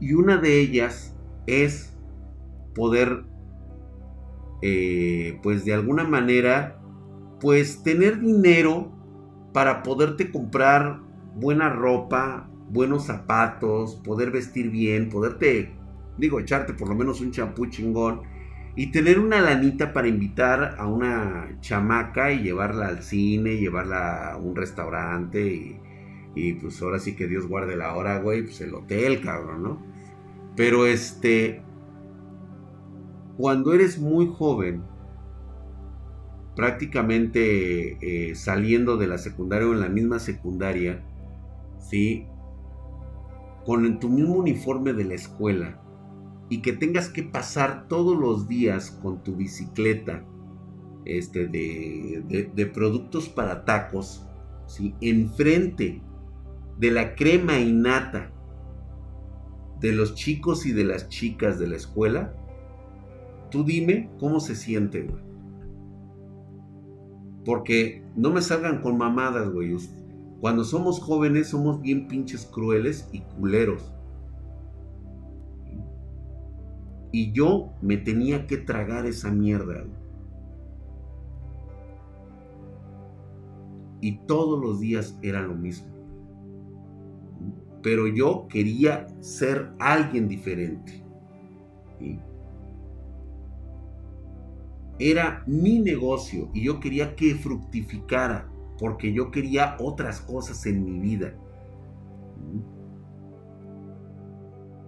Y 0.00 0.14
una 0.14 0.38
de 0.38 0.58
ellas 0.58 1.14
es 1.46 1.92
poder, 2.74 3.24
eh, 4.62 5.38
pues 5.42 5.66
de 5.66 5.74
alguna 5.74 6.04
manera, 6.04 6.80
pues 7.40 7.82
tener 7.82 8.20
dinero 8.20 8.90
para 9.52 9.82
poderte 9.82 10.30
comprar 10.30 11.00
buena 11.34 11.68
ropa, 11.68 12.48
buenos 12.70 13.06
zapatos, 13.06 13.96
poder 13.96 14.30
vestir 14.30 14.70
bien, 14.70 15.08
poderte, 15.08 15.72
digo, 16.18 16.40
echarte 16.40 16.72
por 16.72 16.88
lo 16.88 16.94
menos 16.94 17.20
un 17.20 17.32
champú 17.32 17.66
chingón 17.66 18.22
y 18.76 18.92
tener 18.92 19.18
una 19.18 19.40
lanita 19.40 19.92
para 19.92 20.08
invitar 20.08 20.76
a 20.78 20.86
una 20.86 21.56
chamaca 21.60 22.32
y 22.32 22.42
llevarla 22.42 22.86
al 22.88 23.02
cine, 23.02 23.56
llevarla 23.56 24.32
a 24.32 24.36
un 24.36 24.54
restaurante 24.54 25.78
y, 26.34 26.52
pues 26.54 26.80
ahora 26.80 27.00
sí 27.00 27.16
que 27.16 27.26
Dios 27.26 27.48
guarde 27.48 27.76
la 27.76 27.94
hora, 27.94 28.20
güey, 28.20 28.42
pues 28.42 28.60
el 28.60 28.74
hotel, 28.74 29.20
cabrón, 29.20 29.62
¿no? 29.62 29.82
Pero 30.56 30.86
este, 30.86 31.62
cuando 33.36 33.74
eres 33.74 33.98
muy 33.98 34.32
joven, 34.32 34.84
prácticamente 36.56 37.98
eh, 38.00 38.34
saliendo 38.34 38.96
de 38.96 39.06
la 39.06 39.18
secundaria 39.18 39.68
o 39.68 39.72
en 39.72 39.80
la 39.80 39.88
misma 39.88 40.18
secundaria, 40.18 41.02
¿sí? 41.78 42.26
Con 43.64 43.98
tu 44.00 44.08
mismo 44.08 44.34
uniforme 44.34 44.92
de 44.92 45.04
la 45.04 45.14
escuela, 45.14 45.80
y 46.50 46.62
que 46.62 46.72
tengas 46.72 47.08
que 47.08 47.22
pasar 47.22 47.86
todos 47.88 48.18
los 48.18 48.48
días 48.48 48.90
con 48.90 49.22
tu 49.22 49.36
bicicleta 49.36 50.24
este, 51.04 51.46
de, 51.46 52.70
productos 52.74 53.28
para 53.28 53.64
tacos, 53.64 54.26
¿sí? 54.66 54.94
enfrente 55.00 56.02
de 56.76 56.90
la 56.90 57.14
crema 57.14 57.58
innata 57.58 58.32
de 59.80 59.92
los 59.92 60.14
chicos 60.14 60.66
y 60.66 60.72
de 60.72 60.84
las 60.84 61.08
chicas 61.08 61.58
de 61.58 61.68
la 61.68 61.76
escuela, 61.76 62.34
tú 63.50 63.64
dime 63.64 64.10
cómo 64.18 64.40
se 64.40 64.56
siente, 64.56 65.02
güey. 65.02 65.29
Porque 67.44 68.02
no 68.16 68.30
me 68.30 68.42
salgan 68.42 68.82
con 68.82 68.98
mamadas, 68.98 69.50
güey. 69.50 69.76
Cuando 70.40 70.64
somos 70.64 71.00
jóvenes 71.00 71.48
somos 71.48 71.80
bien 71.80 72.08
pinches 72.08 72.46
crueles 72.46 73.08
y 73.12 73.20
culeros. 73.20 73.92
Y 77.12 77.32
yo 77.32 77.72
me 77.82 77.96
tenía 77.96 78.46
que 78.46 78.56
tragar 78.56 79.06
esa 79.06 79.30
mierda. 79.30 79.84
Y 84.00 84.18
todos 84.26 84.60
los 84.60 84.80
días 84.80 85.18
era 85.22 85.42
lo 85.42 85.54
mismo. 85.54 85.88
Pero 87.82 88.06
yo 88.06 88.46
quería 88.48 89.08
ser 89.20 89.72
alguien 89.78 90.28
diferente. 90.28 91.02
Era 95.00 95.42
mi 95.46 95.80
negocio 95.80 96.50
y 96.54 96.62
yo 96.62 96.78
quería 96.78 97.16
que 97.16 97.34
fructificara 97.34 98.48
porque 98.78 99.12
yo 99.12 99.32
quería 99.32 99.76
otras 99.80 100.20
cosas 100.20 100.64
en 100.66 100.84
mi 100.84 101.00
vida 101.00 101.34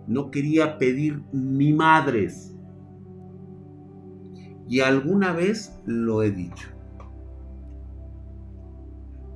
no 0.06 0.30
quería 0.30 0.78
pedir 0.78 1.22
ni 1.32 1.72
madres. 1.72 2.54
Y 4.68 4.80
alguna 4.80 5.32
vez 5.32 5.76
lo 5.84 6.22
he 6.22 6.30
dicho. 6.30 6.68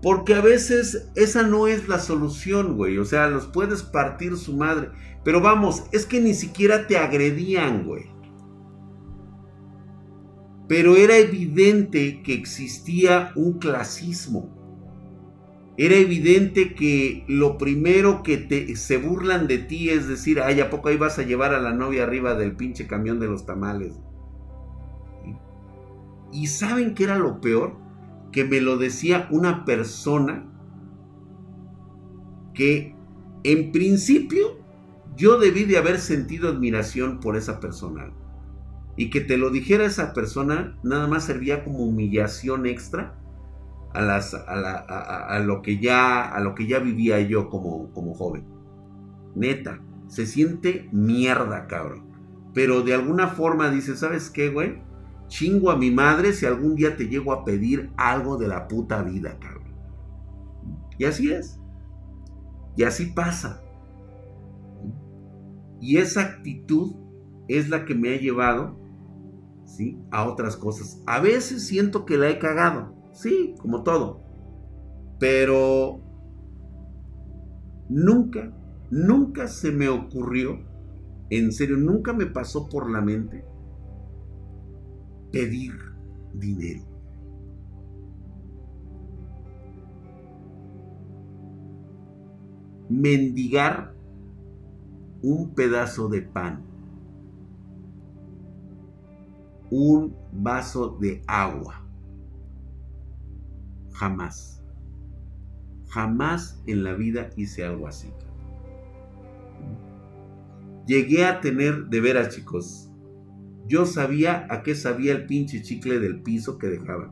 Porque 0.02 0.34
a 0.34 0.40
veces 0.40 1.10
esa 1.14 1.42
no 1.42 1.66
es 1.66 1.88
la 1.88 1.98
solución, 1.98 2.76
güey. 2.76 2.98
O 2.98 3.04
sea, 3.04 3.28
los 3.28 3.46
puedes 3.46 3.82
partir 3.82 4.36
su 4.36 4.56
madre. 4.56 4.90
Pero 5.24 5.40
vamos, 5.40 5.84
es 5.92 6.06
que 6.06 6.20
ni 6.20 6.32
siquiera 6.32 6.86
te 6.86 6.96
agredían, 6.96 7.86
güey. 7.86 8.04
Pero 10.68 10.96
era 10.96 11.16
evidente 11.16 12.22
que 12.22 12.34
existía 12.34 13.32
un 13.36 13.58
clasismo 13.58 14.56
era 15.78 15.94
evidente 15.96 16.74
que 16.74 17.24
lo 17.28 17.58
primero 17.58 18.22
que 18.22 18.38
te, 18.38 18.76
se 18.76 18.96
burlan 18.96 19.46
de 19.46 19.58
ti 19.58 19.90
es 19.90 20.08
decir, 20.08 20.40
ay, 20.40 20.60
¿a 20.60 20.70
poco 20.70 20.88
ahí 20.88 20.96
vas 20.96 21.18
a 21.18 21.22
llevar 21.22 21.54
a 21.54 21.60
la 21.60 21.74
novia 21.74 22.04
arriba 22.04 22.34
del 22.34 22.56
pinche 22.56 22.86
camión 22.86 23.20
de 23.20 23.26
los 23.26 23.44
tamales? 23.44 23.92
Y 26.32 26.46
saben 26.46 26.94
que 26.94 27.04
era 27.04 27.18
lo 27.18 27.40
peor, 27.42 27.76
que 28.32 28.44
me 28.44 28.60
lo 28.62 28.78
decía 28.78 29.28
una 29.30 29.66
persona 29.66 30.50
que 32.54 32.94
en 33.44 33.70
principio 33.70 34.58
yo 35.14 35.38
debí 35.38 35.64
de 35.64 35.76
haber 35.76 35.98
sentido 35.98 36.48
admiración 36.48 37.20
por 37.20 37.36
esa 37.36 37.60
persona. 37.60 38.12
Y 38.96 39.10
que 39.10 39.20
te 39.20 39.36
lo 39.36 39.50
dijera 39.50 39.84
esa 39.84 40.12
persona 40.12 40.78
nada 40.82 41.06
más 41.06 41.24
servía 41.24 41.64
como 41.64 41.80
humillación 41.80 42.66
extra 42.66 43.14
a, 43.92 44.00
las, 44.00 44.34
a, 44.34 45.38
lo 45.44 45.62
que 45.62 45.78
ya, 45.78 46.22
a 46.22 46.40
lo 46.40 46.54
que 46.54 46.66
ya 46.66 46.78
vivía 46.78 47.20
yo 47.20 47.48
como, 47.48 47.92
como 47.92 48.14
joven. 48.14 48.44
Neta, 49.34 49.80
se 50.08 50.26
siente 50.26 50.88
mierda, 50.92 51.66
cabrón. 51.66 52.04
Pero 52.54 52.82
de 52.82 52.94
alguna 52.94 53.28
forma 53.28 53.70
dice, 53.70 53.96
¿sabes 53.96 54.30
qué, 54.30 54.48
güey? 54.48 54.82
Chingo 55.28 55.70
a 55.70 55.76
mi 55.76 55.90
madre 55.90 56.32
si 56.32 56.46
algún 56.46 56.74
día 56.74 56.96
te 56.96 57.08
llego 57.08 57.32
a 57.32 57.44
pedir 57.44 57.90
algo 57.96 58.36
de 58.36 58.48
la 58.48 58.68
puta 58.68 59.02
vida, 59.02 59.38
cabrón. 59.38 59.74
Y 60.98 61.04
así 61.04 61.30
es. 61.32 61.58
Y 62.76 62.84
así 62.84 63.06
pasa. 63.06 63.62
Y 65.80 65.98
esa 65.98 66.22
actitud 66.22 66.94
es 67.48 67.68
la 67.68 67.84
que 67.84 67.94
me 67.94 68.14
ha 68.14 68.18
llevado 68.18 68.78
¿sí? 69.66 69.98
a 70.10 70.26
otras 70.26 70.56
cosas. 70.56 71.02
A 71.06 71.20
veces 71.20 71.66
siento 71.66 72.06
que 72.06 72.16
la 72.16 72.30
he 72.30 72.38
cagado. 72.38 72.94
Sí, 73.12 73.54
como 73.58 73.82
todo. 73.82 74.22
Pero 75.18 76.00
nunca, 77.88 78.52
nunca 78.90 79.48
se 79.48 79.72
me 79.72 79.88
ocurrió, 79.88 80.58
en 81.30 81.52
serio, 81.52 81.76
nunca 81.76 82.12
me 82.12 82.26
pasó 82.26 82.68
por 82.68 82.90
la 82.90 83.00
mente 83.00 83.44
pedir 85.32 85.72
dinero. 86.34 86.84
Mendigar 92.88 93.94
un 95.22 95.54
pedazo 95.54 96.08
de 96.08 96.22
pan, 96.22 96.64
un 99.70 100.16
vaso 100.32 100.96
de 101.00 101.22
agua 101.26 101.86
Jamás. 103.96 104.62
Jamás 105.88 106.62
en 106.66 106.84
la 106.84 106.92
vida 106.92 107.30
hice 107.36 107.64
algo 107.64 107.88
así. 107.88 108.08
Llegué 110.86 111.24
a 111.24 111.40
tener, 111.40 111.86
de 111.86 112.00
veras 112.00 112.34
chicos, 112.34 112.90
yo 113.66 113.86
sabía 113.86 114.46
a 114.50 114.62
qué 114.62 114.74
sabía 114.74 115.12
el 115.12 115.26
pinche 115.26 115.62
chicle 115.62 115.98
del 115.98 116.22
piso 116.22 116.58
que 116.58 116.68
dejaba. 116.68 117.10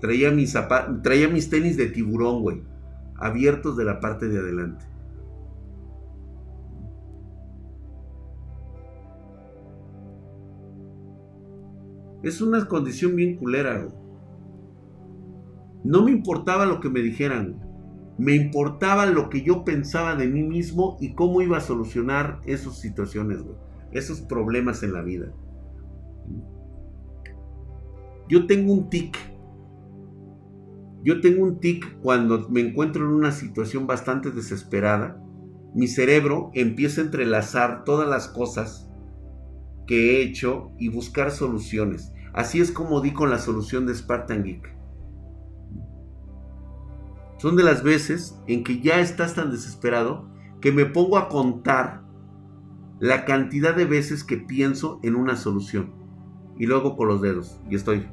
Traía 0.00 0.30
mis, 0.30 0.56
traía 1.02 1.28
mis 1.28 1.50
tenis 1.50 1.76
de 1.76 1.86
tiburón, 1.86 2.42
güey, 2.42 2.62
abiertos 3.16 3.76
de 3.76 3.84
la 3.84 3.98
parte 3.98 4.28
de 4.28 4.38
adelante. 4.38 4.86
Es 12.26 12.40
una 12.40 12.66
condición 12.66 13.14
bien 13.14 13.36
culera, 13.36 13.86
no 15.84 16.02
me 16.02 16.10
importaba 16.10 16.66
lo 16.66 16.80
que 16.80 16.88
me 16.88 16.98
dijeran. 16.98 17.60
Me 18.18 18.34
importaba 18.34 19.06
lo 19.06 19.30
que 19.30 19.42
yo 19.42 19.64
pensaba 19.64 20.16
de 20.16 20.26
mí 20.26 20.42
mismo 20.42 20.96
y 21.00 21.14
cómo 21.14 21.40
iba 21.40 21.58
a 21.58 21.60
solucionar 21.60 22.40
esas 22.44 22.80
situaciones, 22.80 23.44
Esos 23.92 24.22
problemas 24.22 24.82
en 24.82 24.92
la 24.92 25.02
vida. 25.02 25.32
Yo 28.28 28.48
tengo 28.48 28.72
un 28.72 28.90
tic. 28.90 29.16
Yo 31.04 31.20
tengo 31.20 31.44
un 31.44 31.60
tic 31.60 32.00
cuando 32.00 32.48
me 32.48 32.62
encuentro 32.62 33.04
en 33.04 33.12
una 33.12 33.30
situación 33.30 33.86
bastante 33.86 34.32
desesperada. 34.32 35.22
Mi 35.76 35.86
cerebro 35.86 36.50
empieza 36.54 37.02
a 37.02 37.04
entrelazar 37.04 37.84
todas 37.84 38.08
las 38.08 38.26
cosas 38.26 38.90
que 39.86 40.16
he 40.18 40.22
hecho 40.24 40.72
y 40.76 40.88
buscar 40.88 41.30
soluciones. 41.30 42.12
Así 42.36 42.60
es 42.60 42.70
como 42.70 43.00
di 43.00 43.14
con 43.14 43.30
la 43.30 43.38
solución 43.38 43.86
de 43.86 43.94
Spartan 43.94 44.44
Geek. 44.44 44.76
Son 47.38 47.56
de 47.56 47.62
las 47.62 47.82
veces 47.82 48.38
en 48.46 48.62
que 48.62 48.80
ya 48.80 49.00
estás 49.00 49.34
tan 49.34 49.50
desesperado 49.50 50.28
que 50.60 50.70
me 50.70 50.84
pongo 50.84 51.16
a 51.16 51.28
contar 51.30 52.02
la 52.98 53.24
cantidad 53.24 53.74
de 53.74 53.86
veces 53.86 54.22
que 54.22 54.36
pienso 54.36 55.00
en 55.02 55.16
una 55.16 55.36
solución. 55.36 55.92
Y 56.58 56.66
luego 56.66 56.96
con 56.96 57.08
los 57.08 57.22
dedos. 57.22 57.58
Y 57.70 57.74
estoy. 57.74 58.06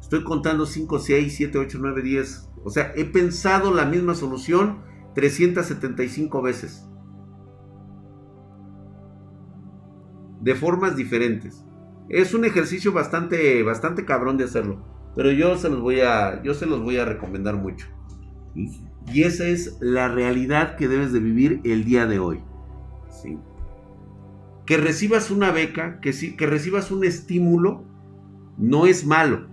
Estoy 0.00 0.24
contando 0.24 0.66
5, 0.66 0.98
6, 0.98 1.34
7, 1.36 1.58
8, 1.58 1.78
9, 1.80 2.02
10. 2.02 2.50
O 2.64 2.70
sea, 2.70 2.92
he 2.96 3.04
pensado 3.04 3.72
la 3.72 3.84
misma 3.84 4.14
solución 4.14 4.78
375 5.14 6.42
veces. 6.42 6.88
De 10.40 10.54
formas 10.54 10.96
diferentes. 10.96 11.64
Es 12.08 12.34
un 12.34 12.44
ejercicio 12.44 12.92
bastante, 12.92 13.62
bastante 13.62 14.04
cabrón 14.04 14.36
de 14.36 14.44
hacerlo. 14.44 14.84
Pero 15.16 15.32
yo 15.32 15.56
se 15.56 15.68
los 15.68 15.80
voy 15.80 16.00
a, 16.00 16.42
yo 16.42 16.54
se 16.54 16.66
los 16.66 16.82
voy 16.82 16.98
a 16.98 17.04
recomendar 17.04 17.56
mucho. 17.56 17.86
Y 18.54 19.22
esa 19.22 19.46
es 19.46 19.78
la 19.80 20.08
realidad 20.08 20.76
que 20.76 20.88
debes 20.88 21.12
de 21.12 21.20
vivir 21.20 21.60
el 21.64 21.84
día 21.84 22.06
de 22.06 22.18
hoy. 22.18 22.40
¿Sí? 23.10 23.38
Que 24.66 24.76
recibas 24.76 25.30
una 25.30 25.52
beca, 25.52 26.00
que, 26.00 26.12
que 26.36 26.46
recibas 26.46 26.90
un 26.90 27.04
estímulo, 27.04 27.84
no 28.58 28.86
es 28.86 29.06
malo. 29.06 29.46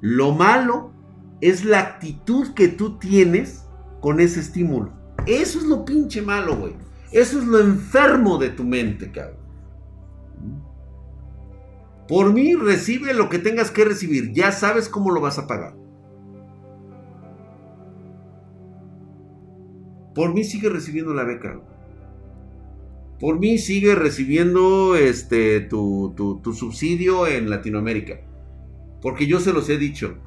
Lo 0.00 0.32
malo 0.32 0.92
es 1.40 1.64
la 1.64 1.80
actitud 1.80 2.54
que 2.54 2.68
tú 2.68 2.98
tienes 2.98 3.66
con 4.00 4.18
ese 4.18 4.40
estímulo. 4.40 4.92
Eso 5.26 5.58
es 5.58 5.66
lo 5.66 5.84
pinche 5.84 6.22
malo, 6.22 6.56
güey. 6.56 6.74
Eso 7.12 7.38
es 7.38 7.46
lo 7.46 7.60
enfermo 7.60 8.38
de 8.38 8.50
tu 8.50 8.64
mente, 8.64 9.12
cabrón. 9.12 9.41
Por 12.12 12.34
mí 12.34 12.54
recibe 12.54 13.14
lo 13.14 13.30
que 13.30 13.38
tengas 13.38 13.70
que 13.70 13.86
recibir. 13.86 14.34
Ya 14.34 14.52
sabes 14.52 14.90
cómo 14.90 15.10
lo 15.12 15.22
vas 15.22 15.38
a 15.38 15.46
pagar. 15.46 15.74
Por 20.14 20.34
mí 20.34 20.44
sigue 20.44 20.68
recibiendo 20.68 21.14
la 21.14 21.24
beca. 21.24 21.62
Por 23.18 23.38
mí 23.38 23.56
sigue 23.56 23.94
recibiendo 23.94 24.94
este, 24.94 25.60
tu, 25.60 26.12
tu 26.14 26.52
subsidio 26.52 27.26
en 27.26 27.48
Latinoamérica. 27.48 28.20
Porque 29.00 29.26
yo 29.26 29.40
se 29.40 29.54
los 29.54 29.70
he 29.70 29.78
dicho. 29.78 30.18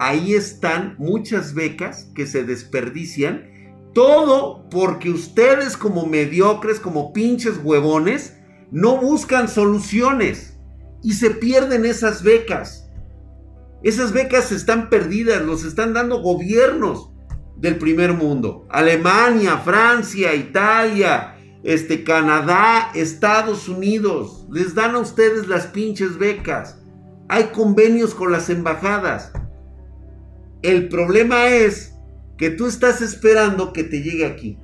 Ahí 0.00 0.34
están 0.34 0.96
muchas 0.98 1.54
becas 1.54 2.10
que 2.16 2.26
se 2.26 2.42
desperdician. 2.42 3.44
Todo 3.94 4.68
porque 4.70 5.08
ustedes 5.08 5.76
como 5.76 6.04
mediocres, 6.04 6.80
como 6.80 7.12
pinches 7.12 7.60
huevones, 7.62 8.36
no 8.70 8.96
buscan 8.98 9.48
soluciones 9.48 10.58
y 11.02 11.12
se 11.14 11.30
pierden 11.30 11.84
esas 11.84 12.22
becas. 12.22 12.90
Esas 13.82 14.12
becas 14.12 14.50
están 14.52 14.88
perdidas, 14.90 15.42
los 15.42 15.64
están 15.64 15.92
dando 15.92 16.20
gobiernos 16.20 17.10
del 17.56 17.76
primer 17.78 18.12
mundo. 18.12 18.66
Alemania, 18.70 19.58
Francia, 19.58 20.34
Italia, 20.34 21.36
este, 21.62 22.04
Canadá, 22.04 22.90
Estados 22.94 23.68
Unidos. 23.68 24.46
Les 24.50 24.74
dan 24.74 24.94
a 24.94 24.98
ustedes 24.98 25.46
las 25.46 25.66
pinches 25.66 26.18
becas. 26.18 26.78
Hay 27.28 27.44
convenios 27.46 28.14
con 28.14 28.32
las 28.32 28.50
embajadas. 28.50 29.32
El 30.62 30.88
problema 30.88 31.46
es 31.48 31.94
que 32.36 32.50
tú 32.50 32.66
estás 32.66 33.00
esperando 33.02 33.72
que 33.72 33.84
te 33.84 34.02
llegue 34.02 34.26
aquí. 34.26 34.58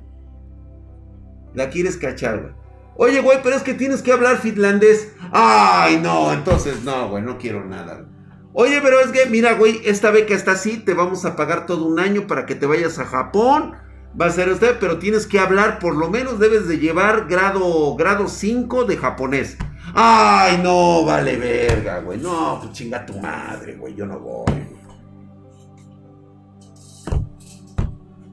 La 1.53 1.69
quieres 1.69 1.97
cachar, 1.97 2.55
Oye, 2.95 3.21
güey, 3.21 3.39
pero 3.41 3.55
es 3.55 3.63
que 3.63 3.73
tienes 3.73 4.01
que 4.01 4.11
hablar 4.11 4.37
finlandés. 4.37 5.13
Ay, 5.31 5.99
no, 6.01 6.31
entonces 6.31 6.83
no, 6.83 7.09
güey, 7.09 7.23
no 7.23 7.37
quiero 7.37 7.65
nada. 7.65 8.05
Oye, 8.53 8.79
pero 8.83 8.99
es 8.99 9.07
que, 9.07 9.25
mira, 9.25 9.53
güey, 9.53 9.81
esta 9.83 10.11
beca 10.11 10.35
está 10.35 10.51
así, 10.51 10.77
te 10.77 10.93
vamos 10.93 11.25
a 11.25 11.35
pagar 11.35 11.65
todo 11.65 11.85
un 11.85 11.99
año 11.99 12.27
para 12.27 12.45
que 12.45 12.53
te 12.53 12.67
vayas 12.67 12.99
a 12.99 13.05
Japón. 13.05 13.73
Va 14.19 14.27
a 14.27 14.31
ser 14.31 14.49
usted, 14.49 14.77
pero 14.79 14.99
tienes 14.99 15.25
que 15.25 15.39
hablar, 15.39 15.79
por 15.79 15.95
lo 15.95 16.07
menos 16.07 16.37
debes 16.37 16.67
de 16.67 16.77
llevar 16.77 17.25
grado, 17.27 17.95
grado 17.95 18.27
5 18.27 18.85
de 18.85 18.97
japonés. 18.97 19.57
Ay, 19.95 20.59
no, 20.63 21.03
vale 21.03 21.35
verga, 21.35 21.99
güey. 21.99 22.19
No, 22.19 22.59
pues 22.61 22.73
chinga 22.73 23.03
tu 23.07 23.17
madre, 23.19 23.75
güey, 23.75 23.95
yo 23.95 24.05
no 24.05 24.19
voy. 24.19 24.45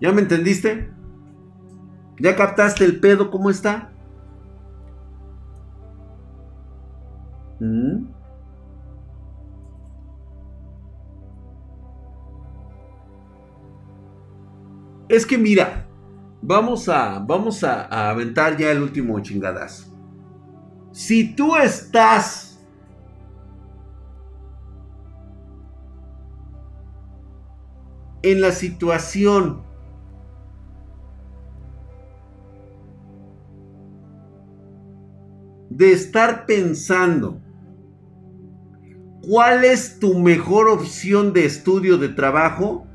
¿Ya 0.03 0.13
me 0.13 0.21
entendiste? 0.21 0.91
¿Ya 2.19 2.37
captaste 2.37 2.85
el 2.85 3.01
pedo 3.01 3.31
cómo 3.31 3.49
está? 3.49 3.90
Es 15.09 15.27
que 15.27 15.37
mira, 15.37 15.87
vamos 16.41 16.89
a, 16.89 17.19
vamos 17.19 17.63
a, 17.65 18.11
aventar 18.11 18.57
ya 18.57 18.71
el 18.71 18.81
último 18.81 19.21
chingadazo. 19.21 19.93
Si 20.93 21.35
tú 21.35 21.57
estás 21.57 22.59
en 28.23 28.41
la 28.41 28.53
situación 28.53 29.63
de 35.71 35.93
estar 35.93 36.47
pensando 36.47 37.41
¿Cuál 39.23 39.65
es 39.65 39.99
tu 39.99 40.19
mejor 40.19 40.69
opción 40.69 41.33
de 41.33 41.45
estudio, 41.45 41.99
de 41.99 42.09
trabajo? 42.09 42.87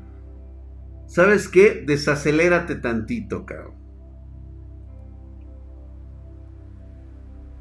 ¿Sabes 1.06 1.48
qué? 1.48 1.84
Desacelérate 1.86 2.74
tantito, 2.76 3.46
cabrón. 3.46 3.74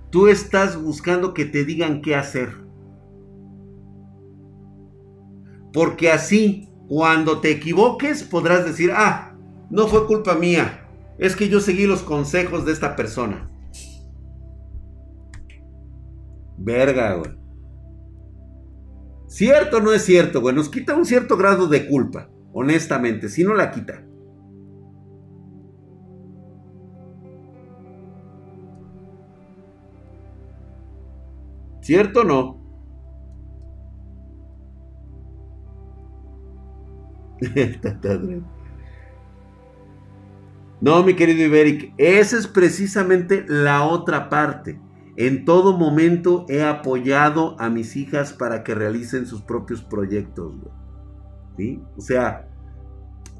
Tú 0.09 0.27
estás 0.27 0.81
buscando 0.81 1.33
que 1.33 1.45
te 1.45 1.63
digan 1.63 2.01
qué 2.01 2.15
hacer. 2.15 2.65
Porque 5.73 6.09
así, 6.09 6.69
cuando 6.87 7.41
te 7.41 7.51
equivoques, 7.51 8.23
podrás 8.23 8.65
decir, 8.65 8.91
ah, 8.95 9.35
no 9.69 9.87
fue 9.87 10.07
culpa 10.07 10.35
mía. 10.35 10.87
Es 11.17 11.35
que 11.35 11.49
yo 11.49 11.59
seguí 11.59 11.85
los 11.85 12.01
consejos 12.01 12.65
de 12.65 12.71
esta 12.71 12.95
persona. 12.95 13.49
Verga, 16.57 17.15
güey. 17.15 17.44
¿Cierto 19.35 19.77
o 19.77 19.81
no 19.81 19.91
es 19.91 20.05
cierto, 20.05 20.39
güey? 20.39 20.55
Nos 20.55 20.69
quita 20.69 20.95
un 20.95 21.05
cierto 21.05 21.35
grado 21.35 21.67
de 21.67 21.87
culpa, 21.87 22.29
honestamente, 22.53 23.27
si 23.27 23.43
no 23.43 23.53
la 23.53 23.69
quita. 23.69 24.01
¿Cierto 31.81 32.21
o 32.21 32.23
no? 32.23 32.63
no, 40.79 41.03
mi 41.03 41.13
querido 41.13 41.43
Iberic, 41.43 41.93
esa 41.97 42.37
es 42.37 42.47
precisamente 42.47 43.43
la 43.49 43.83
otra 43.83 44.29
parte. 44.29 44.79
En 45.17 45.45
todo 45.45 45.77
momento 45.77 46.45
he 46.49 46.63
apoyado 46.63 47.55
a 47.59 47.69
mis 47.69 47.95
hijas 47.95 48.33
para 48.33 48.63
que 48.63 48.75
realicen 48.75 49.25
sus 49.25 49.41
propios 49.41 49.81
proyectos. 49.81 50.53
¿Sí? 51.57 51.81
O 51.95 52.01
sea, 52.01 52.49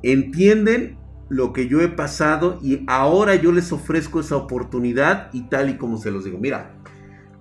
entienden 0.01 0.97
lo 1.27 1.51
que 1.53 1.67
yo 1.67 1.81
he 1.81 1.89
pasado 1.89 2.59
y 2.61 2.83
ahora 2.87 3.35
yo 3.35 3.51
les 3.51 3.71
ofrezco 3.71 4.19
esa 4.19 4.37
oportunidad 4.37 5.29
y 5.33 5.49
tal 5.49 5.69
y 5.69 5.77
como 5.77 5.97
se 5.97 6.11
los 6.11 6.23
digo. 6.23 6.37
Mira, 6.37 6.75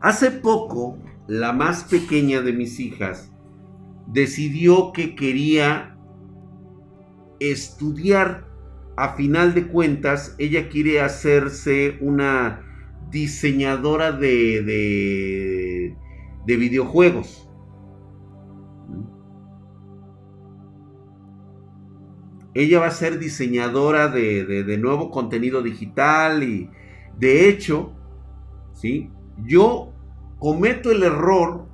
hace 0.01 0.31
poco 0.31 0.99
la 1.29 1.53
más 1.53 1.85
pequeña 1.85 2.41
de 2.41 2.53
mis 2.53 2.81
hijas 2.81 3.31
decidió 4.07 4.93
que 4.93 5.15
quería 5.15 5.97
estudiar. 7.41 8.53
A 8.97 9.15
final 9.17 9.55
de 9.55 9.67
cuentas, 9.67 10.37
ella 10.39 10.69
quiere 10.69 11.01
hacerse 11.01 11.99
una 12.01 12.64
diseñadora 13.15 14.11
de, 14.11 15.95
de 16.45 16.57
videojuegos. 16.57 17.49
Ella 22.55 22.81
va 22.81 22.87
a 22.87 22.91
ser 22.91 23.19
diseñadora 23.19 24.09
de, 24.09 24.79
nuevo 24.79 25.11
contenido 25.11 25.63
digital 25.63 26.43
y 26.43 26.71
de 27.19 27.49
hecho, 27.49 27.93
¿sí? 28.73 29.11
yo 29.45 29.93
cometo 30.39 30.91
el 30.91 31.05
error 31.05 31.67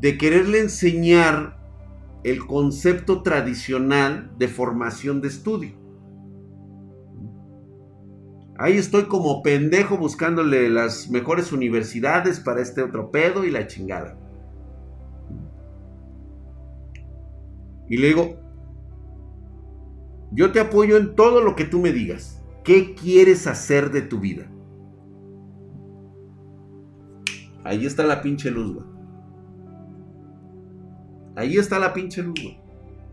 de 0.00 0.18
quererle 0.18 0.60
enseñar 0.60 1.58
el 2.24 2.46
concepto 2.46 3.22
tradicional 3.22 4.30
de 4.38 4.48
formación 4.48 5.22
de 5.22 5.28
estudio. 5.28 5.77
Ahí 8.58 8.76
estoy 8.76 9.04
como 9.04 9.42
pendejo 9.42 9.96
buscándole 9.96 10.68
las 10.68 11.08
mejores 11.10 11.52
universidades 11.52 12.40
para 12.40 12.60
este 12.60 12.82
otro 12.82 13.12
pedo 13.12 13.44
y 13.44 13.52
la 13.52 13.68
chingada. 13.68 14.18
Y 17.88 17.96
le 17.98 18.08
digo, 18.08 18.36
yo 20.32 20.50
te 20.50 20.58
apoyo 20.58 20.96
en 20.96 21.14
todo 21.14 21.40
lo 21.40 21.54
que 21.54 21.64
tú 21.64 21.78
me 21.78 21.92
digas. 21.92 22.42
¿Qué 22.64 22.94
quieres 22.94 23.46
hacer 23.46 23.92
de 23.92 24.02
tu 24.02 24.18
vida? 24.18 24.50
Ahí 27.64 27.86
está 27.86 28.04
la 28.04 28.20
pinche 28.20 28.50
luz, 28.50 28.74
güey. 28.74 28.86
Ahí 31.36 31.56
está 31.56 31.78
la 31.78 31.92
pinche 31.92 32.22
luz. 32.22 32.40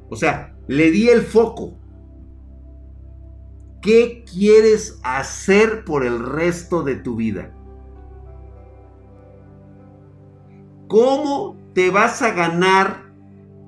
O 0.10 0.16
sea, 0.16 0.58
le 0.68 0.90
di 0.90 1.08
el 1.10 1.22
foco. 1.22 1.78
¿Qué 3.86 4.26
quieres 4.26 5.00
hacer 5.04 5.86
por 5.86 6.04
el 6.04 6.18
resto 6.26 6.82
de 6.82 6.96
tu 6.96 7.18
vida? 7.18 7.56
¿Cómo 10.88 11.56
te 11.76 11.92
vas 11.92 12.24
a 12.24 12.32
ganar 12.32 13.14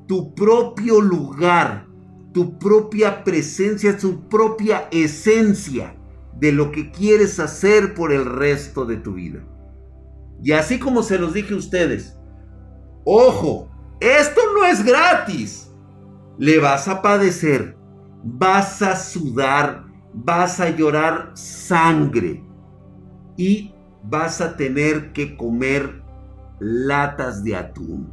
tu 0.08 0.34
propio 0.34 1.02
lugar, 1.02 1.86
tu 2.34 2.58
propia 2.58 3.24
presencia, 3.24 3.96
tu 3.96 4.28
propia 4.28 4.88
esencia 4.90 5.96
de 6.40 6.52
lo 6.52 6.72
que 6.72 6.90
quieres 6.90 7.40
hacer 7.40 7.94
por 7.94 8.12
el 8.12 8.26
resto 8.26 8.86
de 8.86 8.98
tu 8.98 9.14
vida? 9.14 9.44
Y 10.42 10.54
así 10.54 10.80
como 10.80 11.04
se 11.04 11.20
los 11.20 11.36
dije 11.36 11.54
a 11.54 11.58
ustedes, 11.58 12.18
ojo, 13.06 13.70
esto 14.00 14.42
no 14.56 14.66
es 14.66 14.84
gratis. 14.84 15.72
Le 16.40 16.58
vas 16.58 16.88
a 16.88 17.04
padecer, 17.04 17.78
vas 18.24 18.82
a 18.82 18.96
sudar, 18.96 19.87
vas 20.24 20.60
a 20.60 20.70
llorar 20.70 21.32
sangre 21.36 22.44
y 23.36 23.74
vas 24.04 24.42
a 24.42 24.58
tener 24.58 25.14
que 25.14 25.38
comer 25.38 26.04
latas 26.60 27.44
de 27.44 27.56
atún. 27.56 28.12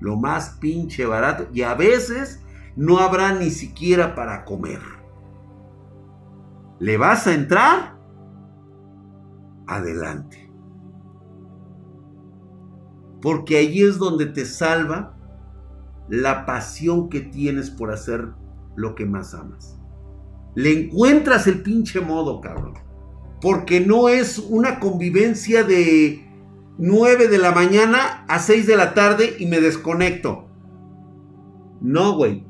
Lo 0.00 0.16
más 0.16 0.56
pinche 0.60 1.04
barato. 1.04 1.46
Y 1.52 1.62
a 1.62 1.74
veces 1.74 2.42
no 2.74 2.98
habrá 2.98 3.34
ni 3.34 3.50
siquiera 3.50 4.14
para 4.14 4.44
comer. 4.44 4.80
¿Le 6.78 6.96
vas 6.96 7.26
a 7.26 7.34
entrar? 7.34 7.98
Adelante. 9.66 10.50
Porque 13.20 13.58
ahí 13.58 13.82
es 13.82 13.98
donde 13.98 14.24
te 14.24 14.46
salva 14.46 15.14
la 16.08 16.46
pasión 16.46 17.10
que 17.10 17.20
tienes 17.20 17.70
por 17.70 17.92
hacer 17.92 18.32
lo 18.74 18.94
que 18.94 19.04
más 19.04 19.34
amas. 19.34 19.79
Le 20.54 20.72
encuentras 20.72 21.46
el 21.46 21.62
pinche 21.62 22.00
modo, 22.00 22.40
cabrón. 22.40 22.74
Porque 23.40 23.80
no 23.80 24.08
es 24.08 24.38
una 24.38 24.80
convivencia 24.80 25.64
de 25.64 26.28
9 26.78 27.28
de 27.28 27.38
la 27.38 27.52
mañana 27.52 28.24
a 28.28 28.38
6 28.38 28.66
de 28.66 28.76
la 28.76 28.94
tarde 28.94 29.36
y 29.38 29.46
me 29.46 29.60
desconecto. 29.60 30.48
No, 31.80 32.16
güey. 32.16 32.44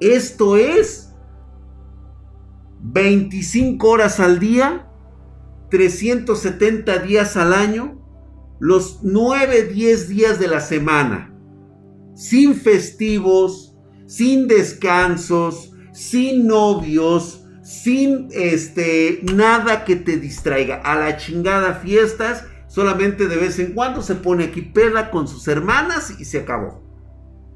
Esto 0.00 0.56
es 0.56 1.12
25 2.80 3.88
horas 3.88 4.20
al 4.20 4.38
día, 4.38 4.88
370 5.70 6.98
días 6.98 7.36
al 7.36 7.52
año, 7.54 8.00
los 8.60 9.00
9, 9.02 9.64
10 9.64 10.08
días 10.08 10.38
de 10.38 10.48
la 10.48 10.60
semana. 10.60 11.34
Sin 12.14 12.54
festivos, 12.54 13.76
sin 14.06 14.46
descansos, 14.46 15.73
sin 15.94 16.48
novios, 16.48 17.46
sin 17.62 18.28
este 18.32 19.20
nada 19.32 19.84
que 19.84 19.96
te 19.96 20.18
distraiga. 20.18 20.76
A 20.76 20.96
la 20.96 21.16
chingada 21.16 21.74
fiestas, 21.74 22.44
solamente 22.66 23.28
de 23.28 23.36
vez 23.36 23.58
en 23.58 23.72
cuando 23.72 24.02
se 24.02 24.16
pone 24.16 24.44
aquí 24.44 24.60
pela 24.60 25.10
con 25.10 25.28
sus 25.28 25.48
hermanas 25.48 26.14
y 26.18 26.24
se 26.24 26.40
acabó. 26.40 26.82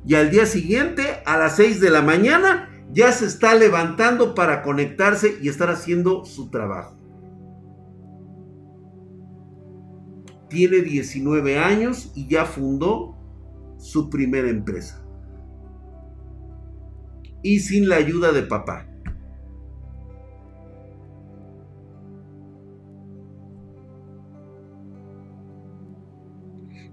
Y 0.06 0.14
al 0.14 0.30
día 0.30 0.46
siguiente, 0.46 1.20
a 1.26 1.36
las 1.36 1.56
6 1.56 1.80
de 1.80 1.90
la 1.90 2.00
mañana, 2.00 2.70
ya 2.92 3.12
se 3.12 3.26
está 3.26 3.54
levantando 3.54 4.34
para 4.34 4.62
conectarse 4.62 5.36
y 5.42 5.48
estar 5.48 5.68
haciendo 5.68 6.24
su 6.24 6.48
trabajo. 6.48 6.96
Tiene 10.48 10.78
19 10.78 11.58
años 11.58 12.12
y 12.14 12.28
ya 12.28 12.46
fundó 12.46 13.16
su 13.78 14.08
primera 14.08 14.48
empresa 14.48 15.07
y 17.42 17.60
sin 17.60 17.88
la 17.88 17.96
ayuda 17.96 18.32
de 18.32 18.42
papá. 18.42 18.88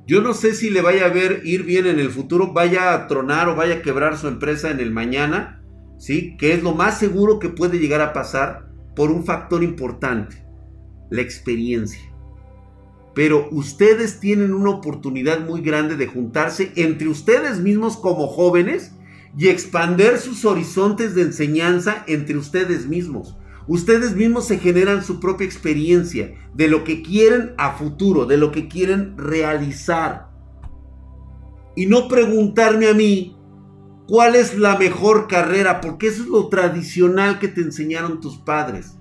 Yo 0.07 0.21
no 0.21 0.35
sé 0.35 0.53
si 0.53 0.69
le 0.69 0.81
vaya 0.81 1.07
a 1.07 1.09
ver 1.09 1.41
ir 1.45 1.63
bien 1.63 1.87
en 1.87 1.99
el 1.99 2.11
futuro, 2.11 2.53
vaya 2.53 2.93
a 2.93 3.07
tronar 3.07 3.49
o 3.49 3.55
vaya 3.55 3.75
a 3.75 3.81
quebrar 3.81 4.17
su 4.17 4.27
empresa 4.27 4.69
en 4.69 4.79
el 4.79 4.91
mañana, 4.91 5.63
¿sí? 5.97 6.37
Que 6.37 6.53
es 6.53 6.61
lo 6.61 6.73
más 6.75 6.99
seguro 6.99 7.39
que 7.39 7.49
puede 7.49 7.79
llegar 7.79 8.01
a 8.01 8.13
pasar 8.13 8.67
por 8.95 9.09
un 9.09 9.25
factor 9.25 9.63
importante, 9.63 10.45
la 11.09 11.21
experiencia. 11.21 12.01
Pero 13.15 13.47
ustedes 13.49 14.19
tienen 14.19 14.53
una 14.53 14.69
oportunidad 14.69 15.39
muy 15.39 15.61
grande 15.61 15.95
de 15.95 16.05
juntarse 16.05 16.71
entre 16.75 17.07
ustedes 17.07 17.59
mismos 17.59 17.97
como 17.97 18.27
jóvenes 18.27 18.94
y 19.37 19.49
expander 19.49 20.17
sus 20.17 20.45
horizontes 20.45 21.15
de 21.15 21.23
enseñanza 21.23 22.03
entre 22.07 22.37
ustedes 22.37 22.87
mismos. 22.87 23.35
Ustedes 23.67 24.15
mismos 24.15 24.47
se 24.47 24.59
generan 24.59 25.03
su 25.03 25.19
propia 25.19 25.45
experiencia 25.45 26.35
de 26.53 26.67
lo 26.67 26.83
que 26.83 27.01
quieren 27.01 27.53
a 27.57 27.71
futuro, 27.71 28.25
de 28.25 28.37
lo 28.37 28.51
que 28.51 28.67
quieren 28.67 29.17
realizar. 29.17 30.29
Y 31.75 31.87
no 31.87 32.07
preguntarme 32.07 32.87
a 32.87 32.93
mí 32.93 33.35
cuál 34.07 34.35
es 34.35 34.57
la 34.57 34.77
mejor 34.77 35.27
carrera, 35.27 35.81
porque 35.81 36.07
eso 36.07 36.23
es 36.23 36.29
lo 36.29 36.47
tradicional 36.47 37.39
que 37.39 37.47
te 37.47 37.61
enseñaron 37.61 38.21
tus 38.21 38.37
padres. 38.37 38.97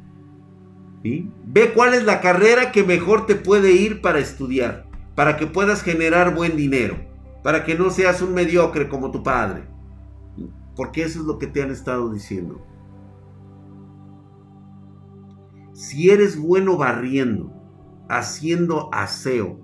Ve 1.02 1.72
cuál 1.74 1.92
es 1.92 2.04
la 2.04 2.22
carrera 2.22 2.72
que 2.72 2.82
mejor 2.82 3.26
te 3.26 3.34
puede 3.34 3.72
ir 3.72 4.00
para 4.00 4.18
estudiar, 4.18 4.86
para 5.14 5.36
que 5.36 5.46
puedas 5.46 5.82
generar 5.82 6.34
buen 6.34 6.56
dinero, 6.56 6.96
para 7.42 7.64
que 7.64 7.74
no 7.74 7.90
seas 7.90 8.22
un 8.22 8.32
mediocre 8.32 8.88
como 8.88 9.10
tu 9.10 9.22
padre. 9.22 9.73
Porque 10.76 11.02
eso 11.02 11.20
es 11.20 11.26
lo 11.26 11.38
que 11.38 11.46
te 11.46 11.62
han 11.62 11.70
estado 11.70 12.12
diciendo. 12.12 12.64
Si 15.72 16.10
eres 16.10 16.38
bueno 16.38 16.76
barriendo, 16.76 17.52
haciendo 18.08 18.88
aseo, 18.92 19.60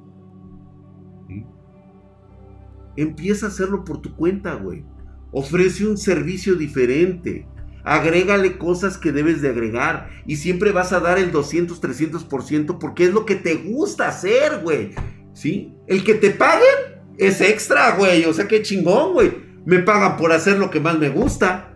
empieza 2.97 3.47
a 3.47 3.49
hacerlo 3.49 3.85
por 3.85 4.01
tu 4.01 4.15
cuenta, 4.15 4.55
güey. 4.55 4.85
Ofrece 5.33 5.87
un 5.87 5.97
servicio 5.97 6.57
diferente. 6.57 7.47
Agrégale 7.85 8.59
cosas 8.59 8.99
que 8.99 9.13
debes 9.13 9.41
de 9.41 9.49
agregar. 9.49 10.11
Y 10.27 10.37
siempre 10.37 10.73
vas 10.73 10.93
a 10.93 11.01
dar 11.01 11.19
el 11.19 11.31
200, 11.31 11.81
300% 11.81 12.79
porque 12.79 13.05
es 13.05 13.15
lo 13.15 13.25
que 13.25 13.37
te 13.37 13.55
gusta 13.55 14.09
hacer, 14.09 14.61
güey. 14.63 14.91
¿Sí? 15.33 15.75
El 15.87 16.03
que 16.05 16.15
te 16.15 16.31
paguen 16.31 17.01
es 17.17 17.41
extra, 17.41 17.97
güey. 17.97 18.25
O 18.25 18.33
sea, 18.33 18.49
qué 18.49 18.63
chingón, 18.63 19.13
güey. 19.13 19.50
Me 19.65 19.81
pagan 19.81 20.17
por 20.17 20.33
hacer 20.33 20.59
lo 20.59 20.71
que 20.71 20.81
más 20.81 20.99
me 20.99 21.09
gusta. 21.09 21.71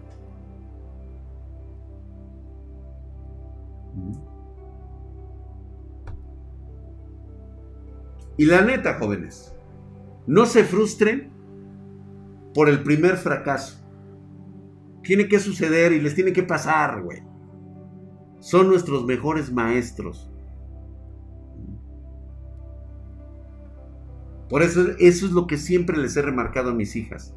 Y 8.37 8.47
la 8.47 8.63
neta, 8.63 8.99
jóvenes, 8.99 9.55
no 10.27 10.47
se 10.47 10.65
frustren 10.65 11.31
por 12.53 12.69
el 12.69 12.83
primer 12.83 13.17
fracaso. 13.17 13.81
Tiene 15.03 15.29
que 15.29 15.39
suceder 15.39 15.93
y 15.93 16.01
les 16.01 16.15
tiene 16.15 16.33
que 16.33 16.43
pasar, 16.43 17.03
güey. 17.03 17.23
Son 18.41 18.69
nuestros 18.69 19.05
mejores 19.05 19.53
maestros. 19.53 20.31
Por 24.49 24.63
eso, 24.63 24.83
eso 24.99 25.27
es 25.27 25.33
lo 25.33 25.47
que 25.47 25.57
siempre 25.57 25.97
les 25.97 26.17
he 26.17 26.23
remarcado 26.23 26.71
a 26.71 26.75
mis 26.75 26.97
hijas. 26.97 27.35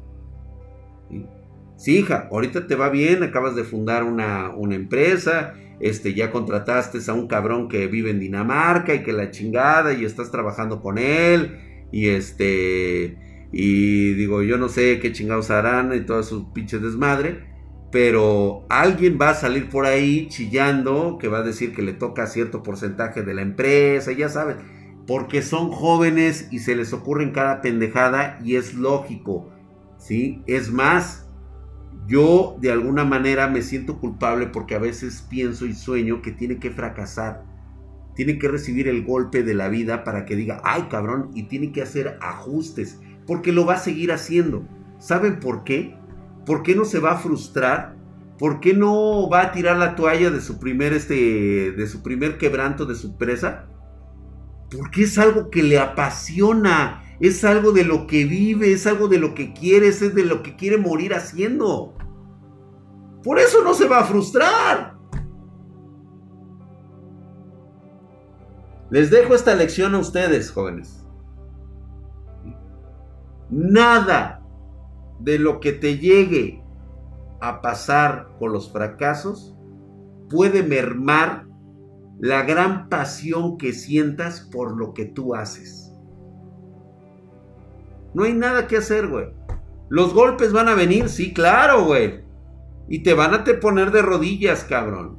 Sí, 1.78 1.98
hija, 1.98 2.28
ahorita 2.32 2.66
te 2.66 2.74
va 2.74 2.88
bien, 2.88 3.22
acabas 3.22 3.54
de 3.54 3.62
fundar 3.62 4.02
una, 4.02 4.52
empresa, 4.74 5.54
este, 5.78 6.12
ya 6.12 6.32
contrataste 6.32 6.98
a 7.08 7.14
un 7.14 7.28
cabrón 7.28 7.68
que 7.68 7.86
vive 7.86 8.10
en 8.10 8.18
Dinamarca 8.18 8.94
y 8.94 9.04
que 9.04 9.12
la 9.12 9.30
chingada 9.30 9.92
y 9.92 10.04
estás 10.04 10.32
trabajando 10.32 10.82
con 10.82 10.98
él 10.98 11.86
y 11.92 12.08
este, 12.08 13.16
y 13.52 14.12
digo, 14.14 14.42
yo 14.42 14.58
no 14.58 14.68
sé 14.68 14.98
qué 14.98 15.12
chingados 15.12 15.52
harán 15.52 15.94
y 15.94 16.00
toda 16.00 16.24
su 16.24 16.52
pinche 16.52 16.80
desmadre, 16.80 17.44
pero 17.92 18.66
alguien 18.70 19.16
va 19.20 19.30
a 19.30 19.34
salir 19.34 19.70
por 19.70 19.86
ahí 19.86 20.26
chillando 20.26 21.16
que 21.20 21.28
va 21.28 21.38
a 21.38 21.42
decir 21.44 21.72
que 21.72 21.82
le 21.82 21.92
toca 21.92 22.26
cierto 22.26 22.64
porcentaje 22.64 23.22
de 23.22 23.34
la 23.34 23.42
empresa, 23.42 24.10
ya 24.10 24.28
sabes, 24.28 24.56
porque 25.06 25.42
son 25.42 25.70
jóvenes 25.70 26.48
y 26.50 26.58
se 26.58 26.74
les 26.74 26.92
ocurre 26.92 27.22
en 27.22 27.30
cada 27.30 27.60
pendejada 27.60 28.40
y 28.44 28.56
es 28.56 28.74
lógico, 28.74 29.48
¿sí? 29.96 30.42
Es 30.48 30.72
más, 30.72 31.27
yo 32.08 32.56
de 32.58 32.72
alguna 32.72 33.04
manera 33.04 33.48
me 33.48 33.60
siento 33.60 33.98
culpable 33.98 34.46
porque 34.46 34.74
a 34.74 34.78
veces 34.78 35.26
pienso 35.28 35.66
y 35.66 35.74
sueño 35.74 36.22
que 36.22 36.32
tiene 36.32 36.58
que 36.58 36.70
fracasar. 36.70 37.44
Tiene 38.16 38.38
que 38.38 38.48
recibir 38.48 38.88
el 38.88 39.04
golpe 39.04 39.42
de 39.42 39.52
la 39.52 39.68
vida 39.68 40.04
para 40.04 40.24
que 40.24 40.34
diga, 40.34 40.62
ay 40.64 40.86
cabrón, 40.90 41.30
y 41.34 41.44
tiene 41.44 41.70
que 41.70 41.82
hacer 41.82 42.18
ajustes, 42.22 42.98
porque 43.26 43.52
lo 43.52 43.66
va 43.66 43.74
a 43.74 43.78
seguir 43.78 44.10
haciendo. 44.10 44.66
¿Saben 44.98 45.38
por 45.38 45.64
qué? 45.64 45.94
¿Por 46.46 46.62
qué 46.62 46.74
no 46.74 46.86
se 46.86 46.98
va 46.98 47.12
a 47.12 47.18
frustrar? 47.18 47.94
¿Por 48.38 48.60
qué 48.60 48.72
no 48.72 49.28
va 49.28 49.42
a 49.42 49.52
tirar 49.52 49.76
la 49.76 49.94
toalla 49.94 50.30
de 50.30 50.40
su 50.40 50.58
primer, 50.58 50.94
este, 50.94 51.72
de 51.72 51.86
su 51.86 52.02
primer 52.02 52.38
quebranto 52.38 52.86
de 52.86 52.94
su 52.94 53.18
presa? 53.18 53.66
Porque 54.70 55.02
es 55.02 55.18
algo 55.18 55.50
que 55.50 55.62
le 55.62 55.78
apasiona, 55.78 57.02
es 57.20 57.44
algo 57.44 57.72
de 57.72 57.84
lo 57.84 58.06
que 58.06 58.24
vive, 58.24 58.72
es 58.72 58.86
algo 58.86 59.08
de 59.08 59.18
lo 59.18 59.34
que 59.34 59.52
quiere, 59.52 59.88
es 59.88 60.00
de 60.14 60.24
lo 60.24 60.42
que 60.42 60.56
quiere 60.56 60.78
morir 60.78 61.12
haciendo. 61.12 61.97
Por 63.22 63.38
eso 63.38 63.62
no 63.62 63.74
se 63.74 63.88
va 63.88 64.00
a 64.00 64.04
frustrar. 64.04 64.96
Les 68.90 69.10
dejo 69.10 69.34
esta 69.34 69.54
lección 69.54 69.94
a 69.94 69.98
ustedes, 69.98 70.50
jóvenes. 70.50 71.04
Nada 73.50 74.42
de 75.20 75.38
lo 75.38 75.60
que 75.60 75.72
te 75.72 75.98
llegue 75.98 76.62
a 77.40 77.60
pasar 77.60 78.28
con 78.38 78.52
los 78.52 78.72
fracasos 78.72 79.54
puede 80.30 80.62
mermar 80.62 81.46
la 82.18 82.42
gran 82.42 82.88
pasión 82.88 83.58
que 83.58 83.72
sientas 83.72 84.40
por 84.40 84.76
lo 84.76 84.92
que 84.92 85.04
tú 85.04 85.34
haces. 85.34 85.92
No 88.14 88.24
hay 88.24 88.32
nada 88.32 88.66
que 88.66 88.78
hacer, 88.78 89.06
güey. 89.08 89.28
Los 89.88 90.12
golpes 90.12 90.52
van 90.52 90.68
a 90.68 90.74
venir, 90.74 91.08
sí, 91.08 91.32
claro, 91.32 91.84
güey. 91.84 92.24
Y 92.88 93.02
te 93.02 93.14
van 93.14 93.34
a 93.34 93.44
te 93.44 93.54
poner 93.54 93.90
de 93.90 94.02
rodillas, 94.02 94.64
cabrón. 94.64 95.18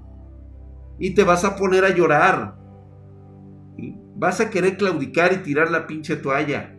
Y 0.97 1.13
te 1.13 1.23
vas 1.23 1.45
a 1.45 1.55
poner 1.55 1.85
a 1.85 1.95
llorar. 1.95 2.57
Vas 4.15 4.41
a 4.41 4.49
querer 4.49 4.77
claudicar 4.77 5.31
y 5.33 5.37
tirar 5.37 5.71
la 5.71 5.87
pinche 5.87 6.15
toalla. 6.15 6.75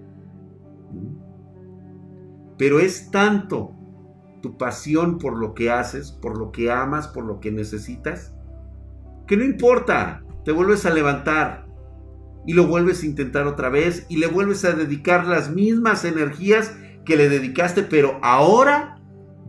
Pero 2.59 2.81
es 2.81 3.11
tanto 3.11 3.75
tu 4.43 4.57
pasión 4.57 5.19
por 5.19 5.39
lo 5.39 5.55
que 5.55 5.71
haces, 5.71 6.13
por 6.13 6.39
lo 6.39 6.51
que 6.53 6.71
amas, 6.71 7.09
por 7.09 7.25
lo 7.25 7.41
que 7.41 7.51
necesitas, 7.51 8.35
que 9.27 9.37
no 9.37 9.45
importa, 9.45 10.23
te 10.45 10.53
vuelves 10.53 10.87
a 10.87 10.91
levantar 10.91 11.67
y 12.47 12.55
lo 12.55 12.67
vuelves 12.67 13.03
a 13.03 13.07
intentar 13.07 13.47
otra 13.47 13.69
vez 13.69 14.07
y 14.09 14.17
le 14.17 14.27
vuelves 14.27 14.65
a 14.65 14.73
dedicar 14.73 15.27
las 15.27 15.51
mismas 15.51 16.05
energías 16.05 16.77
que 17.05 17.17
le 17.17 17.29
dedicaste, 17.29 17.83
pero 17.83 18.19
ahora 18.23 19.00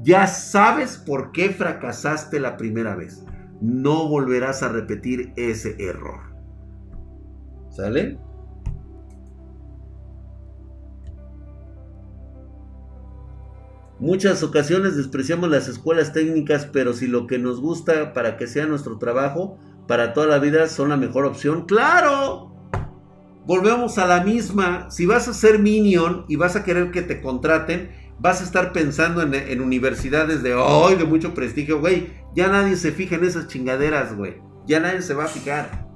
ya 0.01 0.27
sabes 0.27 0.97
por 0.97 1.31
qué 1.31 1.49
fracasaste 1.49 2.39
la 2.39 2.57
primera 2.57 2.95
vez. 2.95 3.23
No 3.61 4.07
volverás 4.07 4.63
a 4.63 4.69
repetir 4.69 5.33
ese 5.35 5.75
error. 5.79 6.33
¿Sale? 7.69 8.19
Muchas 13.99 14.41
ocasiones 14.41 14.97
despreciamos 14.97 15.51
las 15.51 15.67
escuelas 15.67 16.11
técnicas, 16.11 16.65
pero 16.65 16.93
si 16.93 17.05
lo 17.05 17.27
que 17.27 17.37
nos 17.37 17.61
gusta 17.61 18.13
para 18.13 18.35
que 18.35 18.47
sea 18.47 18.65
nuestro 18.65 18.97
trabajo, 18.97 19.59
para 19.87 20.13
toda 20.13 20.25
la 20.25 20.39
vida, 20.39 20.67
son 20.67 20.89
la 20.89 20.97
mejor 20.97 21.25
opción, 21.25 21.65
claro. 21.67 22.51
Volvemos 23.45 23.99
a 23.99 24.07
la 24.07 24.23
misma. 24.23 24.89
Si 24.89 25.05
vas 25.05 25.27
a 25.27 25.33
ser 25.35 25.59
minion 25.59 26.25
y 26.27 26.35
vas 26.35 26.55
a 26.55 26.63
querer 26.63 26.89
que 26.89 27.03
te 27.03 27.21
contraten, 27.21 27.91
vas 28.21 28.39
a 28.39 28.43
estar 28.43 28.71
pensando 28.71 29.23
en, 29.23 29.61
universidades 29.61 30.43
de 30.43 30.53
hoy 30.53 30.95
de 30.95 31.05
mucho 31.05 31.33
prestigio, 31.33 31.79
güey. 31.79 32.13
Ya 32.35 32.47
nadie 32.49 32.75
se 32.75 32.91
fija 32.91 33.15
en 33.15 33.23
esas 33.23 33.47
chingaderas, 33.47 34.15
güey. 34.15 34.35
Ya 34.67 34.79
nadie 34.79 35.01
se 35.01 35.15
va 35.15 35.25
a 35.25 35.27
fijar. 35.27 35.87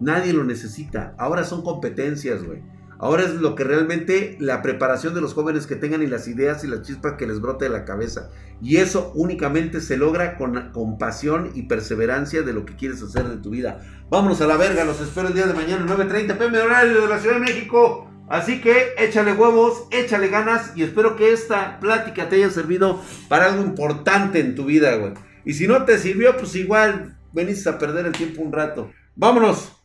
Nadie 0.00 0.32
lo 0.32 0.42
necesita. 0.42 1.14
Ahora 1.16 1.44
son 1.44 1.62
competencias, 1.62 2.42
güey. 2.42 2.62
Ahora 2.98 3.22
es 3.22 3.34
lo 3.34 3.54
que 3.54 3.62
realmente 3.62 4.36
la 4.40 4.62
preparación 4.62 5.14
de 5.14 5.20
los 5.20 5.34
jóvenes 5.34 5.66
que 5.66 5.76
tengan 5.76 6.02
y 6.02 6.06
las 6.08 6.26
ideas 6.26 6.64
y 6.64 6.66
las 6.66 6.82
chispas 6.82 7.14
que 7.14 7.26
les 7.26 7.40
brote 7.40 7.66
de 7.66 7.70
la 7.70 7.84
cabeza. 7.84 8.30
Y 8.60 8.78
eso 8.78 9.12
únicamente 9.14 9.80
se 9.80 9.96
logra 9.96 10.36
con, 10.36 10.72
con 10.72 10.98
pasión 10.98 11.52
y 11.54 11.62
perseverancia 11.62 12.42
de 12.42 12.52
lo 12.52 12.64
que 12.64 12.74
quieres 12.74 13.00
hacer 13.00 13.28
de 13.28 13.36
tu 13.36 13.50
vida. 13.50 13.80
Vámonos 14.10 14.40
a 14.40 14.46
la 14.46 14.56
verga, 14.56 14.84
los 14.84 15.00
espero 15.00 15.28
el 15.28 15.34
día 15.34 15.46
de 15.46 15.54
mañana, 15.54 15.86
9.30 15.86 16.36
pm 16.36 16.58
horario 16.58 17.02
de 17.02 17.08
la 17.08 17.18
Ciudad 17.18 17.36
de 17.36 17.40
México. 17.42 18.10
Así 18.28 18.60
que 18.60 18.94
échale 18.98 19.32
huevos, 19.32 19.86
échale 19.90 20.28
ganas 20.28 20.72
y 20.74 20.82
espero 20.82 21.16
que 21.16 21.32
esta 21.32 21.78
plática 21.78 22.28
te 22.28 22.36
haya 22.36 22.50
servido 22.50 23.02
para 23.28 23.46
algo 23.46 23.62
importante 23.62 24.40
en 24.40 24.54
tu 24.54 24.64
vida, 24.64 24.96
güey. 24.96 25.12
Y 25.44 25.52
si 25.52 25.66
no 25.66 25.84
te 25.84 25.98
sirvió, 25.98 26.36
pues 26.36 26.54
igual 26.56 27.18
venís 27.32 27.66
a 27.66 27.78
perder 27.78 28.06
el 28.06 28.12
tiempo 28.12 28.42
un 28.42 28.52
rato. 28.52 28.90
Vámonos. 29.14 29.83